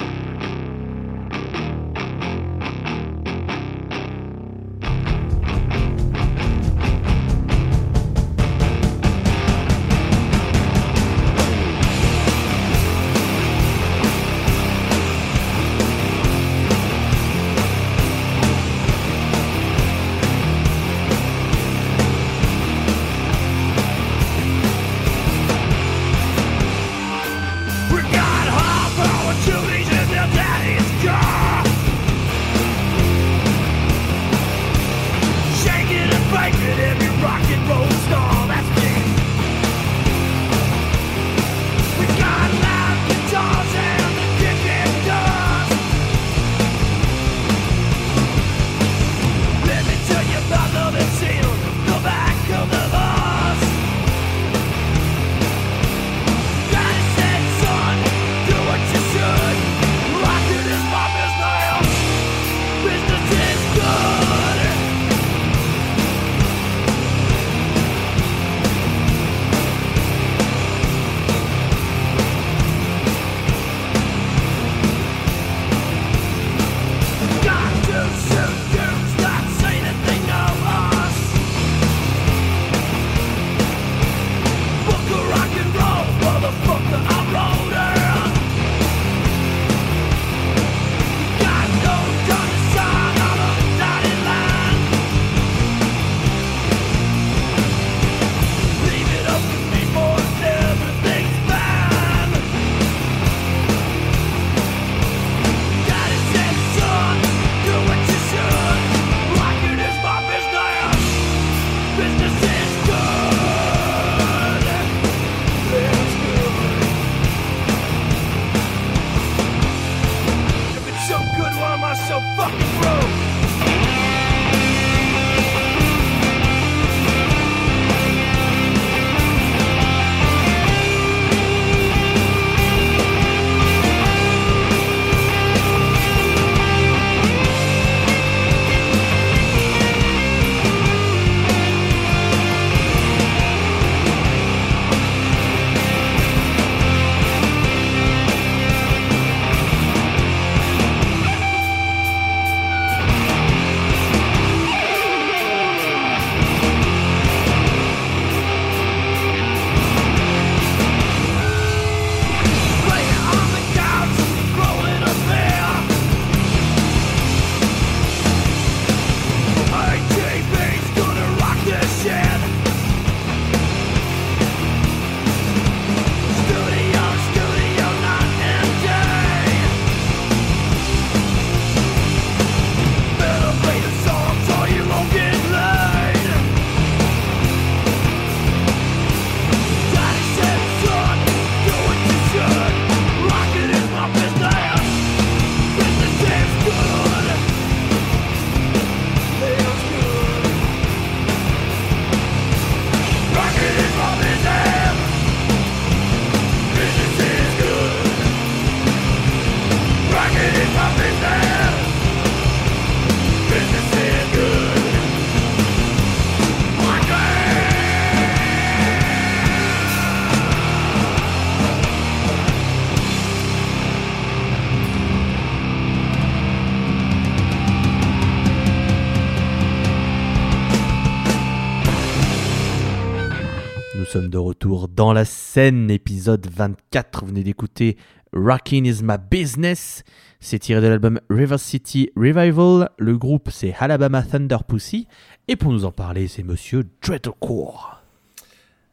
Sommes 234.14 234.30
de 234.30 234.38
retour 234.38 234.90
dans 234.90 235.12
la 235.12 235.26
scène, 235.26 235.90
épisode 235.90 236.46
24. 236.46 237.22
Vous 237.22 237.30
venez 237.30 237.44
d'écouter 237.44 237.98
Rockin' 238.32 238.86
is 238.86 239.02
my 239.02 239.16
business. 239.32 240.04
C'est 240.40 240.60
tiré 240.60 240.82
de 240.82 240.88
l'album 240.88 241.20
River 241.32 241.58
City 241.58 242.12
Revival. 242.16 242.92
Le 243.00 243.18
groupe, 243.18 243.50
c'est 243.52 243.74
Alabama 243.80 244.22
Thunder 244.22 244.60
Pussy. 244.68 245.08
Et 245.48 245.56
pour 245.56 245.72
nous 245.72 245.84
en 245.84 245.92
parler, 245.92 246.28
c'est 246.28 246.44
monsieur 246.44 246.84
Dreadcore. 247.02 248.04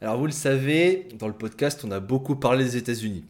Alors, 0.01 0.17
vous 0.17 0.25
le 0.25 0.33
savez, 0.33 1.07
dans 1.19 1.29
le 1.29 1.35
podcast, 1.35 1.85
on 1.87 1.91
a 1.91 2.01
beaucoup 2.01 2.37
parlé 2.37 2.65
des 2.65 2.79
États-Unis. 2.79 3.25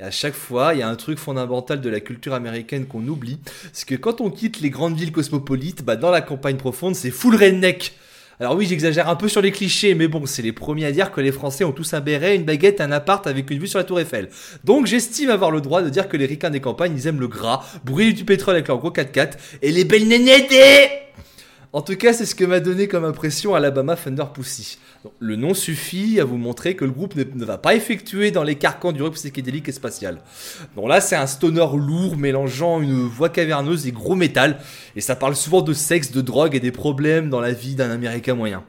Et 0.00 0.02
à 0.02 0.10
chaque 0.10 0.34
fois, 0.34 0.74
il 0.74 0.80
y 0.80 0.82
a 0.82 0.88
un 0.88 0.96
truc 0.96 1.20
fondamental 1.20 1.80
de 1.80 1.88
la 1.88 2.00
culture 2.00 2.34
américaine 2.34 2.86
qu'on 2.86 3.06
oublie. 3.06 3.38
C'est 3.72 3.86
que 3.86 3.94
quand 3.94 4.20
on 4.20 4.30
quitte 4.30 4.60
les 4.60 4.70
grandes 4.70 4.96
villes 4.96 5.12
cosmopolites, 5.12 5.84
bah, 5.84 5.94
dans 5.94 6.10
la 6.10 6.22
campagne 6.22 6.56
profonde, 6.56 6.96
c'est 6.96 7.12
full 7.12 7.36
redneck. 7.36 7.94
Alors 8.38 8.54
oui, 8.54 8.66
j'exagère 8.66 9.08
un 9.08 9.16
peu 9.16 9.28
sur 9.28 9.40
les 9.40 9.50
clichés, 9.50 9.94
mais 9.94 10.08
bon, 10.08 10.26
c'est 10.26 10.42
les 10.42 10.52
premiers 10.52 10.84
à 10.84 10.92
dire 10.92 11.10
que 11.10 11.22
les 11.22 11.32
Français 11.32 11.64
ont 11.64 11.72
tous 11.72 11.94
un 11.94 12.00
béret, 12.00 12.36
une 12.36 12.44
baguette, 12.44 12.82
un 12.82 12.92
appart 12.92 13.26
avec 13.26 13.50
une 13.50 13.58
vue 13.58 13.66
sur 13.66 13.78
la 13.78 13.84
tour 13.84 13.98
Eiffel. 13.98 14.28
Donc 14.62 14.84
j'estime 14.84 15.30
avoir 15.30 15.50
le 15.50 15.62
droit 15.62 15.80
de 15.80 15.88
dire 15.88 16.06
que 16.06 16.18
les 16.18 16.26
ricains 16.26 16.50
des 16.50 16.60
campagnes, 16.60 16.92
ils 16.94 17.06
aiment 17.06 17.20
le 17.20 17.28
gras, 17.28 17.64
brûler 17.84 18.12
du 18.12 18.26
pétrole 18.26 18.56
avec 18.56 18.68
leur 18.68 18.76
gros 18.76 18.90
4x4, 18.90 19.32
et 19.62 19.72
les 19.72 19.84
belles 19.84 20.06
nénettes 20.06 20.52
en 21.76 21.82
tout 21.82 21.94
cas, 21.94 22.14
c'est 22.14 22.24
ce 22.24 22.34
que 22.34 22.46
m'a 22.46 22.60
donné 22.60 22.88
comme 22.88 23.04
impression 23.04 23.54
Alabama 23.54 23.96
Thunder 23.96 24.24
Pussy. 24.32 24.78
le 25.18 25.36
nom 25.36 25.52
suffit 25.52 26.18
à 26.18 26.24
vous 26.24 26.38
montrer 26.38 26.74
que 26.74 26.86
le 26.86 26.90
groupe 26.90 27.14
ne, 27.16 27.44
va 27.44 27.58
pas 27.58 27.74
effectuer 27.74 28.30
dans 28.30 28.44
les 28.44 28.54
carcans 28.54 28.92
du 28.92 29.02
rock 29.02 29.12
psychédélique 29.12 29.68
et 29.68 29.72
spatial. 29.72 30.22
Donc 30.74 30.88
là, 30.88 31.02
c'est 31.02 31.16
un 31.16 31.26
stoner 31.26 31.66
lourd 31.74 32.16
mélangeant 32.16 32.80
une 32.80 33.02
voix 33.02 33.28
caverneuse 33.28 33.86
et 33.86 33.92
gros 33.92 34.14
métal, 34.14 34.58
et 34.96 35.02
ça 35.02 35.16
parle 35.16 35.36
souvent 35.36 35.60
de 35.60 35.74
sexe, 35.74 36.12
de 36.12 36.22
drogue 36.22 36.54
et 36.54 36.60
des 36.60 36.72
problèmes 36.72 37.28
dans 37.28 37.40
la 37.40 37.52
vie 37.52 37.74
d'un 37.74 37.90
Américain 37.90 38.34
moyen. 38.34 38.64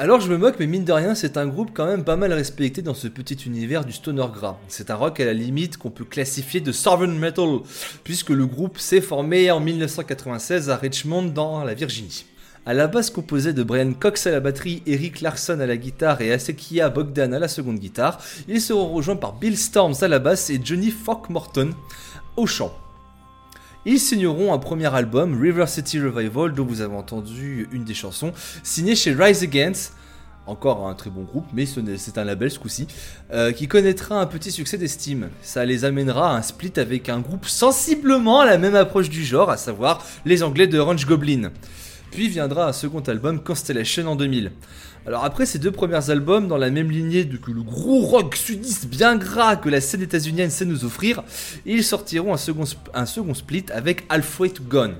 Alors 0.00 0.18
je 0.18 0.28
me 0.28 0.36
moque, 0.36 0.56
mais 0.58 0.66
mine 0.66 0.84
de 0.84 0.92
rien, 0.92 1.14
c'est 1.14 1.36
un 1.36 1.46
groupe 1.46 1.70
quand 1.72 1.86
même 1.86 2.02
pas 2.02 2.16
mal 2.16 2.32
respecté 2.32 2.82
dans 2.82 2.94
ce 2.94 3.06
petit 3.06 3.34
univers 3.46 3.84
du 3.84 3.92
stoner 3.92 4.26
gras. 4.34 4.58
C'est 4.66 4.90
un 4.90 4.96
rock 4.96 5.20
à 5.20 5.24
la 5.24 5.34
limite 5.34 5.76
qu'on 5.76 5.90
peut 5.90 6.04
classifier 6.04 6.60
de 6.60 6.72
Southern 6.72 7.16
Metal, 7.16 7.60
puisque 8.02 8.30
le 8.30 8.46
groupe 8.46 8.78
s'est 8.78 9.02
formé 9.02 9.52
en 9.52 9.60
1996 9.60 10.68
à 10.68 10.76
Richmond 10.76 11.26
dans 11.26 11.62
la 11.62 11.74
Virginie. 11.74 12.24
À 12.66 12.74
la 12.74 12.88
base 12.88 13.08
composée 13.08 13.54
de 13.54 13.62
Brian 13.62 13.94
Cox 13.94 14.26
à 14.26 14.32
la 14.32 14.40
batterie, 14.40 14.82
Eric 14.86 15.22
Larson 15.22 15.60
à 15.60 15.66
la 15.66 15.78
guitare 15.78 16.20
et 16.20 16.30
Asekia 16.30 16.90
Bogdan 16.90 17.32
à 17.32 17.38
la 17.38 17.48
seconde 17.48 17.78
guitare, 17.78 18.18
ils 18.48 18.60
seront 18.60 18.92
rejoints 18.92 19.16
par 19.16 19.32
Bill 19.32 19.56
Storms 19.56 19.94
à 20.02 20.08
la 20.08 20.18
basse 20.18 20.50
et 20.50 20.60
Johnny 20.62 20.92
Morton 21.30 21.70
au 22.36 22.46
chant. 22.46 22.74
Ils 23.86 23.98
signeront 23.98 24.52
un 24.52 24.58
premier 24.58 24.94
album, 24.94 25.40
River 25.40 25.66
City 25.68 25.98
Revival, 25.98 26.52
dont 26.52 26.66
vous 26.66 26.82
avez 26.82 26.94
entendu 26.94 27.66
une 27.72 27.84
des 27.84 27.94
chansons, 27.94 28.32
signé 28.62 28.94
chez 28.94 29.14
Rise 29.14 29.42
Against, 29.42 29.94
encore 30.46 30.86
un 30.86 30.94
très 30.94 31.08
bon 31.08 31.22
groupe, 31.22 31.46
mais 31.54 31.64
c'est 31.64 32.18
un 32.18 32.24
label 32.24 32.50
ce 32.50 32.58
coup-ci, 32.58 32.86
euh, 33.32 33.52
qui 33.52 33.68
connaîtra 33.68 34.20
un 34.20 34.26
petit 34.26 34.52
succès 34.52 34.76
d'estime. 34.76 35.30
Ça 35.40 35.64
les 35.64 35.86
amènera 35.86 36.32
à 36.32 36.36
un 36.36 36.42
split 36.42 36.72
avec 36.76 37.08
un 37.08 37.20
groupe 37.20 37.46
sensiblement 37.46 38.40
à 38.40 38.46
la 38.46 38.58
même 38.58 38.74
approche 38.74 39.08
du 39.08 39.24
genre, 39.24 39.48
à 39.48 39.56
savoir 39.56 40.04
les 40.26 40.42
Anglais 40.42 40.66
de 40.66 40.78
Orange 40.78 41.06
Goblin. 41.06 41.50
Puis 42.10 42.28
viendra 42.28 42.68
un 42.68 42.72
second 42.72 43.00
album, 43.00 43.42
Constellation, 43.42 44.06
en 44.06 44.16
2000. 44.16 44.50
Alors 45.06 45.24
après 45.24 45.46
ces 45.46 45.58
deux 45.58 45.70
premiers 45.70 46.10
albums, 46.10 46.46
dans 46.46 46.58
la 46.58 46.70
même 46.70 46.90
lignée 46.90 47.24
de 47.24 47.38
que 47.38 47.50
le 47.50 47.62
gros 47.62 48.00
rock 48.00 48.36
sudiste 48.36 48.86
bien 48.86 49.16
gras 49.16 49.56
que 49.56 49.70
la 49.70 49.80
scène 49.80 50.02
états-unienne 50.02 50.50
sait 50.50 50.66
nous 50.66 50.84
offrir, 50.84 51.22
ils 51.64 51.82
sortiront 51.82 52.34
un 52.34 53.06
second, 53.06 53.34
split 53.34 53.64
avec 53.72 54.06
to 54.08 54.62
Gone, 54.68 54.96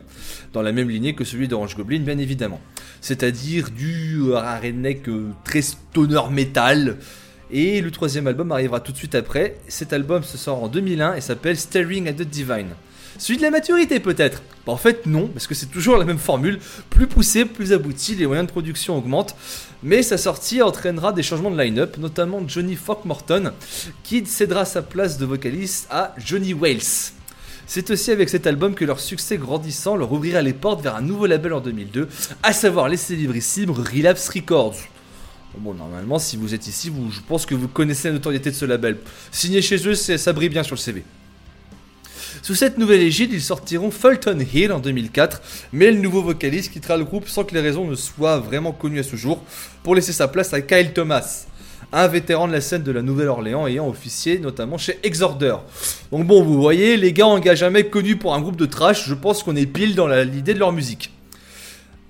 dans 0.54 0.62
la 0.62 0.72
même 0.72 0.88
lignée 0.88 1.14
que 1.14 1.24
celui 1.24 1.48
d'Orange 1.48 1.76
Goblin 1.76 2.00
bien 2.00 2.16
évidemment. 2.16 2.61
C'est-à-dire 3.02 3.70
du 3.70 4.22
redneck 4.32 5.02
très 5.44 5.62
stoner 5.62 6.30
metal, 6.30 6.96
et 7.50 7.80
le 7.80 7.90
troisième 7.90 8.26
album 8.26 8.52
arrivera 8.52 8.80
tout 8.80 8.92
de 8.92 8.96
suite 8.96 9.14
après. 9.14 9.56
Cet 9.68 9.92
album 9.92 10.22
se 10.22 10.38
sort 10.38 10.62
en 10.62 10.68
2001 10.68 11.14
et 11.14 11.20
s'appelle 11.20 11.56
Staring 11.56 12.08
at 12.08 12.12
the 12.12 12.22
Divine. 12.22 12.68
Celui 13.20 13.36
de 13.36 13.42
la 13.42 13.50
maturité 13.50 14.00
peut-être 14.00 14.42
bah, 14.66 14.72
En 14.72 14.78
fait 14.78 15.04
non, 15.04 15.28
parce 15.28 15.46
que 15.46 15.54
c'est 15.54 15.66
toujours 15.66 15.98
la 15.98 16.06
même 16.06 16.18
formule, 16.18 16.58
plus 16.88 17.06
poussé, 17.06 17.44
plus 17.44 17.74
abouti, 17.74 18.14
les 18.14 18.26
moyens 18.26 18.46
de 18.46 18.50
production 18.50 18.96
augmentent, 18.96 19.36
mais 19.82 20.02
sa 20.02 20.16
sortie 20.16 20.62
entraînera 20.62 21.12
des 21.12 21.22
changements 21.22 21.50
de 21.50 21.60
line-up, 21.60 21.98
notamment 21.98 22.40
Johnny 22.48 22.78
Morton, 23.04 23.52
qui 24.04 24.24
cédera 24.24 24.64
sa 24.64 24.80
place 24.80 25.18
de 25.18 25.26
vocaliste 25.26 25.86
à 25.90 26.14
Johnny 26.16 26.54
Wales. 26.54 27.12
C'est 27.66 27.90
aussi 27.90 28.10
avec 28.10 28.30
cet 28.30 28.46
album 28.46 28.74
que 28.74 28.86
leur 28.86 29.00
succès 29.00 29.36
grandissant 29.36 29.96
leur 29.96 30.10
ouvrira 30.12 30.40
les 30.40 30.54
portes 30.54 30.80
vers 30.80 30.96
un 30.96 31.02
nouveau 31.02 31.26
label 31.26 31.52
en 31.52 31.60
2002, 31.60 32.08
à 32.42 32.54
savoir 32.54 32.88
les 32.88 32.96
célébrissimes 32.96 33.70
Relapse 33.70 34.30
Records. 34.30 34.76
Bon, 35.58 35.74
normalement, 35.74 36.18
si 36.18 36.38
vous 36.38 36.54
êtes 36.54 36.66
ici, 36.66 36.90
je 37.10 37.20
pense 37.28 37.44
que 37.44 37.54
vous 37.54 37.68
connaissez 37.68 38.08
la 38.08 38.14
notoriété 38.14 38.50
de 38.50 38.56
ce 38.56 38.64
label. 38.64 38.96
Signé 39.30 39.60
chez 39.60 39.86
eux, 39.86 39.94
ça 39.94 40.32
brille 40.32 40.48
bien 40.48 40.62
sur 40.62 40.74
le 40.74 40.80
CV. 40.80 41.04
Sous 42.43 42.55
cette 42.55 42.78
nouvelle 42.78 43.03
égide, 43.03 43.32
ils 43.34 43.43
sortiront 43.43 43.91
Fulton 43.91 44.38
Hill 44.53 44.72
en 44.72 44.78
2004, 44.78 45.43
mais 45.72 45.91
le 45.91 45.99
nouveau 45.99 46.22
vocaliste 46.22 46.72
quittera 46.72 46.97
le 46.97 47.05
groupe 47.05 47.28
sans 47.28 47.45
que 47.45 47.55
les 47.55 47.61
raisons 47.61 47.86
ne 47.86 47.95
soient 47.95 48.38
vraiment 48.38 48.72
connues 48.72 49.01
à 49.01 49.03
ce 49.03 49.14
jour, 49.14 49.43
pour 49.82 49.95
laisser 49.95 50.12
sa 50.12 50.26
place 50.26 50.55
à 50.55 50.62
Kyle 50.62 50.95
Thomas, 50.95 51.45
un 51.93 52.09
vétéran 52.09 52.49
de 52.49 52.53
la 52.53 52.62
scène 52.62 52.82
de 52.82 52.93
la 52.93 53.03
Nouvelle-Orléans 53.03 53.66
ayant 53.66 53.88
officié 53.88 54.38
notamment 54.38 54.78
chez 54.78 54.99
Exorder. 55.03 55.57
Donc 56.12 56.26
bon, 56.26 56.43
vous 56.43 56.61
voyez, 56.61 56.97
les 56.97 57.12
gars 57.12 57.26
engagent 57.26 57.62
un 57.62 57.70
mec 57.70 57.91
connu 57.91 58.16
pour 58.16 58.34
un 58.34 58.41
groupe 58.41 58.57
de 58.57 58.66
trash, 58.66 59.07
je 59.07 59.14
pense 59.14 59.43
qu'on 59.43 59.57
est 59.57 59.66
pile 59.66 59.95
dans 59.95 60.09
l'idée 60.09 60.55
de 60.55 60.59
leur 60.59 60.72
musique. 60.72 61.12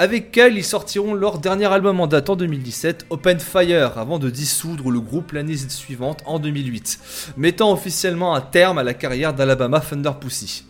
Avec 0.01 0.32
Kyle, 0.32 0.57
ils 0.57 0.64
sortiront 0.64 1.12
leur 1.12 1.40
dernier 1.40 1.66
album 1.66 2.01
en 2.01 2.07
date 2.07 2.30
en 2.30 2.34
2017, 2.34 3.05
Open 3.11 3.38
Fire, 3.38 3.98
avant 3.98 4.18
de 4.18 4.30
dissoudre 4.30 4.90
le 4.90 4.98
groupe 4.98 5.32
l'année 5.32 5.59
suivante 5.59 6.22
en 6.24 6.38
2008, 6.38 7.34
mettant 7.36 7.70
officiellement 7.70 8.34
un 8.34 8.40
terme 8.40 8.78
à 8.78 8.82
la 8.82 8.94
carrière 8.94 9.34
d'Alabama 9.34 9.78
Thunder 9.80 10.12
Pussy. 10.18 10.64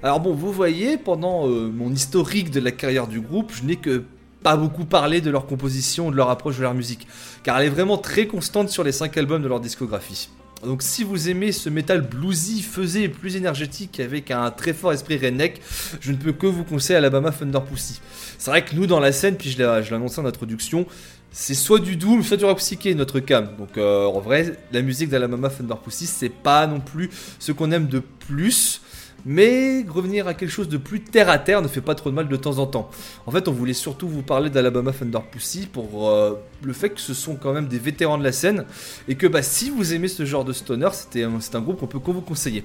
Alors 0.00 0.20
bon, 0.20 0.32
vous 0.32 0.52
voyez, 0.52 0.96
pendant 0.96 1.48
euh, 1.48 1.72
mon 1.74 1.92
historique 1.92 2.52
de 2.52 2.60
la 2.60 2.70
carrière 2.70 3.08
du 3.08 3.20
groupe, 3.20 3.50
je 3.52 3.64
n'ai 3.64 3.74
que 3.74 4.04
pas 4.44 4.56
beaucoup 4.56 4.84
parlé 4.84 5.20
de 5.20 5.30
leur 5.32 5.46
composition, 5.46 6.12
de 6.12 6.16
leur 6.16 6.30
approche 6.30 6.58
de 6.58 6.62
leur 6.62 6.74
musique, 6.74 7.08
car 7.42 7.58
elle 7.58 7.66
est 7.66 7.70
vraiment 7.70 7.98
très 7.98 8.28
constante 8.28 8.68
sur 8.68 8.84
les 8.84 8.92
5 8.92 9.16
albums 9.16 9.42
de 9.42 9.48
leur 9.48 9.58
discographie. 9.58 10.28
Donc 10.64 10.82
si 10.82 11.02
vous 11.02 11.28
aimez 11.28 11.50
ce 11.50 11.68
métal 11.68 12.02
bluesy, 12.02 12.62
faisé 12.62 13.08
plus 13.08 13.36
énergétique 13.36 13.98
avec 13.98 14.30
un 14.30 14.50
très 14.50 14.72
fort 14.72 14.92
esprit 14.92 15.16
redneck, 15.16 15.60
je 16.00 16.12
ne 16.12 16.16
peux 16.16 16.32
que 16.32 16.46
vous 16.46 16.62
conseiller 16.62 16.96
Alabama 16.96 17.32
Thunder 17.32 17.58
Pussy. 17.68 18.00
C'est 18.38 18.50
vrai 18.50 18.64
que 18.64 18.74
nous 18.76 18.86
dans 18.86 19.00
la 19.00 19.12
scène, 19.12 19.36
puis 19.36 19.50
je 19.50 19.58
l'ai 19.58 19.64
annoncé 19.64 20.20
en 20.20 20.26
introduction, 20.26 20.86
c'est 21.32 21.54
soit 21.54 21.80
du 21.80 21.96
doom, 21.96 22.22
soit 22.22 22.36
du 22.36 22.44
rock 22.44 22.58
psyché 22.58 22.94
notre 22.94 23.18
cam. 23.18 23.48
Donc 23.58 23.76
euh, 23.76 24.06
en 24.06 24.20
vrai, 24.20 24.56
la 24.70 24.82
musique 24.82 25.08
d'Alabama 25.08 25.48
Thunder 25.48 25.74
Pussy, 25.82 26.06
c'est 26.06 26.28
pas 26.28 26.66
non 26.66 26.80
plus 26.80 27.10
ce 27.38 27.50
qu'on 27.50 27.72
aime 27.72 27.88
de 27.88 27.98
plus. 27.98 28.82
Mais 29.24 29.84
revenir 29.88 30.26
à 30.26 30.34
quelque 30.34 30.50
chose 30.50 30.68
de 30.68 30.76
plus 30.76 31.00
terre 31.00 31.28
à 31.28 31.38
terre 31.38 31.62
ne 31.62 31.68
fait 31.68 31.80
pas 31.80 31.94
trop 31.94 32.10
de 32.10 32.14
mal 32.14 32.28
de 32.28 32.36
temps 32.36 32.58
en 32.58 32.66
temps. 32.66 32.90
En 33.26 33.30
fait, 33.30 33.48
on 33.48 33.52
voulait 33.52 33.72
surtout 33.72 34.08
vous 34.08 34.22
parler 34.22 34.50
d'Alabama 34.50 34.92
Thunder 34.92 35.20
Pussy 35.30 35.66
pour 35.66 36.10
euh, 36.10 36.34
le 36.62 36.72
fait 36.72 36.90
que 36.90 37.00
ce 37.00 37.14
sont 37.14 37.36
quand 37.36 37.52
même 37.52 37.68
des 37.68 37.78
vétérans 37.78 38.18
de 38.18 38.24
la 38.24 38.32
scène 38.32 38.64
et 39.08 39.14
que 39.14 39.26
bah, 39.26 39.42
si 39.42 39.70
vous 39.70 39.94
aimez 39.94 40.08
ce 40.08 40.24
genre 40.24 40.44
de 40.44 40.52
stoner, 40.52 40.88
c'est 40.92 41.54
un 41.54 41.60
groupe 41.60 41.80
qu'on 41.80 41.86
peut 41.86 42.00
vous 42.12 42.20
conseiller. 42.20 42.64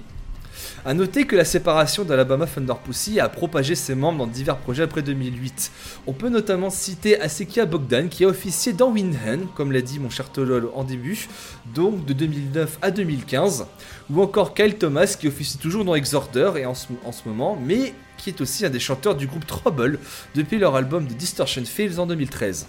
A 0.85 0.93
noter 0.93 1.25
que 1.25 1.35
la 1.35 1.45
séparation 1.45 2.03
d'Alabama 2.03 2.47
Thunder 2.47 2.73
Pussy 2.83 3.19
a 3.19 3.29
propagé 3.29 3.75
ses 3.75 3.95
membres 3.95 4.19
dans 4.19 4.27
divers 4.27 4.57
projets 4.57 4.83
après 4.83 5.01
2008. 5.01 5.71
On 6.07 6.13
peut 6.13 6.29
notamment 6.29 6.69
citer 6.69 7.19
Asekia 7.19 7.65
Bogdan 7.65 8.09
qui 8.09 8.23
a 8.23 8.27
officié 8.27 8.73
dans 8.73 8.91
Windhand, 8.91 9.47
comme 9.55 9.71
l'a 9.71 9.81
dit 9.81 9.99
mon 9.99 10.09
cher 10.09 10.29
Tolol 10.31 10.69
en 10.73 10.83
début, 10.83 11.27
donc 11.73 12.05
de 12.05 12.13
2009 12.13 12.79
à 12.81 12.91
2015, 12.91 13.65
ou 14.09 14.21
encore 14.21 14.53
Kyle 14.53 14.75
Thomas 14.75 15.15
qui 15.19 15.27
officie 15.27 15.57
toujours 15.57 15.85
dans 15.85 15.95
Exorder 15.95 16.51
et 16.57 16.65
en 16.65 16.75
ce, 16.75 16.87
en 17.05 17.11
ce 17.11 17.27
moment, 17.27 17.57
mais 17.61 17.93
qui 18.17 18.29
est 18.29 18.41
aussi 18.41 18.65
un 18.65 18.69
des 18.69 18.79
chanteurs 18.79 19.15
du 19.15 19.27
groupe 19.27 19.45
Trouble 19.45 19.99
depuis 20.35 20.57
leur 20.57 20.75
album 20.75 21.07
The 21.07 21.13
Distortion 21.13 21.65
Fields 21.65 21.99
en 21.99 22.07
2013. 22.07 22.67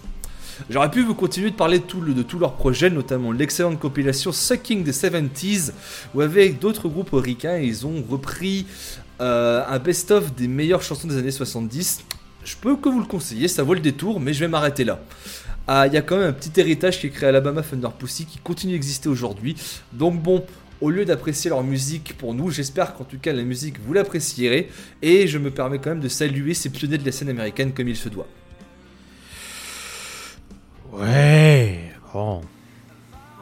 J'aurais 0.70 0.90
pu 0.90 1.02
vous 1.02 1.14
continuer 1.14 1.50
de 1.50 1.56
parler 1.56 1.78
de, 1.78 2.22
tous 2.22 2.38
leurs 2.38 2.54
projets, 2.54 2.90
notamment 2.90 3.32
l'excellente 3.32 3.78
compilation 3.78 4.32
Sucking 4.32 4.84
the 4.84 4.90
70s, 4.90 5.72
où 6.14 6.20
avec 6.20 6.58
d'autres 6.58 6.88
groupes 6.88 7.10
ricains, 7.12 7.58
ils 7.58 7.86
ont 7.86 8.02
repris 8.08 8.66
euh, 9.20 9.64
un 9.66 9.78
best-of 9.78 10.34
des 10.34 10.48
meilleures 10.48 10.82
chansons 10.82 11.08
des 11.08 11.16
années 11.16 11.30
70. 11.30 12.04
Je 12.44 12.56
peux 12.56 12.76
que 12.76 12.88
vous 12.88 13.00
le 13.00 13.06
conseiller, 13.06 13.48
ça 13.48 13.62
vaut 13.62 13.74
le 13.74 13.80
détour, 13.80 14.20
mais 14.20 14.32
je 14.32 14.40
vais 14.40 14.48
m'arrêter 14.48 14.84
là. 14.84 15.00
Ah, 15.66 15.86
il 15.86 15.92
y 15.92 15.96
a 15.96 16.02
quand 16.02 16.16
même 16.16 16.28
un 16.28 16.32
petit 16.32 16.58
héritage 16.58 16.98
qui 16.98 17.08
est 17.08 17.10
créé 17.10 17.26
à 17.26 17.28
Alabama 17.28 17.62
Thunder 17.62 17.88
Pussy 17.98 18.24
qui 18.24 18.38
continue 18.38 18.72
d'exister 18.72 19.08
aujourd'hui. 19.08 19.54
Donc 19.92 20.22
bon, 20.22 20.44
au 20.80 20.90
lieu 20.90 21.04
d'apprécier 21.04 21.50
leur 21.50 21.62
musique 21.62 22.16
pour 22.16 22.34
nous, 22.34 22.50
j'espère 22.50 22.94
qu'en 22.94 23.04
tout 23.04 23.18
cas 23.18 23.32
la 23.32 23.42
musique 23.42 23.76
vous 23.84 23.92
l'apprécierez 23.92 24.70
et 25.02 25.26
je 25.26 25.38
me 25.38 25.50
permets 25.50 25.78
quand 25.78 25.90
même 25.90 26.00
de 26.00 26.08
saluer 26.08 26.54
ces 26.54 26.70
pionniers 26.70 26.98
de 26.98 27.04
la 27.04 27.12
scène 27.12 27.28
américaine 27.28 27.72
comme 27.72 27.88
il 27.88 27.96
se 27.96 28.08
doit. 28.08 28.26
Ouais, 30.92 31.92
bon. 32.12 32.40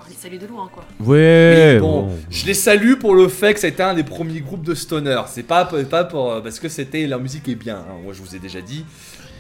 On 0.04 0.08
les 0.08 0.14
salue 0.14 0.38
de 0.38 0.46
loin, 0.46 0.68
quoi. 0.72 0.84
Ouais, 1.00 1.78
bon, 1.80 2.10
Je 2.30 2.46
les 2.46 2.54
salue 2.54 2.94
pour 2.94 3.14
le 3.14 3.28
fait 3.28 3.54
que 3.54 3.60
c'était 3.60 3.82
un 3.82 3.94
des 3.94 4.04
premiers 4.04 4.40
groupes 4.40 4.64
de 4.64 4.74
stoner. 4.74 5.20
C'est 5.28 5.42
pas, 5.42 5.64
pas 5.64 6.04
pour, 6.04 6.42
parce 6.42 6.60
que 6.60 6.68
c'était 6.68 7.06
leur 7.06 7.20
musique 7.20 7.48
est 7.48 7.54
bien. 7.54 7.76
Hein. 7.76 7.96
Moi, 8.04 8.12
je 8.12 8.20
vous 8.22 8.34
ai 8.34 8.38
déjà 8.38 8.60
dit. 8.60 8.84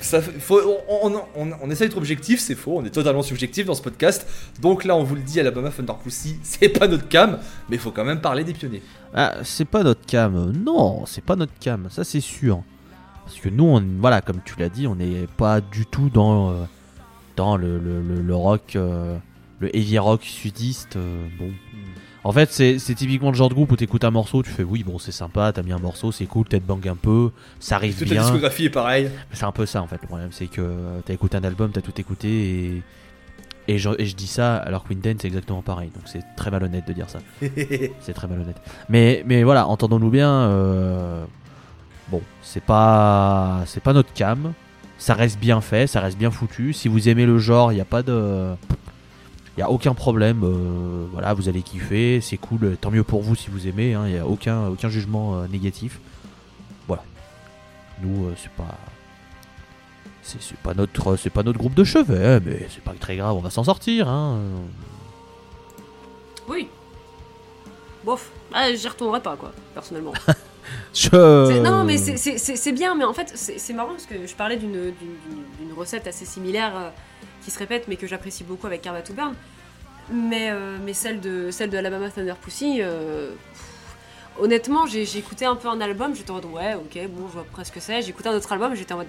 Ça, 0.00 0.20
faut, 0.20 0.60
on, 0.88 1.08
on, 1.10 1.22
on, 1.34 1.50
on 1.62 1.70
essaie 1.70 1.86
d'être 1.88 1.96
objectif, 1.96 2.38
c'est 2.38 2.54
faux, 2.54 2.76
on 2.76 2.84
est 2.84 2.90
totalement 2.90 3.22
subjectif 3.22 3.64
dans 3.64 3.74
ce 3.74 3.80
podcast. 3.82 4.26
Donc 4.60 4.84
là, 4.84 4.94
on 4.94 5.02
vous 5.02 5.14
le 5.14 5.22
dit, 5.22 5.40
Alabama 5.40 5.70
Thunder 5.70 5.94
Pussy, 6.02 6.38
c'est 6.42 6.68
pas 6.68 6.86
notre 6.86 7.08
cam, 7.08 7.38
mais 7.68 7.76
il 7.76 7.78
faut 7.78 7.90
quand 7.92 8.04
même 8.04 8.20
parler 8.20 8.44
des 8.44 8.52
pionniers. 8.52 8.82
Ah, 9.14 9.36
c'est 9.42 9.64
pas 9.64 9.82
notre 9.82 10.04
cam. 10.04 10.52
Non, 10.52 11.06
c'est 11.06 11.24
pas 11.24 11.34
notre 11.34 11.58
cam, 11.58 11.88
ça 11.90 12.04
c'est 12.04 12.20
sûr. 12.20 12.62
Parce 13.24 13.38
que 13.40 13.48
nous, 13.48 13.64
on, 13.64 13.82
voilà, 13.98 14.20
comme 14.20 14.40
tu 14.44 14.54
l'as 14.58 14.68
dit, 14.68 14.86
on 14.86 14.94
n'est 14.94 15.26
pas 15.36 15.60
du 15.60 15.86
tout 15.86 16.10
dans, 16.10 16.50
euh, 16.50 16.54
le, 17.38 17.78
le, 17.78 18.00
le- 18.02 18.22
le 18.22 18.34
rock, 18.34 18.76
euh, 18.76 19.16
le 19.60 19.74
heavy 19.76 19.98
rock 19.98 20.22
sudiste. 20.24 20.96
euh, 20.96 21.26
bon. 21.38 21.50
En 22.24 22.32
fait, 22.32 22.50
c'est 22.52 22.76
typiquement 22.96 23.30
le 23.30 23.36
genre 23.36 23.48
de 23.48 23.54
groupe 23.54 23.70
où 23.70 23.76
t'écoutes 23.76 24.02
un 24.02 24.10
morceau, 24.10 24.42
tu 24.42 24.50
fais 24.50 24.64
oui, 24.64 24.82
bon, 24.82 24.98
c'est 24.98 25.12
sympa, 25.12 25.52
t'as 25.52 25.62
mis 25.62 25.70
un 25.72 25.78
morceau, 25.78 26.10
c'est 26.10 26.26
cool, 26.26 26.44
tête 26.46 26.66
bang 26.66 26.88
un 26.88 26.96
peu, 26.96 27.30
ça 27.60 27.76
arrive 27.76 27.96
Toute 27.96 28.08
la 28.08 28.14
bien. 28.14 28.22
discographie 28.22 28.64
est 28.64 28.70
pareille? 28.70 29.10
C'est 29.32 29.44
un 29.44 29.52
peu 29.52 29.64
ça 29.64 29.80
en 29.80 29.86
fait. 29.86 29.98
Le 30.02 30.08
problème, 30.08 30.30
c'est 30.32 30.48
que 30.48 31.00
t'as 31.04 31.14
écouté 31.14 31.36
un 31.36 31.44
album, 31.44 31.70
t'as 31.70 31.82
tout 31.82 31.98
écouté 32.00 32.28
et. 32.28 32.82
Et 33.68 33.78
je, 33.78 33.90
et 33.98 34.06
je 34.06 34.14
dis 34.14 34.28
ça 34.28 34.56
alors 34.58 34.84
que 34.84 34.90
Winden 34.90 35.16
c'est 35.20 35.26
exactement 35.26 35.60
pareil, 35.60 35.90
donc 35.92 36.04
c'est 36.06 36.22
très 36.36 36.52
malhonnête 36.52 36.86
de 36.86 36.92
dire 36.92 37.10
ça. 37.10 37.18
C'est 38.00 38.12
très 38.12 38.28
malhonnête. 38.28 38.60
Mais, 38.88 39.24
mais 39.26 39.42
voilà, 39.42 39.66
entendons-nous 39.66 40.10
bien. 40.10 40.30
euh, 40.30 41.24
bon, 42.08 42.22
c'est 42.42 42.62
pas, 42.62 43.64
c'est 43.66 43.82
pas 43.82 43.92
notre 43.92 44.12
cam. 44.12 44.52
Ça 44.98 45.14
reste 45.14 45.38
bien 45.38 45.60
fait, 45.60 45.86
ça 45.86 46.00
reste 46.00 46.18
bien 46.18 46.30
foutu. 46.30 46.72
Si 46.72 46.88
vous 46.88 47.08
aimez 47.08 47.26
le 47.26 47.38
genre, 47.38 47.70
il 47.72 47.74
n'y 47.76 47.80
a 47.80 47.84
pas 47.86 48.02
de, 48.02 48.54
il 49.56 49.60
y 49.60 49.62
a 49.62 49.70
aucun 49.70 49.94
problème. 49.94 50.42
euh, 50.44 51.06
voilà, 51.12 51.32
vous 51.34 51.48
allez 51.48 51.62
kiffer, 51.62 52.20
c'est 52.20 52.36
cool. 52.36 52.76
Tant 52.80 52.90
mieux 52.90 53.04
pour 53.04 53.22
vous 53.22 53.34
si 53.34 53.48
vous 53.50 53.66
aimez. 53.66 53.90
Il 53.92 54.12
n'y 54.12 54.18
a 54.18 54.26
aucun, 54.26 54.68
aucun 54.68 54.88
jugement 54.88 55.36
euh, 55.36 55.46
négatif. 55.48 55.98
Voilà. 56.86 57.02
Nous, 58.02 58.26
euh, 58.26 58.34
c'est 58.36 58.50
pas, 58.52 58.74
c'est 60.22 60.42
c'est 60.42 60.58
pas 60.58 60.74
notre, 60.74 61.16
c'est 61.16 61.30
pas 61.30 61.42
notre 61.42 61.58
groupe 61.58 61.74
de 61.74 61.84
chevet, 61.84 62.40
mais 62.40 62.66
c'est 62.70 62.82
pas 62.82 62.92
très 62.98 63.16
grave. 63.16 63.34
On 63.34 63.40
va 63.40 63.50
s'en 63.50 63.64
sortir. 63.64 64.08
Hein. 64.08 64.40
Oui. 66.48 66.68
Bof. 68.04 68.30
Ah, 68.52 68.72
j'y 68.74 68.88
retournerai 68.88 69.20
pas, 69.20 69.36
quoi, 69.36 69.52
personnellement. 69.74 70.12
Non, 71.60 71.84
mais 71.84 71.96
c'est- 71.98 72.72
bien, 72.72 72.94
mais 72.94 73.04
en 73.04 73.12
fait, 73.12 73.32
c'est 73.34 73.72
marrant 73.72 73.90
parce 73.92 74.06
que 74.06 74.26
je 74.26 74.34
parlais 74.34 74.56
d'une 74.56 74.92
recette 75.76 76.06
assez 76.06 76.24
similaire 76.24 76.72
euh, 76.76 76.90
qui 77.44 77.50
se 77.50 77.58
répète, 77.58 77.86
mais 77.88 77.96
que 77.96 78.06
j'apprécie 78.06 78.44
beaucoup 78.44 78.66
avec 78.66 78.82
Carva 78.82 79.02
to 79.02 79.12
Burn. 79.12 79.34
Mais, 80.12 80.50
euh, 80.50 80.76
mais 80.84 80.92
celle 80.92 81.20
de, 81.20 81.50
celle 81.50 81.70
de 81.70 81.76
Alabama 81.76 82.10
Thunder 82.10 82.34
Pussy, 82.40 82.78
euh, 82.80 83.32
honnêtement, 84.38 84.86
j'ai 84.86 85.02
écouté 85.18 85.44
un 85.46 85.56
peu 85.56 85.68
un 85.68 85.80
album, 85.80 86.14
j'étais 86.14 86.30
en 86.30 86.34
mode 86.34 86.44
ouais, 86.46 86.74
ok, 86.74 87.08
bon, 87.08 87.26
je 87.28 87.32
vois 87.34 87.46
presque 87.50 87.74
ce 87.76 87.80
c'est. 87.80 88.02
J'ai 88.02 88.10
écouté 88.10 88.28
un 88.28 88.34
autre 88.34 88.50
album, 88.52 88.74
j'étais 88.74 88.92
en 88.94 88.98
mode. 88.98 89.08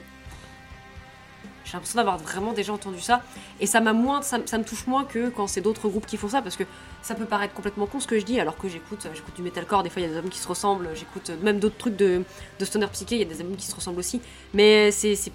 J'ai 1.67 1.73
l'impression 1.73 1.97
d'avoir 1.97 2.17
vraiment 2.17 2.53
déjà 2.53 2.71
entendu 2.71 3.01
ça. 3.01 3.21
Et 3.59 3.65
ça 3.65 3.81
m'a 3.81 3.91
moins, 3.91 4.21
ça, 4.21 4.37
me 4.37 4.63
touche 4.63 4.87
moins 4.87 5.03
que 5.03 5.27
quand 5.29 5.47
c'est 5.47 5.59
d'autres 5.59 5.89
groupes 5.89 6.05
qui 6.05 6.15
font 6.15 6.29
ça, 6.29 6.41
parce 6.41 6.55
que 6.55 6.63
ça 7.01 7.13
peut 7.13 7.25
paraître 7.25 7.53
complètement 7.53 7.87
con 7.87 7.99
ce 7.99 8.07
que 8.07 8.17
je 8.17 8.23
dis, 8.25 8.39
alors 8.39 8.57
que 8.57 8.69
j'écoute, 8.69 9.05
j'écoute 9.13 9.35
du 9.35 9.41
metalcore, 9.41 9.83
des 9.83 9.89
fois 9.89 10.01
il 10.01 10.05
y 10.05 10.07
a 10.07 10.11
des 10.11 10.15
albums 10.15 10.31
qui 10.31 10.39
se 10.39 10.47
ressemblent, 10.47 10.89
j'écoute 10.95 11.29
même 11.41 11.59
d'autres 11.59 11.77
trucs 11.77 11.97
de, 11.97 12.23
de 12.57 12.65
stoner 12.65 12.87
psyché, 12.87 13.15
il 13.15 13.19
y 13.19 13.25
a 13.25 13.27
des 13.27 13.41
albums 13.41 13.57
qui 13.57 13.65
se 13.65 13.75
ressemblent 13.75 13.99
aussi. 13.99 14.21
Mais 14.53 14.91
c'est- 14.91 15.31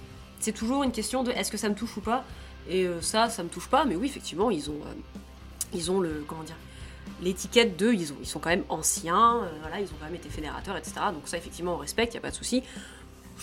toujours 0.55 0.83
une 0.83 0.91
question 0.91 1.23
de 1.23 1.31
est-ce 1.31 1.51
que 1.51 1.57
ça 1.57 1.69
me 1.69 1.75
touche 1.75 1.95
ou 1.97 2.01
pas? 2.01 2.25
Et 2.67 2.85
euh, 2.85 2.99
ça, 3.01 3.29
ça 3.29 3.43
me 3.43 3.49
touche 3.49 3.67
pas, 3.69 3.85
mais 3.85 3.95
oui, 3.95 4.07
effectivement, 4.07 4.49
ils 4.51 4.69
ont, 4.69 4.79
euh, 4.85 4.93
ils 5.73 5.91
ont 5.91 5.99
le, 5.99 6.23
comment 6.27 6.43
dire, 6.43 6.55
l'étiquette 7.21 7.77
de, 7.77 7.93
ils, 7.93 8.11
ont, 8.11 8.17
ils 8.21 8.27
sont 8.27 8.39
quand 8.39 8.49
même 8.49 8.63
anciens, 8.69 9.37
euh, 9.43 9.49
voilà, 9.61 9.79
ils 9.79 9.85
ont 9.85 9.95
quand 9.99 10.05
même 10.05 10.15
été 10.15 10.29
fédérateurs, 10.29 10.75
etc. 10.77 10.93
Donc 11.13 11.27
ça, 11.27 11.37
effectivement, 11.37 11.75
on 11.75 11.77
respecte, 11.77 12.13
il 12.13 12.15
y 12.15 12.17
a 12.17 12.21
pas 12.21 12.31
de 12.31 12.35
souci. 12.35 12.63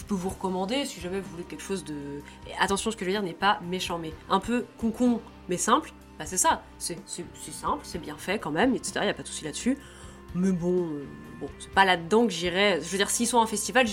Je 0.01 0.05
peux 0.07 0.15
vous 0.15 0.31
recommander 0.31 0.87
si 0.87 0.99
jamais 0.99 1.21
vous 1.21 1.31
voulez 1.31 1.45
quelque 1.45 1.63
chose 1.63 1.85
de. 1.85 1.95
Attention, 2.59 2.91
ce 2.91 2.97
que 2.97 3.05
je 3.05 3.11
veux 3.11 3.13
dire 3.13 3.23
n'est 3.23 3.35
pas 3.35 3.61
méchant, 3.69 3.99
mais 3.99 4.15
un 4.31 4.41
peu 4.41 4.65
concon, 4.79 5.21
mais 5.49 5.59
simple. 5.59 5.93
Bah 6.19 6.25
c'est 6.25 6.39
ça, 6.39 6.63
c'est 6.79 6.97
simple, 7.53 7.81
c'est 7.83 7.99
bien 7.99 8.17
fait 8.17 8.39
quand 8.39 8.51
même, 8.51 8.75
etc. 8.75 8.93
Il 8.97 9.03
n'y 9.03 9.11
a 9.11 9.15
pas 9.15 9.23
de 9.23 9.29
souci 9.29 9.45
là-dessus. 9.45 9.77
Mais 10.35 10.53
bon, 10.53 10.87
euh, 10.87 11.07
bon 11.39 11.49
c'est 11.59 11.73
pas 11.73 11.85
là-dedans 11.85 12.25
que 12.25 12.33
j'irais. 12.33 12.81
Je 12.81 12.89
veux 12.89 12.97
dire, 12.97 13.11
s'ils 13.11 13.27
sont 13.27 13.37
en 13.37 13.47
festival, 13.47 13.87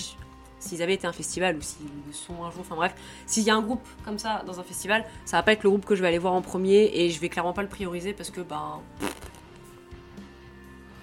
s'ils 0.60 0.82
avaient 0.82 0.94
été 0.94 1.08
un 1.08 1.14
festival 1.14 1.58
ou 1.58 1.62
s'ils 1.62 1.88
sont 2.14 2.42
un 2.46 2.52
jour, 2.52 2.62
enfin 2.62 2.76
bref, 2.76 2.96
s'il 3.26 3.44
y 3.44 3.50
a 3.50 3.56
un 3.56 3.62
groupe 3.62 3.86
comme 4.06 4.18
ça 4.18 4.44
dans 4.48 4.62
un 4.62 4.64
festival, 4.64 5.06
ça 5.26 5.38
va 5.38 5.44
pas 5.44 5.52
être 5.52 5.64
le 5.64 5.70
groupe 5.70 5.86
que 5.86 5.96
je 5.96 6.02
vais 6.02 6.08
aller 6.08 6.20
voir 6.20 6.34
en 6.34 6.42
premier 6.42 6.90
et 6.94 7.10
je 7.10 7.20
vais 7.20 7.28
clairement 7.28 7.54
pas 7.54 7.64
le 7.64 7.70
prioriser 7.70 8.14
parce 8.14 8.30
que, 8.30 8.42
ben. 8.42 8.80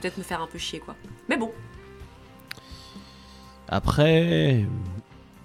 Peut-être 0.00 0.16
me 0.16 0.22
faire 0.22 0.40
un 0.40 0.46
peu 0.46 0.58
chier 0.58 0.80
quoi. 0.80 0.96
Mais 1.28 1.36
bon, 1.36 1.52
Après, 3.68 4.64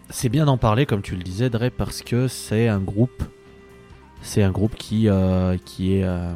c'est 0.09 0.29
bien 0.29 0.45
d'en 0.45 0.57
parler, 0.57 0.85
comme 0.85 1.01
tu 1.01 1.15
le 1.15 1.23
disais, 1.23 1.49
Dre, 1.49 1.69
parce 1.75 2.01
que 2.01 2.27
c'est 2.27 2.67
un 2.67 2.79
groupe, 2.79 3.23
c'est 4.21 4.43
un 4.43 4.51
groupe 4.51 4.75
qui, 4.75 5.07
euh, 5.07 5.57
qui, 5.65 5.95
est, 5.95 6.03
euh, 6.03 6.33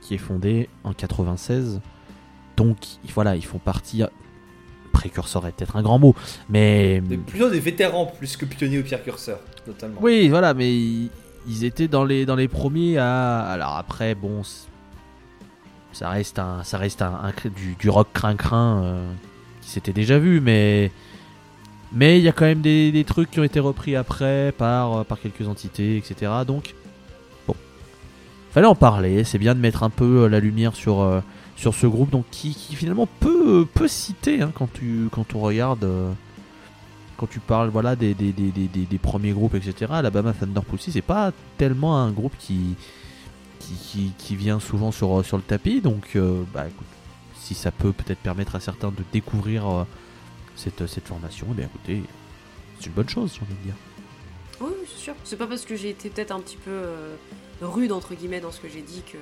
qui 0.00 0.14
est 0.14 0.18
fondé 0.18 0.68
en 0.84 0.92
96. 0.92 1.80
Donc, 2.56 2.76
voilà, 3.14 3.36
ils 3.36 3.44
font 3.44 3.58
partie. 3.58 4.02
Précurseur 4.92 5.46
est 5.48 5.52
peut-être 5.52 5.76
un 5.76 5.82
grand 5.82 5.98
mot, 5.98 6.14
mais. 6.48 7.02
Mais 7.08 7.16
plutôt 7.16 7.50
des 7.50 7.58
vétérans 7.58 8.06
plus 8.06 8.36
que 8.36 8.44
pionniers 8.44 8.78
ou 8.78 8.84
précurseurs, 8.84 9.40
notamment. 9.66 10.00
Oui, 10.00 10.28
voilà, 10.28 10.54
mais 10.54 10.72
ils, 10.72 11.64
étaient 11.64 11.88
dans 11.88 12.04
les, 12.04 12.26
dans 12.26 12.36
les 12.36 12.46
premiers 12.46 12.98
à. 12.98 13.40
Alors 13.40 13.76
après, 13.76 14.14
bon, 14.14 14.42
ça 15.92 16.10
reste 16.10 16.38
un, 16.38 16.62
ça 16.62 16.78
reste 16.78 17.02
un, 17.02 17.32
du, 17.56 17.74
du 17.74 17.90
rock 17.90 18.08
crin-crin 18.12 18.82
euh, 18.84 19.12
qui 19.62 19.70
s'était 19.70 19.92
déjà 19.92 20.18
vu, 20.20 20.40
mais 20.40 20.92
mais 21.94 22.18
il 22.18 22.24
y 22.24 22.28
a 22.28 22.32
quand 22.32 22.44
même 22.44 22.60
des, 22.60 23.04
trucs 23.06 23.30
qui 23.30 23.40
ont 23.40 23.44
été 23.44 23.60
repris 23.60 23.94
après 23.94 24.52
par, 24.58 24.98
euh, 24.98 25.04
par 25.04 25.20
quelques 25.20 25.46
entités, 25.46 25.96
etc. 25.96 26.32
Donc 26.46 26.74
bon, 27.46 27.54
fallait 28.50 28.66
en 28.66 28.74
parler. 28.74 29.22
C'est 29.22 29.38
bien 29.38 29.54
de 29.54 29.60
mettre 29.60 29.84
un 29.84 29.90
peu 29.90 30.24
euh, 30.24 30.28
la 30.28 30.40
lumière 30.40 30.74
sur 30.74 31.00
euh, 31.00 31.20
sur 31.56 31.72
ce 31.72 31.86
groupe, 31.86 32.10
donc 32.10 32.24
qui, 32.32 32.52
finalement 32.52 33.06
peut 33.20 33.64
peut 33.72 33.86
citer 33.86 34.42
hein, 34.42 34.50
quand 34.52 34.70
tu 34.72 35.08
quand 35.12 35.36
on 35.36 35.40
regarde. 35.40 35.88
quand 37.16 37.28
tu 37.28 37.38
parles 37.38 37.68
voilà 37.68 37.94
des, 37.94 38.12
des, 38.12 38.32
des, 38.32 38.98
premiers 38.98 39.30
groupes 39.30 39.54
etc 39.54 39.86
Alabama 39.90 40.32
Thunder 40.32 40.62
Pussy 40.68 40.90
c'est 40.90 41.00
pas 41.00 41.30
tellement 41.56 41.96
un 41.96 42.10
groupe 42.10 42.34
qui 42.40 42.74
qui, 43.60 44.12
qui, 44.18 44.34
vient 44.34 44.58
souvent 44.58 44.90
sur, 44.90 45.24
sur 45.24 45.36
le 45.36 45.44
tapis 45.44 45.80
donc 45.80 46.18
bah 46.52 46.66
écoute 46.66 46.88
si 47.36 47.54
ça 47.54 47.70
peut 47.70 47.92
peut-être 47.92 48.18
permettre 48.18 48.56
à 48.56 48.60
certains 48.60 48.90
de 48.90 49.04
découvrir 49.12 49.86
cette, 50.56 50.86
cette 50.86 51.06
formation 51.08 51.46
eh 51.50 51.54
bien 51.54 51.66
écoutez 51.66 52.02
c'est 52.80 52.86
une 52.86 52.92
bonne 52.92 53.08
chose 53.08 53.32
j'ai 53.34 53.42
envie 53.42 53.54
de 53.54 53.64
dire 53.64 53.74
Oui, 54.60 54.70
c'est 54.86 55.00
sûr. 55.02 55.14
C'est 55.24 55.36
pas 55.36 55.46
parce 55.46 55.64
que 55.64 55.74
j'ai 55.76 55.90
été 55.90 56.08
peut-être 56.10 56.30
un 56.32 56.40
petit 56.40 56.56
peu 56.56 56.70
euh, 56.70 57.14
rude, 57.62 57.92
entre 57.92 58.14
guillemets, 58.14 58.40
dans 58.40 58.52
ce 58.52 58.60
que 58.60 58.68
j'ai 58.68 58.82
dit 58.82 59.02
que, 59.10 59.18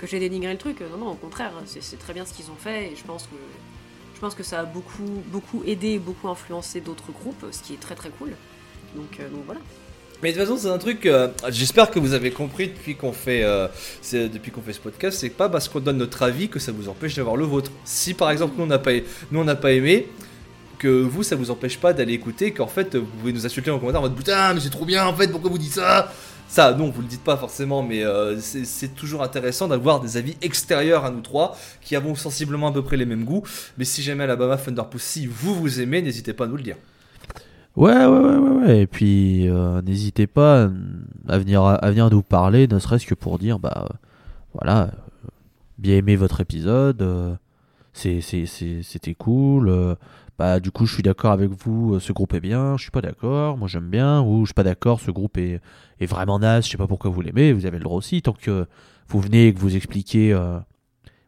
que 0.00 0.06
j'ai 0.06 0.18
dénigré 0.20 0.52
le 0.52 0.58
truc. 0.58 0.80
Non, 0.80 0.98
non, 0.98 1.10
au 1.12 1.14
contraire, 1.16 1.52
c'est 1.66 1.82
c'est 1.82 1.96
très 1.96 2.12
bien 2.14 2.24
ce 2.24 2.32
qu'ils 2.32 2.50
ont 2.50 2.56
fait 2.58 2.92
et 2.92 2.96
je 2.96 3.02
pense 3.04 3.24
que, 3.24 3.36
je 4.14 4.20
pense 4.20 4.34
que 4.34 4.42
ça 4.44 4.60
a 4.60 4.64
beaucoup, 4.64 5.22
beaucoup 5.32 5.62
aidé 5.66 5.88
et 5.90 5.98
beaucoup 5.98 6.28
influencé 6.28 6.80
d'autres 6.80 7.10
groupes, 7.12 7.44
ce 7.50 7.62
qui 7.62 7.74
est 7.74 7.80
très 7.80 7.94
très 7.96 8.10
cool. 8.10 8.30
Donc, 8.94 9.18
euh, 9.20 9.28
donc 9.28 9.44
voilà. 9.46 9.60
Mais 10.22 10.32
de 10.32 10.38
toute 10.38 10.46
façon, 10.46 10.56
c'est 10.60 10.68
un 10.72 10.78
truc. 10.78 11.06
euh, 11.06 11.28
J'espère 11.50 11.90
que 11.90 11.98
vous 11.98 12.12
avez 12.12 12.30
compris 12.30 12.68
depuis 12.68 12.94
qu'on 12.96 13.12
fait, 13.12 13.42
euh, 13.42 13.66
c'est- 14.02 14.28
depuis 14.28 14.50
qu'on 14.52 14.62
fait 14.62 14.72
ce 14.72 14.80
podcast. 14.80 15.18
C'est 15.18 15.30
pas 15.30 15.48
parce 15.48 15.68
qu'on 15.68 15.80
donne 15.80 15.98
notre 15.98 16.22
avis 16.22 16.48
que 16.48 16.58
ça 16.60 16.70
vous 16.72 16.88
empêche 16.88 17.14
d'avoir 17.16 17.36
le 17.36 17.44
vôtre. 17.44 17.70
Si 17.84 18.14
par 18.14 18.30
exemple 18.30 18.54
nous 18.56 18.64
on 18.64 18.68
n'a 18.68 18.78
pas, 18.78 18.92
nous 19.32 19.40
on 19.40 19.44
n'a 19.44 19.56
pas 19.56 19.72
aimé, 19.72 20.08
que 20.78 20.88
vous 20.88 21.22
ça 21.22 21.36
vous 21.36 21.50
empêche 21.50 21.78
pas 21.78 21.92
d'aller 21.92 22.12
écouter, 22.12 22.52
qu'en 22.52 22.66
fait 22.66 22.96
vous 22.96 23.06
pouvez 23.06 23.32
nous 23.32 23.46
insulter 23.46 23.70
en 23.70 23.78
commentaire 23.78 24.00
en 24.00 24.04
mode 24.04 24.16
putain 24.16 24.54
mais 24.54 24.60
c'est 24.60 24.70
trop 24.70 24.84
bien 24.84 25.06
en 25.06 25.14
fait 25.14 25.28
pourquoi 25.28 25.50
vous 25.50 25.58
dites 25.58 25.72
ça? 25.74 26.10
Ça, 26.46 26.72
non, 26.74 26.90
vous 26.90 27.00
le 27.00 27.08
dites 27.08 27.24
pas 27.24 27.36
forcément, 27.36 27.82
mais 27.82 28.04
euh, 28.04 28.38
c'est 28.38 28.94
toujours 28.94 29.22
intéressant 29.22 29.66
d'avoir 29.66 30.00
des 30.00 30.18
avis 30.18 30.36
extérieurs 30.42 31.04
à 31.04 31.10
nous 31.10 31.22
trois, 31.22 31.56
qui 31.80 31.96
avons 31.96 32.14
sensiblement 32.14 32.68
à 32.68 32.72
peu 32.72 32.82
près 32.82 32.96
les 32.96 33.06
mêmes 33.06 33.24
goûts. 33.24 33.42
Mais 33.78 33.84
si 33.84 34.02
jamais 34.02 34.24
Alabama 34.24 34.56
Thunder 34.56 34.82
Pussy, 34.88 35.26
vous 35.26 35.54
vous 35.54 35.80
aimez, 35.80 36.02
n'hésitez 36.02 36.32
pas 36.32 36.44
à 36.44 36.46
nous 36.46 36.56
le 36.56 36.62
dire. 36.62 36.76
ouais 37.76 37.92
ouais 37.92 38.06
ouais 38.06 38.36
ouais, 38.36 38.50
ouais. 38.66 38.80
et 38.82 38.86
puis 38.86 39.48
euh, 39.48 39.82
n'hésitez 39.82 40.26
pas 40.28 40.68
à 41.28 41.38
venir 41.38 41.64
à 41.64 41.90
venir 41.90 42.08
nous 42.10 42.22
parler 42.22 42.68
ne 42.68 42.78
serait-ce 42.78 43.06
que 43.06 43.14
pour 43.14 43.38
dire 43.38 43.58
bah 43.58 43.88
voilà 44.52 44.90
bien 45.78 45.96
aimé 45.96 46.14
votre 46.14 46.40
épisode 46.40 47.02
euh, 47.02 47.34
c'était 47.92 49.14
cool 49.14 49.96
bah 50.38 50.58
du 50.58 50.70
coup 50.70 50.86
je 50.86 50.94
suis 50.94 51.02
d'accord 51.02 51.30
avec 51.30 51.50
vous 51.50 51.94
euh, 51.94 52.00
ce 52.00 52.12
groupe 52.12 52.34
est 52.34 52.40
bien 52.40 52.76
je 52.76 52.82
suis 52.82 52.90
pas 52.90 53.00
d'accord 53.00 53.56
moi 53.56 53.68
j'aime 53.68 53.88
bien 53.88 54.20
ou 54.20 54.40
je 54.40 54.46
suis 54.46 54.54
pas 54.54 54.64
d'accord 54.64 55.00
ce 55.00 55.10
groupe 55.10 55.38
est, 55.38 55.60
est 56.00 56.06
vraiment 56.06 56.38
naze 56.38 56.66
je 56.66 56.70
sais 56.70 56.76
pas 56.76 56.88
pourquoi 56.88 57.10
vous 57.10 57.20
l'aimez 57.20 57.52
vous 57.52 57.66
avez 57.66 57.78
le 57.78 57.84
droit 57.84 57.96
aussi 57.96 58.20
tant 58.20 58.32
que 58.32 58.66
vous 59.08 59.20
venez 59.20 59.48
et 59.48 59.54
que 59.54 59.60
vous 59.60 59.76
expliquez 59.76 60.32
euh, 60.32 60.58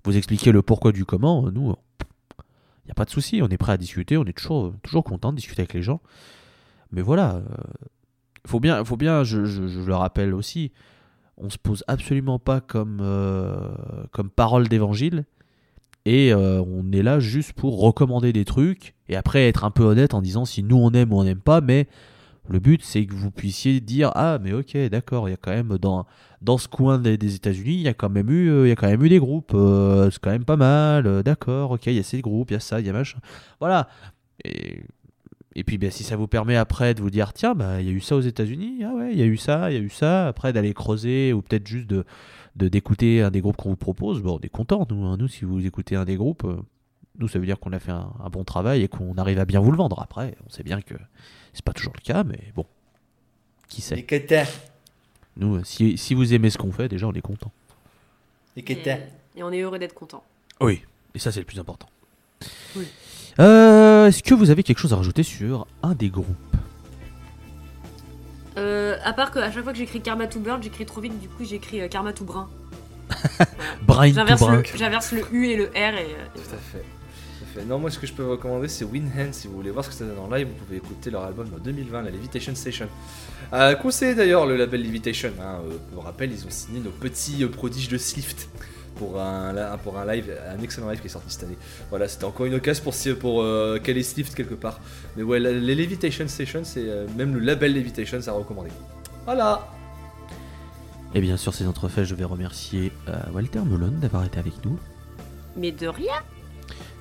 vous 0.05 0.17
expliquez 0.17 0.51
le 0.51 0.63
pourquoi 0.63 0.93
du 0.93 1.05
comment 1.05 1.47
euh, 1.47 1.51
nous 1.51 1.75
il 2.85 2.89
y 2.89 2.91
a 2.91 2.95
pas 2.95 3.05
de 3.05 3.11
souci 3.11 3.41
on 3.43 3.49
est 3.49 3.59
prêt 3.59 3.73
à 3.73 3.77
discuter 3.77 4.17
on 4.17 4.25
est 4.25 4.37
toujours 4.37 4.73
toujours 4.83 5.05
content 5.05 5.31
de 5.31 5.37
discuter 5.37 5.63
avec 5.63 5.75
les 5.75 5.83
gens. 5.83 6.01
Mais 6.93 7.03
voilà 7.03 7.43
faut 8.47 8.61
bien 8.61 8.85
faut 8.85 8.97
bien 8.97 9.25
je, 9.25 9.39
le 9.39 9.95
rappelle 9.95 10.35
aussi 10.35 10.73
on 11.37 11.51
se 11.51 11.59
pose 11.59 11.83
absolument 11.89 12.39
pas 12.39 12.61
comme 12.61 13.03
comme 14.13 14.31
parole 14.31 14.69
d'évangile 14.69 15.25
et 16.07 16.33
euh, 16.33 16.63
on 16.63 16.93
est 16.93 17.03
là 17.03 17.19
juste 17.19 17.53
pour 17.53 17.81
recommander 17.81 18.33
des 18.33 18.45
trucs 18.45 18.95
et 19.09 19.17
après 19.17 19.49
être 19.49 19.65
un 19.65 19.73
peu 19.73 19.83
honnête 19.83 20.15
en 20.15 20.23
disant 20.23 20.45
si 20.45 20.63
nous 20.63 20.77
on 20.77 20.93
aime 20.93 21.13
ou 21.13 21.19
on 21.19 21.25
n'aime 21.25 21.41
pas 21.41 21.61
mais 21.61 21.89
Le 22.49 22.61
but, 22.61 22.81
c'est 22.85 23.05
que 23.05 23.13
vous 23.13 23.33
puissiez 23.33 23.81
dire 23.81 24.13
ah 24.15 24.39
mais 24.41 24.53
ok 24.53 24.77
d'accord, 24.89 25.29
il 25.29 25.33
y 25.33 25.35
a 25.35 25.37
quand 25.37 25.51
même 25.51 25.77
dans 25.79 26.07
dans 26.43 26.59
ce 26.59 26.69
coin 26.69 26.99
des, 26.99 27.35
États-Unis, 27.35 27.75
il 27.75 27.81
y 27.81 27.89
a 27.89 27.95
quand 27.95 28.09
même 28.09 28.31
eu 28.31 28.51
euh, 28.51 28.69
y 28.69 28.71
a 28.71 28.77
quand 28.77 28.87
même 28.87 29.03
eu 29.05 29.09
des 29.09 29.19
groupes, 29.19 29.53
euh, 29.55 30.09
c'est 30.13 30.21
quand 30.21 30.31
même 30.31 30.45
pas 30.45 30.57
mal, 30.57 31.25
d'accord, 31.25 31.73
ok, 31.73 31.87
il 31.87 31.95
y 31.95 31.99
a 31.99 32.05
ces 32.05 32.21
groupes, 32.21 32.53
il 32.53 32.55
y 32.55 32.57
a 32.57 32.61
ça, 32.61 32.79
il 32.79 32.87
y 32.87 32.91
a 32.91 32.93
machin, 32.93 33.19
voilà. 33.59 33.89
Et, 34.45 34.85
et 35.57 35.65
puis 35.65 35.79
ben, 35.79 35.91
si 35.91 36.05
ça 36.05 36.15
vous 36.15 36.29
permet 36.29 36.55
après 36.57 36.95
de 36.95 37.01
vous 37.01 37.11
dire 37.11 37.33
tiens 37.33 37.55
bah 37.55 37.81
il 37.81 37.87
y 37.87 37.91
a 37.91 37.93
eu 37.93 38.01
ça 38.01 38.15
aux 38.15 38.21
États-Unis, 38.21 38.85
ah 38.85 38.95
ouais 38.95 39.11
il 39.13 39.19
y 39.19 39.23
a 39.23 39.27
eu 39.27 39.39
ça, 39.39 39.73
il 39.73 39.75
y 39.75 39.81
a 39.81 39.83
eu 39.83 39.91
ça, 39.91 40.29
après 40.29 40.53
d'aller 40.53 40.73
creuser 40.73 41.33
ou 41.33 41.43
peut-être 41.43 41.67
juste 41.67 41.89
de 41.89 42.05
de 42.57 42.69
d'écouter 42.69 43.23
un 43.23 43.31
des 43.31 43.41
groupes 43.41 43.57
qu'on 43.57 43.71
vous 43.71 43.77
propose, 43.77 44.23
bon 44.23 44.39
on 44.39 44.41
est 44.41 44.49
content 44.49 44.87
nous, 44.91 45.05
hein. 45.05 45.17
nous 45.19 45.29
si 45.29 45.45
vous 45.45 45.65
écoutez 45.67 45.95
un 45.97 46.05
des 46.05 46.17
groupes. 46.17 46.45
euh, 46.45 46.57
nous, 47.19 47.29
ça 47.29 47.39
veut 47.39 47.47
dire 47.47 47.59
qu'on 47.59 47.73
a 47.73 47.79
fait 47.79 47.93
un, 47.93 48.13
un 48.23 48.29
bon 48.29 48.45
travail 48.45 48.83
et 48.83 48.89
qu'on 48.89 49.15
arrive 49.17 49.39
à 49.39 49.47
bien 49.47 49.61
vous 49.61 49.71
le 49.71 49.79
vendre. 49.79 50.01
Après, 50.03 50.37
on 50.47 50.51
sait 50.51 50.63
bien 50.63 50.83
que 50.83 50.95
c'est 51.55 51.65
pas 51.65 51.73
toujours 51.73 51.95
le 51.97 52.03
cas, 52.03 52.25
mais 52.25 52.53
bon, 52.55 52.67
qui 53.69 53.81
sait. 53.81 53.99
Et 54.01 54.03
que 54.05 54.17
t'as 54.17 54.45
Nous, 55.39 55.57
euh, 55.57 55.65
si, 55.65 55.97
si 55.97 56.13
vous 56.15 56.35
aimez 56.35 56.51
ce 56.51 56.59
qu'on 56.59 56.73
fait, 56.73 56.89
déjà, 56.89 57.07
on 57.07 57.13
est 57.15 57.23
content. 57.23 57.51
Et 58.55 58.63
que 58.63 58.73
Et, 58.75 59.43
on 59.43 59.51
est 59.51 59.61
heureux 59.61 59.79
d'être 59.79 59.95
content. 59.95 60.23
Oui, 60.61 60.83
et 61.15 61.19
ça, 61.19 61.33
c'est 61.33 61.41
le 61.41 61.47
plus 61.47 61.59
important. 61.59 61.89
Oui. 62.77 62.87
Euh, 63.39 64.07
Est-ce 64.09 64.23
que 64.23 64.35
vous 64.35 64.51
avez 64.51 64.63
quelque 64.63 64.79
chose 64.79 64.93
à 64.93 64.97
rajouter 64.97 65.23
sur 65.23 65.67
un 65.83 65.95
des 65.95 66.11
groupes? 66.11 66.46
Euh, 68.59 68.97
à 69.05 69.13
part 69.13 69.31
qu'à 69.33 69.51
chaque 69.53 69.63
fois 69.65 69.73
que 69.73 69.79
j'écris 69.79 70.01
Karma 70.01 70.27
to 70.27 70.41
Burn, 70.41 70.63
j'écris 70.63 70.87
trop 70.87 71.01
vite, 71.01 71.19
du 71.19 71.29
coup 71.29 71.45
j'écris 71.45 71.81
euh, 71.83 71.89
Karma 71.89 72.13
to 72.13 72.25
Brun. 72.25 72.49
To 73.87 74.03
J'inverse 74.13 74.41
Brain. 74.41 74.57
le, 74.57 74.63
j'inverse 74.75 75.13
le 75.13 75.23
U 75.33 75.47
et 75.47 75.57
le 75.57 75.65
R 75.67 75.77
et. 75.77 76.15
euh, 76.15 76.25
Tout 76.35 76.41
à 76.41 76.57
fait. 76.59 76.79
Tout 76.83 77.45
à 77.45 77.61
fait. 77.61 77.65
Non, 77.67 77.79
moi 77.79 77.91
ce 77.91 77.99
que 77.99 78.07
je 78.07 78.13
peux 78.13 78.23
vous 78.23 78.33
recommander 78.33 78.69
c'est 78.69 78.85
Winhand. 78.85 79.33
Si 79.33 79.47
vous 79.47 79.55
voulez 79.55 79.71
voir 79.71 79.85
ce 79.85 79.91
que 79.91 79.95
ça 79.97 80.05
donne 80.05 80.19
en 80.19 80.29
live, 80.35 80.49
vous 80.49 80.65
pouvez 80.65 80.77
écouter 80.79 81.11
leur 81.11 81.25
album 81.25 81.49
en 81.55 81.59
2020, 81.59 82.03
la 82.03 82.11
Levitation 82.11 82.55
Station. 82.55 82.89
Euh, 83.53 83.75
conseillez 83.77 84.15
d'ailleurs 84.15 84.47
le 84.47 84.57
label 84.57 84.83
Levitation. 84.83 85.31
Hein. 85.41 85.61
Euh, 85.71 85.77
pour 85.95 86.05
rappel, 86.05 86.33
ils 86.33 86.45
ont 86.47 86.51
signé 86.51 86.81
nos 86.81 86.91
petits 86.91 87.45
euh, 87.45 87.49
prodiges 87.49 87.89
de 87.89 87.99
Slift 87.99 88.49
pour 88.99 89.21
un, 89.21 89.55
pour 89.83 89.99
un 89.99 90.07
live, 90.13 90.33
un 90.57 90.63
excellent 90.63 90.89
live 90.91 91.01
qui 91.01 91.07
est 91.07 91.11
sorti 91.11 91.31
cette 91.31 91.45
année. 91.45 91.57
Voilà, 91.91 92.09
c'était 92.09 92.25
encore 92.25 92.47
une 92.47 92.55
occasion 92.55 92.83
pour, 92.85 92.95
pour 93.19 93.43
euh, 93.43 93.79
caler 93.79 94.03
Slift 94.03 94.35
quelque 94.35 94.55
part. 94.55 94.81
Mais 95.17 95.23
ouais, 95.23 95.39
la- 95.39 95.53
les 95.53 95.75
Levitation 95.75 96.27
Station, 96.29 96.61
c'est 96.65 96.85
euh, 96.89 97.07
même 97.17 97.35
le 97.35 97.41
label 97.41 97.73
Levitation, 97.75 98.21
ça 98.21 98.31
a 98.33 98.35
recommandé. 98.35 98.71
Voilà. 99.25 99.69
Et 101.15 101.21
bien 101.21 101.37
sûr, 101.37 101.55
ces 101.55 101.67
entrefaits, 101.67 102.05
je 102.05 102.15
vais 102.15 102.25
remercier 102.25 102.93
euh, 103.09 103.13
Walter 103.33 103.61
Melon 103.61 103.93
d'avoir 104.01 104.25
été 104.25 104.39
avec 104.39 104.65
nous. 104.65 104.79
Mais 105.57 105.73
de 105.73 105.87
rien 105.89 106.13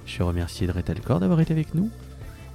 Je 0.06 0.18
vais 0.20 0.24
remercier 0.24 0.68
Dretalcor 0.68 1.20
d'avoir 1.20 1.40
été 1.42 1.52
avec 1.54 1.74
nous. 1.76 1.90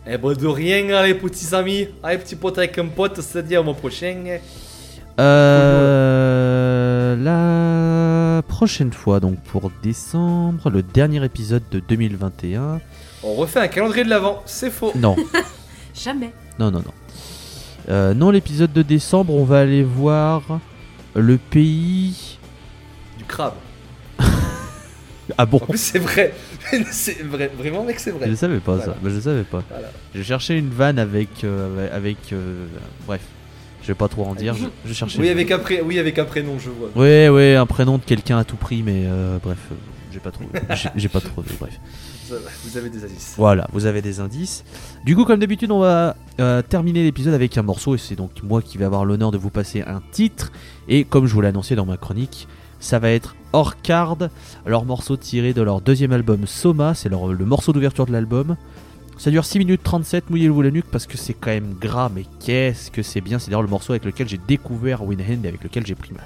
Eh 0.07 0.17
ben 0.17 0.33
de 0.33 0.47
rien, 0.47 1.03
les 1.03 1.15
petits 1.15 1.55
amis. 1.55 1.89
Allez, 2.03 2.17
petit 2.19 2.37
pote 2.37 2.57
avec 2.57 2.79
un 2.79 2.87
pote, 2.87 3.21
c'est-à-dire 3.21 3.61
au 3.61 3.65
mois 3.65 3.75
prochain. 3.75 4.39
Euh, 5.21 7.17
la 8.41 8.43
prochaine 8.43 8.91
fois, 8.91 9.21
donc 9.21 9.39
pour 9.43 9.71
décembre, 9.83 10.71
le 10.71 10.83
dernier 10.83 11.23
épisode 11.23 11.63
de 11.71 11.79
2021. 11.79 12.81
On 13.23 13.35
refait 13.35 13.61
un 13.61 13.69
calendrier 13.69 14.03
de 14.03 14.09
l'avant, 14.09 14.43
c'est 14.47 14.71
faux. 14.71 14.93
Non, 14.95 15.15
Jamais. 15.95 16.33
non, 16.59 16.71
non, 16.71 16.79
non. 16.79 16.95
Euh, 17.91 18.15
non, 18.15 18.31
l'épisode 18.31 18.73
de 18.73 18.81
décembre, 18.81 19.35
on 19.35 19.45
va 19.45 19.61
aller 19.61 19.83
voir 19.83 20.59
le 21.15 21.37
pays. 21.37 22.39
Du 23.19 23.25
crabe. 23.25 23.53
Ah 25.39 25.47
bon 25.47 25.59
En 25.59 25.67
plus, 25.67 25.79
c'est 25.79 25.99
vrai. 26.01 26.35
c'est 26.91 27.23
vrai. 27.23 27.51
Vraiment, 27.57 27.85
mec, 27.85 28.01
c'est 28.01 28.11
Je 28.11 28.17
vrai. 28.17 28.27
ne 28.27 28.35
savais 28.35 28.59
pas 28.59 28.75
Voilà. 28.77 28.95
ça. 28.95 28.99
Bah, 29.01 29.11
je 29.15 29.21
savais 29.21 29.45
pas. 29.45 29.63
Voilà. 29.71 29.89
Je 30.15 30.23
cherchais 30.23 30.59
une 30.59 30.71
vanne 30.71 30.99
avec. 30.99 31.45
euh, 31.45 31.89
avec 31.95 32.33
euh, 32.33 32.67
bref, 33.07 33.21
je 33.83 33.89
vais 33.89 33.95
pas 33.95 34.09
trop 34.09 34.25
en 34.25 34.35
dire. 34.35 34.55
Je, 34.55 34.67
je 34.85 34.93
cherchais. 34.93 35.19
Oui, 35.21 35.29
avec 35.29 35.51
un, 35.51 35.59
pré- 35.59 35.83
oui, 35.83 35.99
avec 35.99 36.19
un 36.19 36.25
prénom, 36.25 36.59
je 36.59 36.71
vois. 36.71 36.89
Ouais, 36.97 37.29
ouais, 37.29 37.55
un 37.57 37.67
prénom 37.67 37.99
de 37.99 38.03
quelqu'un 38.05 38.39
à 38.39 38.45
tout 38.45 38.57
prix, 38.57 38.83
mais 38.83 39.05
euh, 39.07 39.39
bref, 39.43 39.59
euh, 39.73 39.75
j'ai 40.13 40.21
pas 40.21 40.31
trouvé. 40.31 40.49
J'ai- 40.97 41.09
pas 41.09 41.21
bref. 41.59 41.81
Vous 42.65 42.77
avez 42.77 42.91
des 42.91 43.03
indices. 43.05 43.35
Voilà, 43.37 43.67
vous 43.73 43.87
avez 43.87 44.03
des 44.03 44.21
indices. 44.21 44.63
Du 45.05 45.17
coup, 45.17 45.25
comme 45.25 45.41
d'habitude, 45.41 45.73
on 45.73 45.81
va 45.81 46.15
euh, 46.39 46.63
terminer 46.63 47.03
l'épisode 47.03 47.35
avec 47.35 47.59
un 47.59 47.63
morceau, 47.63 47.97
et 47.97 47.99
c'est 47.99 48.15
donc 48.15 48.31
moi 48.45 48.63
qui 48.63 48.79
vais 48.79 48.85
avoir 48.85 49.05
l'honneur 49.05 49.33
de 49.33 49.39
vous 49.39 49.51
passer 49.51 49.83
un 49.83 50.01
titre. 50.13 50.53
Et 50.89 51.03
comme 51.05 51.27
je 51.27 51.35
vous 51.35 51.41
l'ai 51.41 51.49
annoncé 51.49 51.75
dans 51.75 51.87
ma 51.87 51.97
chronique, 51.97 52.47
ça 52.79 53.01
va 53.01 53.11
être 53.11 53.35
Orcard, 53.53 54.17
leur 54.65 54.85
morceau 54.85 55.17
tiré 55.17 55.53
de 55.53 55.61
leur 55.63 55.81
deuxième 55.81 56.13
album 56.13 56.47
Soma, 56.47 56.95
c'est 56.95 57.09
le 57.09 57.45
morceau 57.45 57.73
d'ouverture 57.73 58.07
de 58.07 58.13
l'album. 58.13 58.57
Ça 59.21 59.31
dure 59.31 59.45
6 59.45 59.59
minutes 59.59 59.83
37, 59.83 60.31
mouillez-vous 60.31 60.63
la 60.63 60.71
nuque 60.71 60.87
parce 60.91 61.07
que 61.07 61.19
c'est 61.19 61.35
quand 61.35 61.51
même 61.51 61.75
gras, 61.79 62.09
mais 62.09 62.25
qu'est-ce 62.43 62.91
que 62.91 63.03
c'est 63.03 63.21
bien. 63.21 63.39
C'est 63.39 63.51
d'ailleurs 63.51 63.61
le 63.61 63.69
morceau 63.69 63.93
avec 63.93 64.07
lequel 64.07 64.27
j'ai 64.27 64.39
découvert 64.39 65.05
Winhand 65.05 65.45
et 65.45 65.49
avec 65.49 65.63
lequel 65.63 65.87
j'ai 65.87 65.95
pris 65.95 66.15
ma 66.15 66.23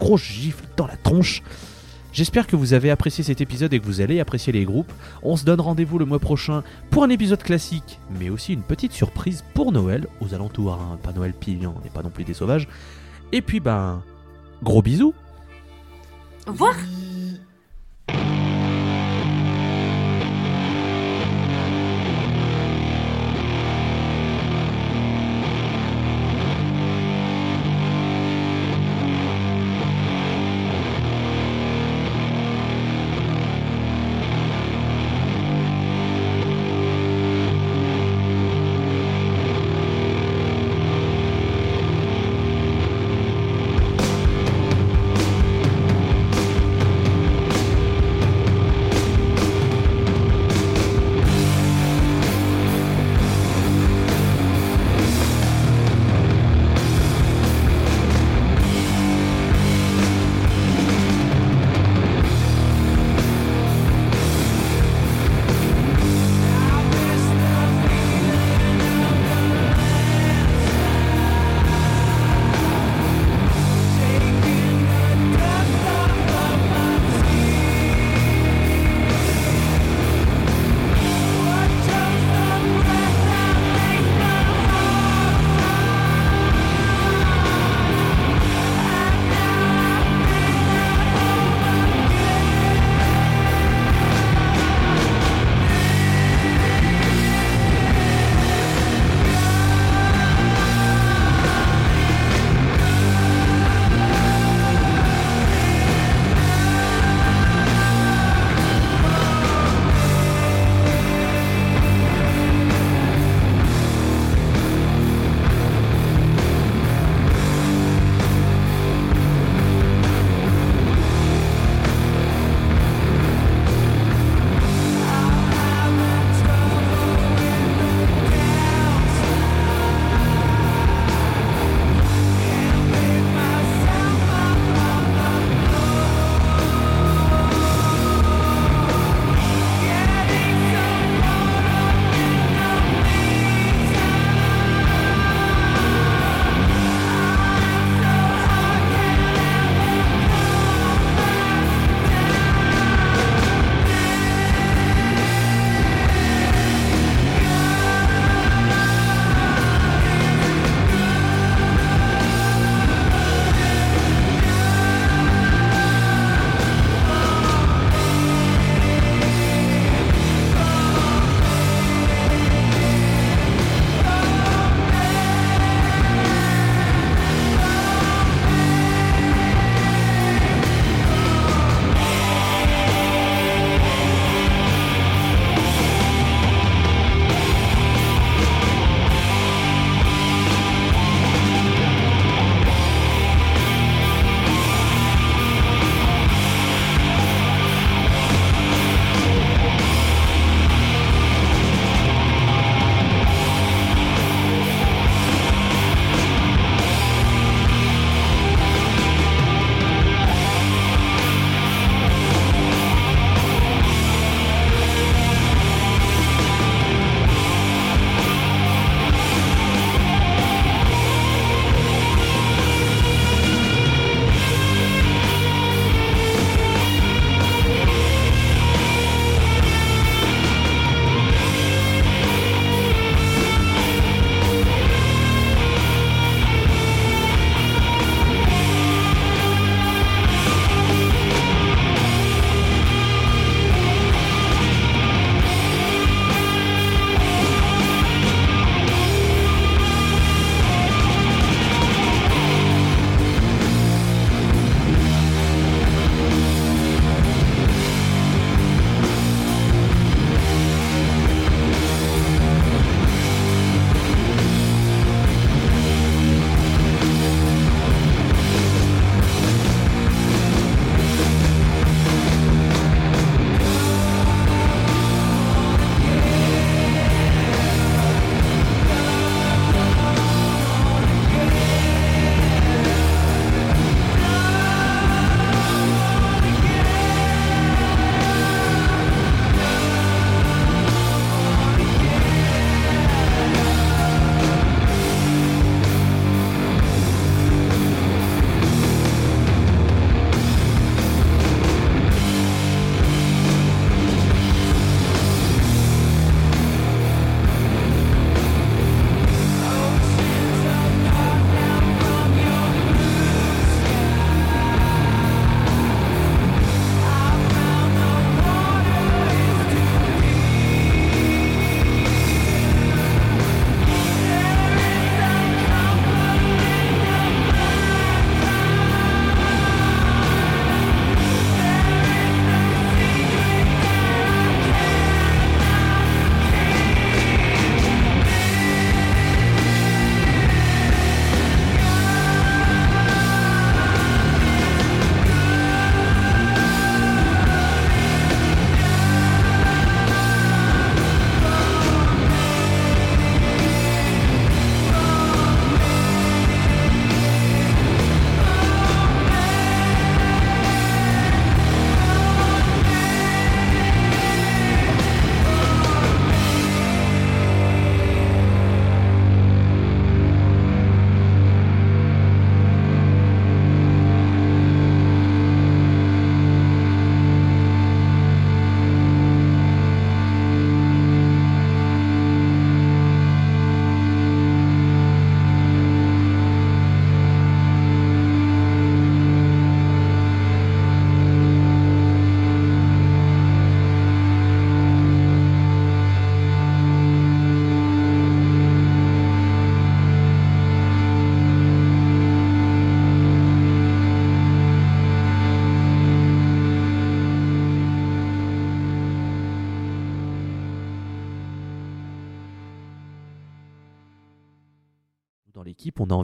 grosse 0.00 0.22
gifle 0.22 0.64
dans 0.78 0.86
la 0.86 0.96
tronche. 0.96 1.42
J'espère 2.14 2.46
que 2.46 2.56
vous 2.56 2.72
avez 2.72 2.90
apprécié 2.90 3.22
cet 3.22 3.42
épisode 3.42 3.74
et 3.74 3.78
que 3.78 3.84
vous 3.84 4.00
allez 4.00 4.20
apprécier 4.20 4.54
les 4.54 4.64
groupes. 4.64 4.90
On 5.22 5.36
se 5.36 5.44
donne 5.44 5.60
rendez-vous 5.60 5.98
le 5.98 6.06
mois 6.06 6.18
prochain 6.18 6.62
pour 6.90 7.04
un 7.04 7.10
épisode 7.10 7.42
classique, 7.42 8.00
mais 8.18 8.30
aussi 8.30 8.54
une 8.54 8.62
petite 8.62 8.92
surprise 8.92 9.44
pour 9.52 9.70
Noël, 9.70 10.06
aux 10.22 10.32
alentours, 10.32 10.72
hein, 10.72 10.98
pas 11.02 11.12
Noël 11.12 11.34
pile, 11.38 11.68
on 11.68 11.84
n'est 11.84 11.90
pas 11.90 12.02
non 12.02 12.08
plus 12.08 12.24
des 12.24 12.32
sauvages. 12.32 12.68
Et 13.32 13.42
puis 13.42 13.60
ben, 13.60 14.02
gros 14.62 14.80
bisous 14.80 15.12
Au 16.46 16.52
revoir 16.52 16.74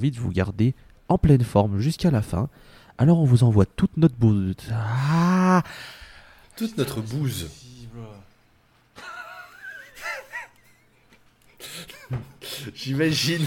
envie 0.01 0.11
de 0.11 0.19
vous 0.19 0.31
garder 0.31 0.75
en 1.11 1.19
pleine 1.19 1.45
forme 1.45 1.79
jusqu'à 1.79 2.11
la 2.11 2.23
fin. 2.23 2.49
Alors 2.97 3.21
on 3.21 3.25
vous 3.25 3.45
envoie 3.45 3.67
toute 3.67 3.99
notre 3.99 4.15
bouse. 4.15 4.55
Ah 4.73 5.63
Toute 6.57 6.79
notre 6.79 7.03
bouse. 7.03 7.51
J'imagine, 12.75 13.47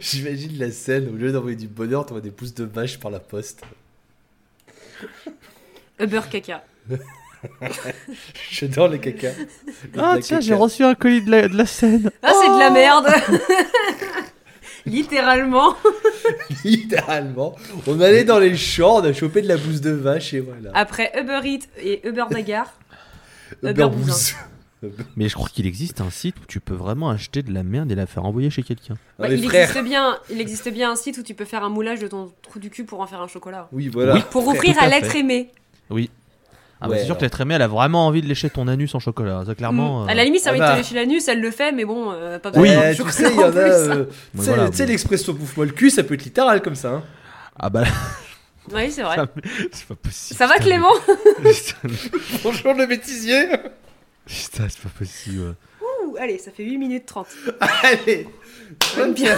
j'imagine 0.00 0.58
la 0.58 0.70
scène, 0.70 1.08
au 1.08 1.16
lieu 1.16 1.32
d'envoyer 1.32 1.56
du 1.56 1.68
bonheur, 1.68 2.06
t'envoies 2.06 2.22
des 2.22 2.30
pousses 2.30 2.54
de 2.54 2.64
vache 2.64 2.98
par 2.98 3.10
la 3.10 3.20
poste. 3.20 3.60
Uber 5.98 6.22
caca. 6.30 6.64
J'adore 8.50 8.88
les 8.88 9.00
caca. 9.00 9.32
Ah 9.98 10.16
tiens, 10.20 10.40
j'ai 10.40 10.54
reçu 10.54 10.82
un 10.82 10.94
colis 10.94 11.20
de 11.22 11.30
la, 11.30 11.48
de 11.48 11.56
la 11.56 11.66
scène. 11.66 12.10
Ah, 12.22 12.32
c'est 12.40 12.48
de 12.48 12.58
la 12.58 12.68
Oh 12.70 12.72
merde 12.72 13.06
Littéralement. 14.90 15.74
Littéralement. 16.64 17.54
On 17.86 18.00
allait 18.00 18.24
dans 18.24 18.38
les 18.38 18.56
champs, 18.56 18.96
on 19.00 19.04
a 19.04 19.12
chopé 19.12 19.42
de 19.42 19.48
la 19.48 19.56
bouse 19.56 19.80
de 19.80 19.90
vache 19.90 20.34
et 20.34 20.40
voilà. 20.40 20.70
Après 20.74 21.10
Uber 21.18 21.40
Eats 21.44 21.66
et 21.82 22.06
Uber 22.08 22.24
Nagar. 22.30 22.72
Uber 23.62 23.70
Uber 23.70 23.88
bouse. 23.88 24.34
Mais 25.16 25.28
je 25.28 25.34
crois 25.34 25.48
qu'il 25.48 25.66
existe 25.66 26.00
un 26.00 26.08
site 26.10 26.36
où 26.42 26.46
tu 26.48 26.58
peux 26.60 26.74
vraiment 26.74 27.10
acheter 27.10 27.42
de 27.42 27.52
la 27.52 27.62
merde 27.62 27.92
et 27.92 27.94
la 27.94 28.06
faire 28.06 28.24
envoyer 28.24 28.48
chez 28.48 28.62
quelqu'un. 28.62 28.94
Ah, 29.18 29.22
Bah, 29.24 29.28
il, 29.28 29.44
frères. 29.46 29.68
existe 29.68 29.84
bien, 29.84 30.18
il 30.30 30.40
existe 30.40 30.68
bien 30.72 30.90
un 30.92 30.96
site 30.96 31.18
où 31.18 31.22
tu 31.22 31.34
peux 31.34 31.44
faire 31.44 31.62
un 31.62 31.68
moulage 31.68 32.00
de 32.00 32.08
ton 32.08 32.32
trou 32.42 32.58
du 32.58 32.70
cul 32.70 32.84
pour 32.84 33.00
en 33.00 33.06
faire 33.06 33.20
un 33.20 33.28
chocolat. 33.28 33.68
Oui, 33.72 33.88
voilà. 33.88 34.14
Oui. 34.14 34.22
Pour 34.30 34.42
Frère, 34.44 34.54
offrir 34.54 34.76
à 34.82 34.88
l'être 34.88 35.14
aimé. 35.14 35.50
Oui. 35.90 36.10
Ah 36.82 36.88
bah 36.88 36.94
c'est 36.96 37.00
sûr 37.04 37.10
alors. 37.10 37.18
que 37.18 37.22
l'être 37.24 37.40
aimé, 37.40 37.54
elle 37.54 37.62
a 37.62 37.68
vraiment 37.68 38.06
envie 38.06 38.22
de 38.22 38.26
lécher 38.26 38.48
ton 38.50 38.66
anus 38.68 38.94
en 38.94 39.00
chocolat. 39.00 39.42
Ça, 39.46 39.54
clairement. 39.54 40.04
Mm. 40.04 40.08
euh, 40.08 40.12
À 40.12 40.14
la 40.14 40.24
limite, 40.24 40.40
ça 40.42 40.50
ah 40.50 40.52
va 40.54 40.58
bah. 40.58 40.72
te 40.72 40.76
lécher 40.78 40.94
l'anus, 40.94 41.28
elle 41.28 41.40
le 41.40 41.50
fait, 41.50 41.72
mais 41.72 41.84
bon, 41.84 42.10
euh, 42.12 42.38
pas 42.38 42.50
Oui. 42.56 42.68
besoin 42.70 42.82
de 42.88 42.92
Eh, 42.92 42.96
tu 42.96 43.10
sais, 43.10 43.30
il 43.30 43.36
y 43.36 43.44
en 43.44 43.48
a. 43.48 43.50
plus. 43.52 43.60
euh, 43.60 44.04
tu 44.36 44.42
sais, 44.42 44.44
voilà, 44.54 44.70
tu 44.70 44.76
sais, 44.76 44.84
bon. 44.84 44.88
l'expresso 44.90 45.32
bouffe-moi 45.34 45.66
le 45.66 45.72
cul, 45.72 45.90
ça 45.90 46.02
peut 46.04 46.14
être 46.14 46.24
littéral 46.24 46.62
comme 46.62 46.74
ça. 46.74 46.90
Hein. 46.92 47.02
Ah 47.58 47.68
bah 47.70 47.84
Oui, 48.72 48.90
c'est 48.90 49.02
vrai. 49.02 49.16
ça- 49.16 49.26
c'est 49.72 49.86
pas 49.88 49.94
possible. 49.96 50.38
Ça 50.38 50.46
va, 50.46 50.54
putain, 50.54 50.64
Clément 50.66 50.92
Bonjour 52.44 52.74
le 52.74 52.86
bêtisier. 52.86 53.46
putain, 54.26 54.66
c'est 54.68 54.80
pas 54.80 54.88
possible. 54.98 55.54
Ouh, 55.82 56.16
Allez, 56.18 56.38
ça 56.38 56.50
fait 56.50 56.64
8 56.64 56.78
minutes 56.78 57.06
30. 57.06 57.26
Allez. 57.82 58.26
J'aime 58.96 59.12
bien. 59.14 59.36